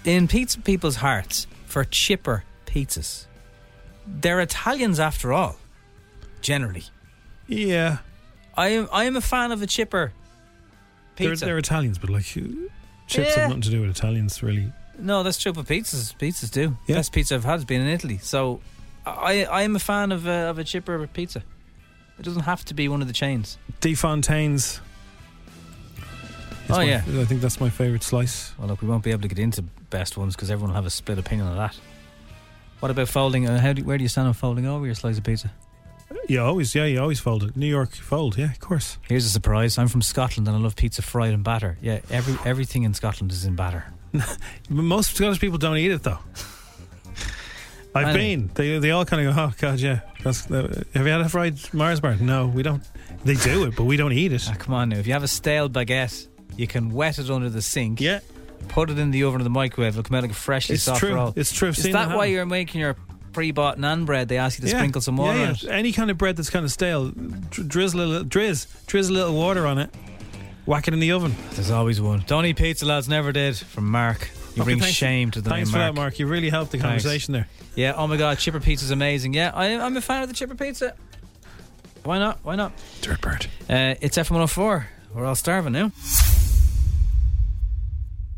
in 0.05 0.29
pizza 0.29 0.61
people's 0.61 0.95
hearts 0.95 1.47
for 1.65 1.83
chipper 1.83 2.45
pizzas. 2.65 3.25
They're 4.07 4.39
Italians 4.39 5.01
after 5.01 5.33
all, 5.33 5.57
generally. 6.41 6.85
Yeah. 7.47 7.97
I 8.55 8.69
am 8.69 8.87
I 8.93 9.03
am 9.03 9.17
a 9.17 9.21
fan 9.21 9.51
of 9.51 9.61
a 9.61 9.67
chipper 9.67 10.13
They're, 11.17 11.35
they're 11.35 11.57
Italians, 11.57 11.97
but 11.97 12.09
like 12.09 12.23
chips 12.23 12.55
Yeah. 13.17 13.23
have 13.41 13.49
nothing 13.49 13.63
to 13.63 13.69
do 13.69 13.81
with 13.81 13.89
Italians, 13.89 14.41
really. 14.41 14.71
No, 15.01 15.23
that's 15.23 15.37
true, 15.37 15.53
but 15.53 15.65
pizzas 15.65 16.15
pizzas 16.17 16.51
do. 16.51 16.77
Yeah. 16.87 16.95
Best 16.97 17.11
pizza 17.11 17.35
I've 17.35 17.43
had 17.43 17.53
has 17.53 17.65
been 17.65 17.81
in 17.81 17.87
Italy. 17.87 18.19
So 18.19 18.59
I 19.05 19.45
I 19.45 19.61
am 19.63 19.75
a 19.75 19.79
fan 19.79 20.11
of 20.11 20.27
a, 20.27 20.49
of 20.49 20.59
a 20.59 20.63
chipper 20.63 21.05
pizza. 21.07 21.43
It 22.19 22.23
doesn't 22.23 22.43
have 22.43 22.63
to 22.65 22.73
be 22.73 22.87
one 22.87 23.01
of 23.01 23.07
the 23.07 23.13
chains. 23.13 23.57
Di 23.79 23.95
Fontaine's. 23.95 24.63
is 24.63 24.81
Oh, 26.69 26.75
my- 26.77 26.83
yeah. 26.83 26.97
I 27.07 27.25
think 27.25 27.41
that's 27.41 27.59
my 27.59 27.69
favourite 27.69 28.03
slice. 28.03 28.53
Well, 28.57 28.67
look, 28.67 28.81
we 28.81 28.87
won't 28.87 29.03
be 29.03 29.11
able 29.11 29.23
to 29.23 29.27
get 29.27 29.39
into 29.39 29.63
best 29.89 30.17
ones 30.17 30.35
because 30.35 30.51
everyone 30.51 30.69
will 30.71 30.75
have 30.75 30.85
a 30.85 30.91
split 30.91 31.17
opinion 31.17 31.47
on 31.47 31.57
that. 31.57 31.75
What 32.79 32.91
about 32.91 33.09
folding? 33.09 33.47
Uh, 33.47 33.59
how 33.59 33.73
do, 33.73 33.83
where 33.83 33.97
do 33.97 34.03
you 34.03 34.07
stand 34.09 34.27
on 34.27 34.33
folding 34.33 34.65
over 34.67 34.85
your 34.85 34.95
slice 34.95 35.17
of 35.17 35.23
pizza? 35.23 35.51
You 36.27 36.41
always, 36.41 36.75
yeah, 36.75 36.85
you 36.85 36.99
always 37.01 37.19
fold 37.19 37.43
it. 37.43 37.55
New 37.57 37.67
York 37.67 37.91
fold, 37.95 38.37
yeah, 38.37 38.51
of 38.51 38.59
course. 38.59 38.97
Here's 39.07 39.25
a 39.25 39.29
surprise. 39.29 39.77
I'm 39.77 39.87
from 39.87 40.01
Scotland 40.01 40.47
and 40.47 40.55
I 40.55 40.59
love 40.59 40.75
pizza 40.75 41.01
fried 41.01 41.33
in 41.33 41.41
batter. 41.43 41.77
Yeah, 41.81 41.99
every 42.09 42.37
everything 42.45 42.83
in 42.83 42.93
Scotland 42.93 43.31
is 43.31 43.45
in 43.45 43.55
batter. 43.55 43.85
Most 44.69 45.15
Scottish 45.15 45.39
people 45.39 45.57
don't 45.57 45.77
eat 45.77 45.91
it 45.91 46.03
though. 46.03 46.19
I've 47.95 48.07
I- 48.07 48.13
been. 48.13 48.49
They 48.53 48.79
they 48.79 48.91
all 48.91 49.05
kind 49.05 49.25
of 49.27 49.35
go, 49.35 49.41
oh 49.41 49.53
god, 49.59 49.79
yeah. 49.79 50.01
That's, 50.23 50.49
uh, 50.51 50.83
have 50.93 51.05
you 51.05 51.11
had 51.11 51.21
a 51.21 51.29
fried 51.29 51.57
Mars 51.73 51.99
bar? 51.99 52.15
No, 52.15 52.47
we 52.47 52.63
don't. 52.63 52.83
They 53.25 53.35
do 53.35 53.65
it, 53.65 53.75
but 53.75 53.83
we 53.85 53.97
don't 53.97 54.13
eat 54.13 54.31
it. 54.33 54.45
Ah, 54.49 54.55
come 54.57 54.73
on 54.75 54.89
now. 54.89 54.97
If 54.97 55.07
you 55.07 55.13
have 55.13 55.23
a 55.23 55.27
stale 55.27 55.69
baguette, 55.69 56.27
you 56.57 56.67
can 56.67 56.91
wet 56.91 57.17
it 57.19 57.29
under 57.29 57.49
the 57.49 57.61
sink. 57.61 57.99
Yeah. 57.99 58.19
Put 58.67 58.89
it 58.91 58.99
in 58.99 59.09
the 59.11 59.23
oven 59.23 59.41
or 59.41 59.43
the 59.43 59.49
microwave. 59.49 59.93
It'll 59.93 60.03
come 60.03 60.15
out 60.17 60.21
like 60.23 60.31
a 60.31 60.35
freshly 60.35 60.75
It's 60.75 60.83
soft 60.83 60.99
true. 60.99 61.15
roll. 61.15 61.33
It's 61.35 61.51
true. 61.51 61.69
I've 61.69 61.77
Is 61.77 61.91
that 61.91 62.15
why 62.15 62.25
you're 62.25 62.45
making 62.45 62.79
your 62.81 62.95
pre-bought 63.33 63.79
naan 63.79 64.05
bread? 64.05 64.27
They 64.27 64.37
ask 64.37 64.59
you 64.59 64.65
to 64.65 64.71
Yeah. 64.71 64.77
sprinkle 64.77 65.01
some 65.01 65.17
water 65.17 65.39
yeah, 65.39 65.49
on 65.49 65.55
yeah. 65.61 65.69
it. 65.71 65.73
Any 65.73 65.91
kind 65.91 66.11
of 66.11 66.17
bread 66.19 66.35
that's 66.37 66.51
kind 66.51 66.63
of 66.63 66.71
stale, 66.71 67.09
dri- 67.09 67.63
drizzle 67.65 68.01
a 68.01 68.05
little, 68.05 68.27
drizz, 68.27 68.67
drizzle 68.85 69.15
a 69.15 69.17
little 69.17 69.35
water 69.35 69.65
on 69.65 69.79
it, 69.79 69.89
whack 70.65 70.87
it 70.87 70.93
in 70.93 70.99
the 70.99 71.11
oven. 71.11 71.35
There's 71.51 71.71
always 71.71 71.99
one. 72.01 72.23
Don't 72.27 72.45
eat 72.45 72.57
pizza, 72.57 72.85
lads. 72.85 73.07
Never 73.09 73.31
did. 73.31 73.57
From 73.57 73.89
Mark. 73.89 74.29
You 74.55 74.63
Okay, 74.63 74.71
bring 74.71 74.79
thanks- 74.79 74.95
shame 74.95 75.31
to 75.31 75.41
the 75.41 75.49
Thanks 75.49 75.69
name 75.69 75.71
for 75.73 75.77
Mark. 75.79 75.95
that, 75.95 76.01
Mark. 76.01 76.19
You 76.19 76.27
really 76.27 76.49
helped 76.49 76.71
the 76.71 76.77
Thanks. 76.77 77.03
conversation 77.03 77.33
there. 77.33 77.47
Yeah. 77.75 77.93
Oh 77.95 78.05
my 78.07 78.17
God, 78.17 78.37
chipper 78.37 78.59
pizza's 78.59 78.91
amazing. 78.91 79.33
Yeah, 79.33 79.51
I, 79.53 79.67
I'm 79.77 79.95
a 79.95 80.01
fan 80.01 80.23
of 80.23 80.27
the 80.29 80.35
chipper 80.35 80.55
pizza. 80.55 80.93
Why 82.03 82.19
not? 82.19 82.39
Why 82.43 82.55
not? 82.55 82.75
Dirtbird. 83.01 83.45
Uh, 83.69 83.95
it's 84.01 84.17
F104. 84.17 84.85
We're 85.13 85.25
all 85.25 85.35
starving 85.35 85.71
now. 85.73 85.91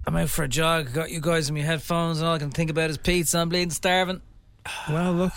I'm 0.05 0.15
out 0.17 0.29
for 0.29 0.43
a 0.43 0.47
jog. 0.47 0.91
Got 0.93 1.11
you 1.11 1.21
guys 1.21 1.47
in 1.49 1.55
my 1.55 1.61
headphones, 1.61 2.19
and 2.19 2.27
all 2.27 2.35
I 2.35 2.39
can 2.39 2.51
think 2.51 2.69
about 2.69 2.89
is 2.89 2.97
pizza. 2.97 3.39
I'm 3.39 3.49
bleeding 3.49 3.69
starving. 3.71 4.21
Well, 4.89 5.13
look, 5.13 5.33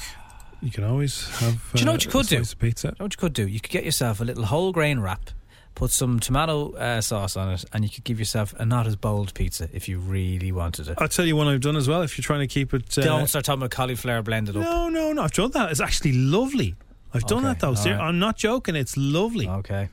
you 0.60 0.70
can 0.70 0.84
always 0.84 1.28
have. 1.38 1.62
Do 1.72 1.78
you 1.80 1.84
know 1.86 1.92
what 1.92 2.04
uh, 2.04 2.08
you 2.08 2.10
could 2.12 2.26
do? 2.26 2.36
slice 2.38 2.52
of 2.52 2.58
Pizza. 2.58 2.88
You 2.88 2.94
know 2.98 3.04
what 3.04 3.12
you 3.14 3.18
could 3.18 3.32
do? 3.32 3.46
You 3.46 3.60
could 3.60 3.70
get 3.70 3.84
yourself 3.84 4.20
a 4.20 4.24
little 4.24 4.44
whole 4.44 4.72
grain 4.72 4.98
wrap, 5.00 5.30
put 5.76 5.92
some 5.92 6.18
tomato 6.18 6.72
uh, 6.72 7.00
sauce 7.00 7.36
on 7.36 7.52
it, 7.52 7.64
and 7.72 7.84
you 7.84 7.90
could 7.90 8.02
give 8.02 8.18
yourself 8.18 8.52
a 8.58 8.64
not 8.66 8.88
as 8.88 8.96
bold 8.96 9.32
pizza 9.34 9.68
if 9.72 9.88
you 9.88 9.98
really 10.00 10.50
wanted 10.50 10.88
it. 10.88 10.98
I'll 10.98 11.06
tell 11.06 11.24
you 11.24 11.36
one 11.36 11.46
I've 11.46 11.60
done 11.60 11.76
as 11.76 11.86
well. 11.86 12.02
If 12.02 12.18
you're 12.18 12.24
trying 12.24 12.40
to 12.40 12.46
keep 12.48 12.74
it. 12.74 12.98
Uh, 12.98 13.02
Don't 13.02 13.26
start 13.28 13.44
talking 13.44 13.60
about 13.60 13.70
cauliflower 13.70 14.22
blended 14.22 14.56
up. 14.56 14.64
No, 14.64 14.88
no, 14.88 15.12
no. 15.12 15.22
I've 15.22 15.32
done 15.32 15.52
that. 15.52 15.70
It's 15.70 15.80
actually 15.80 16.12
lovely. 16.14 16.74
I've 17.14 17.24
done 17.26 17.38
Okay, 17.38 17.46
that 17.48 17.60
though. 17.60 17.74
Ser- 17.74 17.92
right. 17.92 18.00
I'm 18.00 18.18
not 18.18 18.36
joking. 18.36 18.74
It's 18.74 18.96
lovely. 18.96 19.48
Okay. 19.48 19.88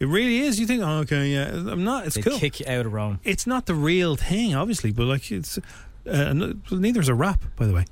It 0.00 0.06
really 0.06 0.38
is. 0.38 0.58
You 0.58 0.66
think, 0.66 0.82
oh, 0.82 0.98
okay, 1.00 1.28
yeah. 1.28 1.48
I'm 1.52 1.84
not. 1.84 2.06
It's 2.06 2.16
They 2.16 2.22
cool. 2.22 2.38
kick 2.38 2.60
you 2.60 2.66
out 2.66 2.86
of 2.86 2.92
Rome. 2.92 3.20
It's 3.22 3.46
not 3.46 3.66
the 3.66 3.74
real 3.74 4.16
thing, 4.16 4.54
obviously, 4.54 4.90
but 4.92 5.04
like 5.04 5.30
it's. 5.30 5.58
Uh, 6.08 6.52
neither 6.70 7.00
is 7.00 7.08
a 7.08 7.14
wrap, 7.14 7.42
by 7.56 7.66
the 7.66 7.72
way. 7.74 7.84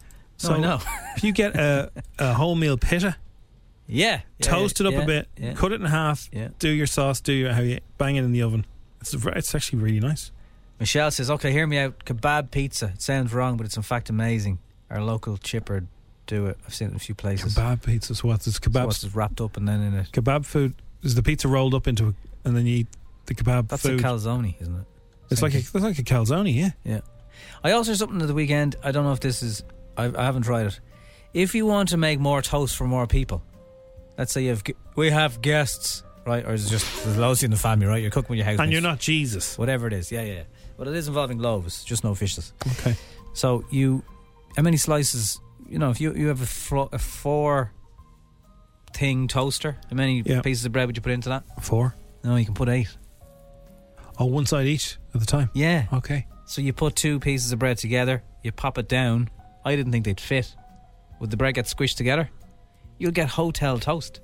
No, 0.44 0.50
I 0.54 0.58
know. 0.58 0.80
if 1.16 1.22
you 1.24 1.32
get 1.32 1.54
a, 1.54 1.90
a 2.18 2.34
wholemeal 2.34 2.80
pita, 2.80 3.16
Yeah. 3.86 4.20
yeah, 4.38 4.46
toast 4.46 4.80
it 4.80 4.86
up 4.86 4.94
a 4.94 5.04
bit, 5.04 5.28
cut 5.56 5.72
it 5.72 5.80
in 5.80 5.86
half, 5.86 6.30
do 6.58 6.68
your 6.68 6.86
sauce, 6.86 7.20
do 7.20 7.32
your 7.32 7.52
how 7.52 7.60
you 7.62 7.80
bang 7.98 8.16
it 8.16 8.24
in 8.24 8.32
the 8.32 8.42
oven. 8.42 8.64
It's 9.00 9.12
it's 9.14 9.54
actually 9.54 9.80
really 9.80 10.00
nice. 10.00 10.30
Michelle 10.78 11.10
says, 11.10 11.30
"Okay, 11.30 11.52
hear 11.52 11.66
me 11.66 11.78
out. 11.78 12.04
Kebab 12.04 12.50
pizza. 12.50 12.86
It 12.94 13.02
sounds 13.02 13.32
wrong, 13.32 13.56
but 13.56 13.66
it's 13.66 13.76
in 13.76 13.82
fact 13.82 14.10
amazing. 14.10 14.58
Our 14.90 15.02
local 15.02 15.36
chipper 15.36 15.84
do 16.26 16.46
it. 16.46 16.58
I've 16.66 16.74
seen 16.74 16.88
it 16.88 16.90
in 16.92 16.96
a 16.96 17.00
few 17.00 17.14
places. 17.14 17.54
Kebab 17.54 17.84
pizza. 17.84 18.14
So 18.14 18.28
what's 18.28 18.44
this 18.44 18.56
So 18.62 18.84
what's 18.84 19.04
wrapped 19.14 19.40
up 19.40 19.56
and 19.56 19.68
then 19.68 19.80
in 19.82 19.94
it? 19.94 20.10
kebab 20.12 20.44
food 20.46 20.74
is 21.02 21.14
the 21.14 21.22
pizza 21.22 21.48
rolled 21.48 21.74
up 21.74 21.86
into, 21.86 22.08
a, 22.08 22.14
and 22.44 22.56
then 22.56 22.66
you 22.66 22.78
eat 22.78 22.86
the 23.26 23.34
kebab 23.34 23.68
That's 23.68 23.82
food. 23.82 24.00
a 24.00 24.02
calzone, 24.02 24.60
isn't 24.60 24.74
it? 24.76 24.86
it's 25.30 25.42
like 25.42 25.54
a, 25.54 25.58
it's 25.58 25.74
like 25.74 25.98
a 25.98 26.02
calzone, 26.02 26.52
yeah. 26.54 26.70
Yeah. 26.84 27.00
I 27.64 27.72
also 27.72 27.90
heard 27.92 27.98
something 27.98 28.20
at 28.20 28.28
the 28.28 28.34
weekend. 28.34 28.76
I 28.82 28.92
don't 28.92 29.04
know 29.04 29.12
if 29.12 29.20
this 29.20 29.42
is. 29.42 29.64
I, 29.96 30.04
I 30.06 30.24
haven't 30.24 30.42
tried 30.42 30.66
it. 30.66 30.80
If 31.34 31.54
you 31.54 31.64
want 31.66 31.88
to 31.90 31.96
make 31.96 32.20
more 32.20 32.42
toast 32.42 32.76
for 32.76 32.86
more 32.86 33.06
people, 33.06 33.42
let's 34.18 34.32
say 34.32 34.42
you 34.42 34.50
have 34.50 34.62
we 34.96 35.10
have 35.10 35.40
guests, 35.42 36.02
right? 36.26 36.44
Or 36.44 36.52
is 36.54 36.66
it 36.66 36.70
just 36.70 37.04
there's 37.04 37.16
loads 37.18 37.42
in 37.42 37.50
the 37.50 37.56
family, 37.56 37.86
right? 37.86 38.00
You're 38.02 38.10
cooking 38.10 38.30
with 38.30 38.38
your 38.38 38.46
house, 38.46 38.58
And 38.60 38.72
you're 38.72 38.80
not 38.80 38.98
Jesus. 38.98 39.56
whatever 39.58 39.86
it 39.86 39.92
is. 39.92 40.10
Yeah, 40.12 40.22
yeah. 40.22 40.42
But 40.76 40.88
it 40.88 40.94
is 40.94 41.08
involving 41.08 41.38
loaves, 41.38 41.84
just 41.84 42.02
no 42.04 42.14
fishes. 42.14 42.52
Okay. 42.80 42.96
So 43.34 43.64
you, 43.70 44.02
how 44.56 44.62
many 44.62 44.76
slices? 44.76 45.38
You 45.68 45.78
know, 45.78 45.90
if 45.90 46.00
you 46.00 46.12
you 46.14 46.28
have 46.28 46.42
a, 46.42 46.46
flo- 46.46 46.88
a 46.92 46.98
four 46.98 47.72
thing 48.94 49.28
toaster, 49.28 49.78
how 49.90 49.96
many 49.96 50.22
Yeah. 50.24 50.42
pieces 50.42 50.64
of 50.64 50.72
bread 50.72 50.86
would 50.86 50.96
you 50.96 51.02
put 51.02 51.12
into 51.12 51.28
that? 51.30 51.44
Four. 51.62 51.94
No, 52.24 52.36
you 52.36 52.44
can 52.44 52.54
put 52.54 52.68
eight. 52.68 52.94
Oh, 54.18 54.26
one 54.26 54.44
side 54.46 54.66
each 54.66 54.98
at 55.14 55.20
the 55.20 55.26
time. 55.26 55.50
Yeah. 55.54 55.86
Okay. 55.92 56.26
So 56.44 56.60
you 56.60 56.72
put 56.72 56.94
two 56.94 57.18
pieces 57.18 57.52
of 57.52 57.58
bread 57.58 57.78
together, 57.78 58.22
you 58.42 58.52
pop 58.52 58.76
it 58.76 58.88
down. 58.88 59.30
I 59.64 59.74
didn't 59.76 59.92
think 59.92 60.04
they'd 60.04 60.20
fit. 60.20 60.54
Would 61.20 61.30
the 61.30 61.36
bread 61.36 61.54
get 61.54 61.64
squished 61.66 61.96
together? 61.96 62.28
You'll 62.98 63.12
get 63.12 63.28
hotel 63.28 63.78
toast. 63.78 64.20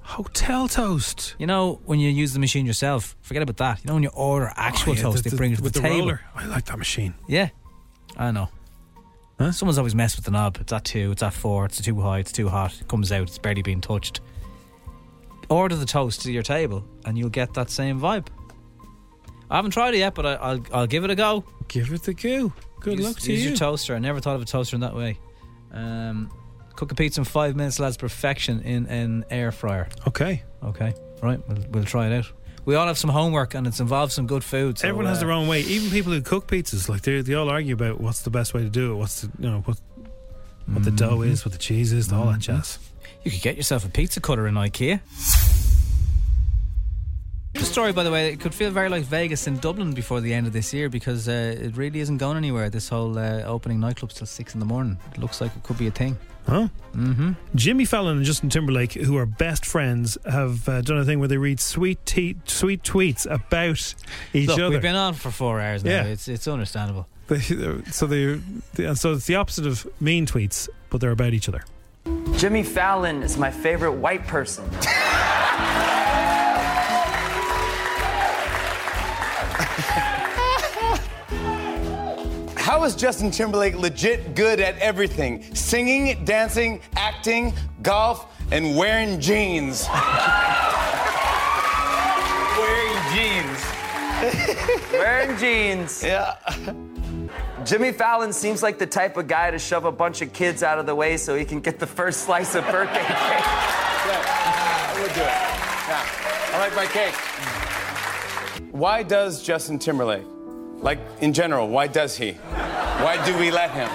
Hotel 0.00 0.68
toast. 0.68 1.34
You 1.38 1.46
know 1.46 1.80
when 1.84 1.98
you 1.98 2.08
use 2.10 2.32
the 2.32 2.38
machine 2.38 2.64
yourself. 2.66 3.16
Forget 3.22 3.42
about 3.42 3.56
that. 3.58 3.78
You 3.84 3.88
know 3.88 3.94
when 3.94 4.02
you 4.04 4.10
order 4.14 4.52
actual 4.56 4.92
Oh, 4.92 4.94
yeah, 4.96 5.02
toast, 5.02 5.24
the- 5.24 5.30
they 5.30 5.36
bring 5.36 5.52
it 5.52 5.56
to 5.56 5.62
with 5.62 5.72
the, 5.74 5.80
the 5.80 5.88
table. 5.88 6.00
roller. 6.06 6.20
I 6.34 6.46
like 6.46 6.64
that 6.66 6.78
machine. 6.78 7.14
Yeah, 7.28 7.48
I 8.16 8.30
know. 8.30 8.48
Someone's 9.50 9.76
always 9.78 9.94
messed 9.94 10.16
with 10.16 10.24
the 10.24 10.30
knob. 10.30 10.56
It's 10.60 10.72
at 10.72 10.84
two. 10.84 11.10
It's 11.12 11.22
at 11.22 11.34
four. 11.34 11.66
It's 11.66 11.82
too 11.82 12.00
high. 12.00 12.20
It's 12.20 12.32
too 12.32 12.48
hot. 12.48 12.80
It 12.80 12.88
comes 12.88 13.12
out. 13.12 13.22
It's 13.22 13.36
barely 13.36 13.60
being 13.62 13.82
touched. 13.82 14.20
Order 15.50 15.76
the 15.76 15.84
toast 15.86 16.22
to 16.22 16.32
your 16.32 16.42
table, 16.42 16.84
and 17.04 17.18
you'll 17.18 17.28
get 17.28 17.52
that 17.54 17.68
same 17.70 18.00
vibe. 18.00 18.28
I 19.50 19.56
haven't 19.56 19.72
tried 19.72 19.94
it 19.94 19.98
yet, 19.98 20.14
but 20.14 20.24
I, 20.26 20.34
I'll 20.34 20.60
I'll 20.72 20.86
give 20.86 21.04
it 21.04 21.10
a 21.10 21.14
go. 21.14 21.44
Give 21.68 21.92
it 21.92 22.02
the 22.04 22.14
go. 22.14 22.52
Good 22.80 22.98
use, 22.98 23.06
luck 23.06 23.18
to 23.20 23.32
use 23.32 23.42
you. 23.42 23.48
your 23.50 23.56
toaster. 23.58 23.94
I 23.94 23.98
never 23.98 24.20
thought 24.20 24.36
of 24.36 24.42
a 24.42 24.46
toaster 24.46 24.74
in 24.76 24.80
that 24.80 24.94
way. 24.96 25.18
Um, 25.72 26.30
cook 26.76 26.92
a 26.92 26.94
pizza 26.94 27.20
in 27.20 27.24
five 27.24 27.56
minutes, 27.56 27.78
lads. 27.80 27.96
Perfection 27.96 28.60
in 28.60 28.86
an 28.86 29.24
air 29.30 29.50
fryer. 29.52 29.88
Okay. 30.06 30.42
Okay. 30.62 30.94
Right. 31.22 31.40
We'll, 31.48 31.64
we'll 31.70 31.84
try 31.84 32.06
it 32.08 32.12
out. 32.12 32.26
We 32.64 32.74
all 32.74 32.86
have 32.86 32.98
some 32.98 33.10
homework, 33.10 33.54
and 33.54 33.66
it's 33.66 33.78
involved 33.80 34.12
some 34.12 34.26
good 34.26 34.42
food. 34.42 34.78
So, 34.78 34.88
Everyone 34.88 35.06
has 35.06 35.18
uh, 35.18 35.20
their 35.20 35.30
own 35.32 35.46
way. 35.48 35.60
Even 35.62 35.90
people 35.90 36.12
who 36.12 36.20
cook 36.20 36.48
pizzas, 36.48 36.88
like 36.88 37.02
they 37.02 37.20
they 37.22 37.34
all 37.34 37.48
argue 37.48 37.74
about 37.74 38.00
what's 38.00 38.22
the 38.22 38.30
best 38.30 38.54
way 38.54 38.62
to 38.62 38.68
do 38.68 38.92
it. 38.92 38.96
What's 38.96 39.20
the 39.22 39.30
you 39.38 39.48
know 39.50 39.60
what 39.60 39.80
what 40.66 40.82
the 40.84 40.90
dough 40.90 41.18
Mm-hmm. 41.18 41.30
is, 41.32 41.44
what 41.44 41.52
the 41.52 41.58
cheese 41.58 41.92
is, 41.92 42.12
all 42.12 42.26
that 42.26 42.40
jazz. 42.40 42.78
You 43.22 43.30
could 43.30 43.40
get 43.40 43.56
yourself 43.56 43.84
a 43.84 43.88
pizza 43.88 44.20
cutter 44.20 44.46
in 44.48 44.54
IKEA. 44.54 45.00
The 47.54 47.64
story, 47.64 47.92
by 47.92 48.02
the 48.04 48.10
way, 48.10 48.32
it 48.32 48.40
could 48.40 48.54
feel 48.54 48.70
very 48.70 48.88
like 48.88 49.04
Vegas 49.04 49.46
in 49.46 49.56
Dublin 49.58 49.94
before 49.94 50.20
the 50.20 50.34
end 50.34 50.46
of 50.46 50.52
this 50.52 50.74
year 50.74 50.88
because 50.90 51.26
uh, 51.28 51.56
it 51.58 51.76
really 51.76 52.00
isn't 52.00 52.18
going 52.18 52.36
anywhere. 52.36 52.68
This 52.68 52.88
whole 52.88 53.16
uh, 53.18 53.42
opening 53.42 53.78
nightclubs 53.78 54.12
till 54.14 54.26
six 54.26 54.54
in 54.54 54.60
the 54.60 54.66
morning. 54.66 54.98
It 55.12 55.18
looks 55.18 55.40
like 55.40 55.54
it 55.56 55.62
could 55.62 55.78
be 55.78 55.86
a 55.86 55.90
thing. 55.90 56.18
Huh? 56.46 56.68
Mm-hmm. 56.94 57.32
Jimmy 57.56 57.84
Fallon 57.84 58.18
and 58.18 58.24
Justin 58.24 58.48
Timberlake, 58.48 58.92
who 58.94 59.16
are 59.16 59.26
best 59.26 59.66
friends, 59.66 60.16
have 60.30 60.68
uh, 60.68 60.80
done 60.80 60.98
a 60.98 61.04
thing 61.04 61.18
where 61.18 61.28
they 61.28 61.38
read 61.38 61.58
sweet 61.60 62.04
te- 62.06 62.36
sweet 62.46 62.82
tweets 62.84 63.26
about 63.28 63.94
each 64.32 64.48
Look, 64.48 64.58
other. 64.60 64.70
we've 64.70 64.82
been 64.82 64.94
on 64.94 65.14
for 65.14 65.30
four 65.32 65.60
hours 65.60 65.82
now. 65.84 65.90
Yeah. 65.90 66.04
It's 66.04 66.28
it's 66.28 66.46
understandable. 66.46 67.08
They- 67.26 67.40
so 67.90 68.06
they, 68.06 68.40
they 68.74 68.84
and 68.84 68.96
so 68.96 69.12
it's 69.14 69.26
the 69.26 69.34
opposite 69.34 69.66
of 69.66 69.86
mean 70.00 70.26
tweets, 70.26 70.68
but 70.90 71.00
they're 71.00 71.10
about 71.10 71.34
each 71.34 71.48
other. 71.48 71.64
Jimmy 72.36 72.62
Fallon 72.62 73.22
is 73.24 73.36
my 73.36 73.50
favorite 73.50 73.92
white 73.94 74.24
person. 74.28 74.64
How 82.76 82.84
is 82.84 82.94
Justin 82.94 83.30
Timberlake 83.30 83.74
legit 83.74 84.34
good 84.34 84.60
at 84.60 84.76
everything? 84.80 85.42
Singing, 85.54 86.22
dancing, 86.26 86.82
acting, 86.94 87.54
golf, 87.80 88.26
and 88.52 88.76
wearing 88.76 89.18
jeans. 89.18 89.88
Wearing 92.58 92.98
jeans. 93.14 93.64
Wearing 94.92 95.38
jeans. 95.38 96.02
Yeah. 96.04 96.36
Jimmy 97.64 97.92
Fallon 97.92 98.30
seems 98.30 98.62
like 98.62 98.76
the 98.76 98.86
type 98.86 99.16
of 99.16 99.26
guy 99.26 99.50
to 99.50 99.58
shove 99.58 99.86
a 99.86 99.92
bunch 99.92 100.20
of 100.20 100.34
kids 100.34 100.62
out 100.62 100.78
of 100.78 100.84
the 100.84 100.94
way 100.94 101.16
so 101.16 101.34
he 101.34 101.46
can 101.46 101.60
get 101.60 101.78
the 101.78 101.86
first 101.86 102.24
slice 102.24 102.54
of 102.54 102.62
birthday 102.66 103.00
cake. 103.00 103.06
Yeah, 104.06 104.22
I 104.92 105.00
would 105.00 105.14
do 105.14 105.22
it. 105.22 105.26
Yeah. 105.88 106.04
I 106.52 106.58
like 106.58 106.76
my 106.76 106.84
cake. 106.84 107.14
Why 108.70 109.02
does 109.02 109.42
Justin 109.42 109.78
Timberlake, 109.78 110.26
like 110.86 111.00
in 111.20 111.32
general, 111.32 111.68
why 111.68 111.88
does 111.88 112.16
he? 112.16 112.32
Why 113.04 113.22
do 113.26 113.36
we 113.36 113.50
let 113.50 113.70
him? 113.72 113.88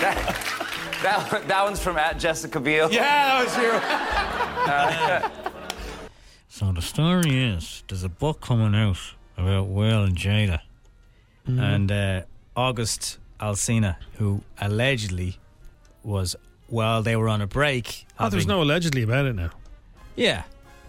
that, 0.00 0.26
that, 1.02 1.48
that 1.48 1.62
one's 1.64 1.78
from 1.80 1.98
at 1.98 2.18
Jessica 2.18 2.58
Biel. 2.58 2.90
Yeah, 2.90 3.44
that 3.44 3.44
was 3.44 5.30
you. 5.30 5.32
So 6.48 6.72
the 6.72 6.80
story 6.80 7.44
is 7.52 7.84
there's 7.86 8.02
a 8.02 8.08
book 8.08 8.40
coming 8.40 8.74
out 8.74 8.96
about 9.36 9.68
Will 9.68 10.04
and 10.04 10.16
Jada, 10.16 10.60
Mm-hmm. 11.46 11.60
and 11.60 11.92
uh, 11.92 12.22
August 12.56 13.18
Alsina, 13.38 13.96
who 14.14 14.40
allegedly 14.58 15.36
was 16.02 16.34
while 16.68 17.02
they 17.02 17.14
were 17.14 17.28
on 17.28 17.40
a 17.42 17.46
break. 17.46 18.06
Oh, 18.18 18.30
there's 18.30 18.46
no 18.48 18.62
allegedly 18.62 19.02
about 19.02 19.26
it 19.26 19.34
now. 19.34 19.50
Yeah, 20.16 20.42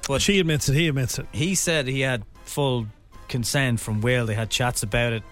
but 0.07 0.21
she 0.21 0.39
admits 0.39 0.69
it. 0.69 0.75
He 0.75 0.87
admits 0.87 1.19
it. 1.19 1.27
He 1.31 1.55
said 1.55 1.87
he 1.87 2.01
had 2.01 2.23
full 2.45 2.87
consent 3.27 3.79
from 3.79 4.01
Will. 4.01 4.25
They 4.25 4.35
had 4.35 4.49
chats 4.49 4.83
about 4.83 5.13
it. 5.13 5.23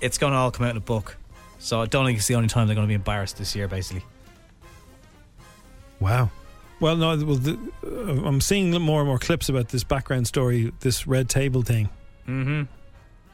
It's 0.00 0.18
going 0.18 0.32
to 0.32 0.38
all 0.38 0.50
come 0.50 0.66
out 0.66 0.72
in 0.72 0.76
a 0.76 0.80
book. 0.80 1.16
So 1.58 1.80
I 1.80 1.86
don't 1.86 2.04
think 2.06 2.18
it's 2.18 2.26
the 2.26 2.34
only 2.34 2.48
time 2.48 2.66
they're 2.66 2.76
going 2.76 2.86
to 2.86 2.90
be 2.90 2.94
embarrassed 2.94 3.38
this 3.38 3.54
year, 3.56 3.68
basically. 3.68 4.04
Wow. 6.00 6.30
Well, 6.80 6.96
no, 6.96 7.08
well, 7.24 7.36
the, 7.36 7.58
uh, 7.84 8.26
I'm 8.26 8.40
seeing 8.40 8.70
more 8.80 9.00
and 9.00 9.08
more 9.08 9.18
clips 9.18 9.48
about 9.48 9.68
this 9.68 9.82
background 9.82 10.28
story, 10.28 10.72
this 10.80 11.06
red 11.06 11.28
table 11.28 11.62
thing. 11.62 11.88
Mm-hmm. 12.28 12.62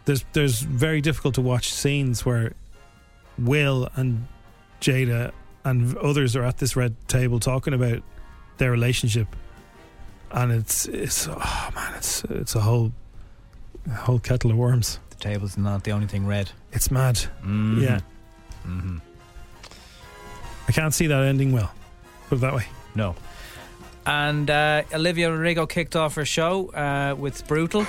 There's 0.07 0.24
there's 0.32 0.61
very 0.61 1.01
difficult 1.01 1.35
to 1.35 1.41
watch 1.41 1.72
scenes 1.72 2.24
where 2.24 2.53
Will 3.39 3.89
and 3.97 4.26
Jada 4.80 5.32
and 5.64 5.97
others 5.99 6.37
are 6.37 6.45
at 6.45 6.59
this 6.59 6.76
red 6.76 6.95
table 7.09 7.41
talking 7.41 7.74
about 7.74 8.03
their 8.59 8.70
relationship, 8.70 9.28
and 10.35 10.53
it's 10.53 10.87
it's 10.87 11.26
oh 11.28 11.70
man, 11.74 11.95
it's 11.97 12.22
it's 12.24 12.55
a 12.55 12.61
whole 12.61 12.93
a 13.87 13.95
whole 13.95 14.18
kettle 14.18 14.51
of 14.51 14.57
worms. 14.57 14.99
The 15.11 15.16
table's 15.16 15.57
not 15.57 15.85
the 15.85 15.93
only 15.93 16.07
thing 16.07 16.26
red. 16.26 16.51
It's 16.72 16.91
mad. 16.91 17.16
Mhm. 17.43 17.80
Yeah, 17.82 18.01
Mm-hmm. 18.66 18.99
I 20.68 20.72
can't 20.72 20.93
see 20.95 21.07
that 21.07 21.22
ending 21.24 21.53
well. 21.53 21.70
Put 22.28 22.39
it 22.39 22.41
that 22.41 22.55
way. 22.55 22.66
No. 22.95 23.14
And 24.07 24.51
uh, 24.51 24.82
Olivia 24.93 25.30
Rodrigo 25.30 25.66
kicked 25.66 25.97
off 25.97 26.14
her 26.16 26.24
show 26.26 26.68
uh, 26.74 27.14
with 27.18 27.47
Brutal. 27.47 27.87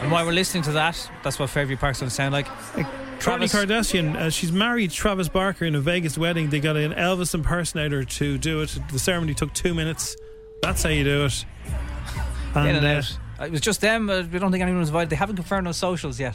And 0.00 0.12
while 0.12 0.24
we're 0.24 0.32
listening 0.32 0.62
to 0.64 0.72
that, 0.72 1.10
that's 1.22 1.38
what 1.38 1.50
Fairview 1.50 1.76
Park's 1.76 2.00
going 2.00 2.08
to 2.08 2.14
sound 2.14 2.32
like. 2.32 2.46
Kourtney 3.18 3.50
Travis- 3.50 3.92
Kardashian, 3.92 4.16
uh, 4.16 4.30
she's 4.30 4.52
married 4.52 4.90
Travis 4.90 5.28
Barker 5.28 5.64
in 5.64 5.74
a 5.74 5.80
Vegas 5.80 6.16
wedding. 6.16 6.50
They 6.50 6.60
got 6.60 6.76
an 6.76 6.92
Elvis 6.92 7.34
impersonator 7.34 8.04
to 8.04 8.38
do 8.38 8.60
it. 8.62 8.78
The 8.92 8.98
ceremony 8.98 9.34
took 9.34 9.52
two 9.52 9.74
minutes. 9.74 10.16
That's 10.62 10.82
how 10.82 10.90
you 10.90 11.04
do 11.04 11.24
it. 11.24 11.44
In 12.54 12.66
and 12.76 12.86
uh, 12.86 12.88
out. 12.88 13.46
It 13.46 13.52
was 13.52 13.60
just 13.60 13.80
them. 13.80 14.08
Uh, 14.10 14.22
we 14.22 14.38
don't 14.38 14.50
think 14.50 14.62
anyone 14.62 14.80
was 14.80 14.88
invited. 14.88 15.10
They 15.10 15.16
haven't 15.16 15.36
confirmed 15.36 15.66
on 15.66 15.72
socials 15.74 16.18
yet. 16.18 16.34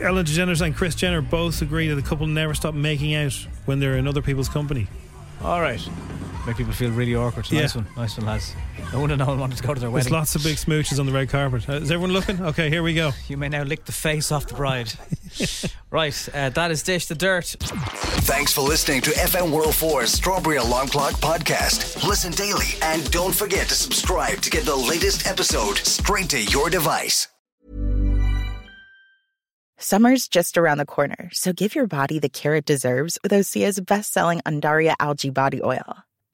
Ellen 0.00 0.24
DeGeneres 0.26 0.60
and 0.60 0.74
Kris 0.76 0.94
Jenner 0.94 1.20
both 1.22 1.62
agree 1.62 1.88
that 1.88 1.94
the 1.94 2.02
couple 2.02 2.26
never 2.26 2.54
stop 2.54 2.74
making 2.74 3.14
out 3.14 3.32
when 3.64 3.80
they're 3.80 3.96
in 3.96 4.06
other 4.06 4.22
people's 4.22 4.48
company. 4.48 4.86
All 5.42 5.60
right. 5.60 5.80
Make 6.48 6.56
people 6.56 6.72
feel 6.72 6.90
really 6.92 7.14
awkward. 7.14 7.50
Yeah. 7.52 7.60
Nice 7.60 7.74
one. 7.74 7.86
Nice 7.94 8.16
one, 8.16 8.26
lads. 8.26 8.54
No 8.90 9.00
one, 9.00 9.14
no 9.18 9.26
one 9.26 9.38
wanted 9.38 9.58
to 9.58 9.62
go 9.62 9.74
to 9.74 9.80
their 9.80 9.90
There's 9.90 10.06
wedding. 10.06 10.12
There's 10.12 10.18
lots 10.18 10.34
of 10.34 10.42
big 10.42 10.56
smooches 10.56 10.98
on 10.98 11.04
the 11.04 11.12
red 11.12 11.28
carpet. 11.28 11.68
Uh, 11.68 11.74
is 11.74 11.90
everyone 11.90 12.12
looking? 12.12 12.40
Okay, 12.40 12.70
here 12.70 12.82
we 12.82 12.94
go. 12.94 13.10
You 13.28 13.36
may 13.36 13.50
now 13.50 13.64
lick 13.64 13.84
the 13.84 13.92
face 13.92 14.32
off 14.32 14.46
the 14.46 14.54
bride. 14.54 14.90
right. 15.90 16.28
Uh, 16.32 16.48
that 16.48 16.70
is 16.70 16.82
Dish 16.82 17.04
the 17.04 17.14
Dirt. 17.14 17.54
Thanks 18.24 18.54
for 18.54 18.62
listening 18.62 19.02
to 19.02 19.10
FM104's 19.10 20.10
Strawberry 20.10 20.56
Alarm 20.56 20.88
Clock 20.88 21.16
podcast. 21.16 22.02
Listen 22.08 22.32
daily 22.32 22.68
and 22.80 23.10
don't 23.10 23.34
forget 23.34 23.68
to 23.68 23.74
subscribe 23.74 24.40
to 24.40 24.48
get 24.48 24.64
the 24.64 24.74
latest 24.74 25.26
episode 25.26 25.76
straight 25.76 26.30
to 26.30 26.42
your 26.42 26.70
device. 26.70 27.28
Summer's 29.76 30.28
just 30.28 30.56
around 30.56 30.78
the 30.78 30.86
corner, 30.86 31.28
so 31.34 31.52
give 31.52 31.74
your 31.74 31.86
body 31.86 32.18
the 32.18 32.30
care 32.30 32.54
it 32.54 32.64
deserves 32.64 33.18
with 33.22 33.32
Osea's 33.32 33.78
best-selling 33.80 34.40
Undaria 34.46 34.94
algae 34.98 35.28
body 35.28 35.60
oil. 35.62 36.07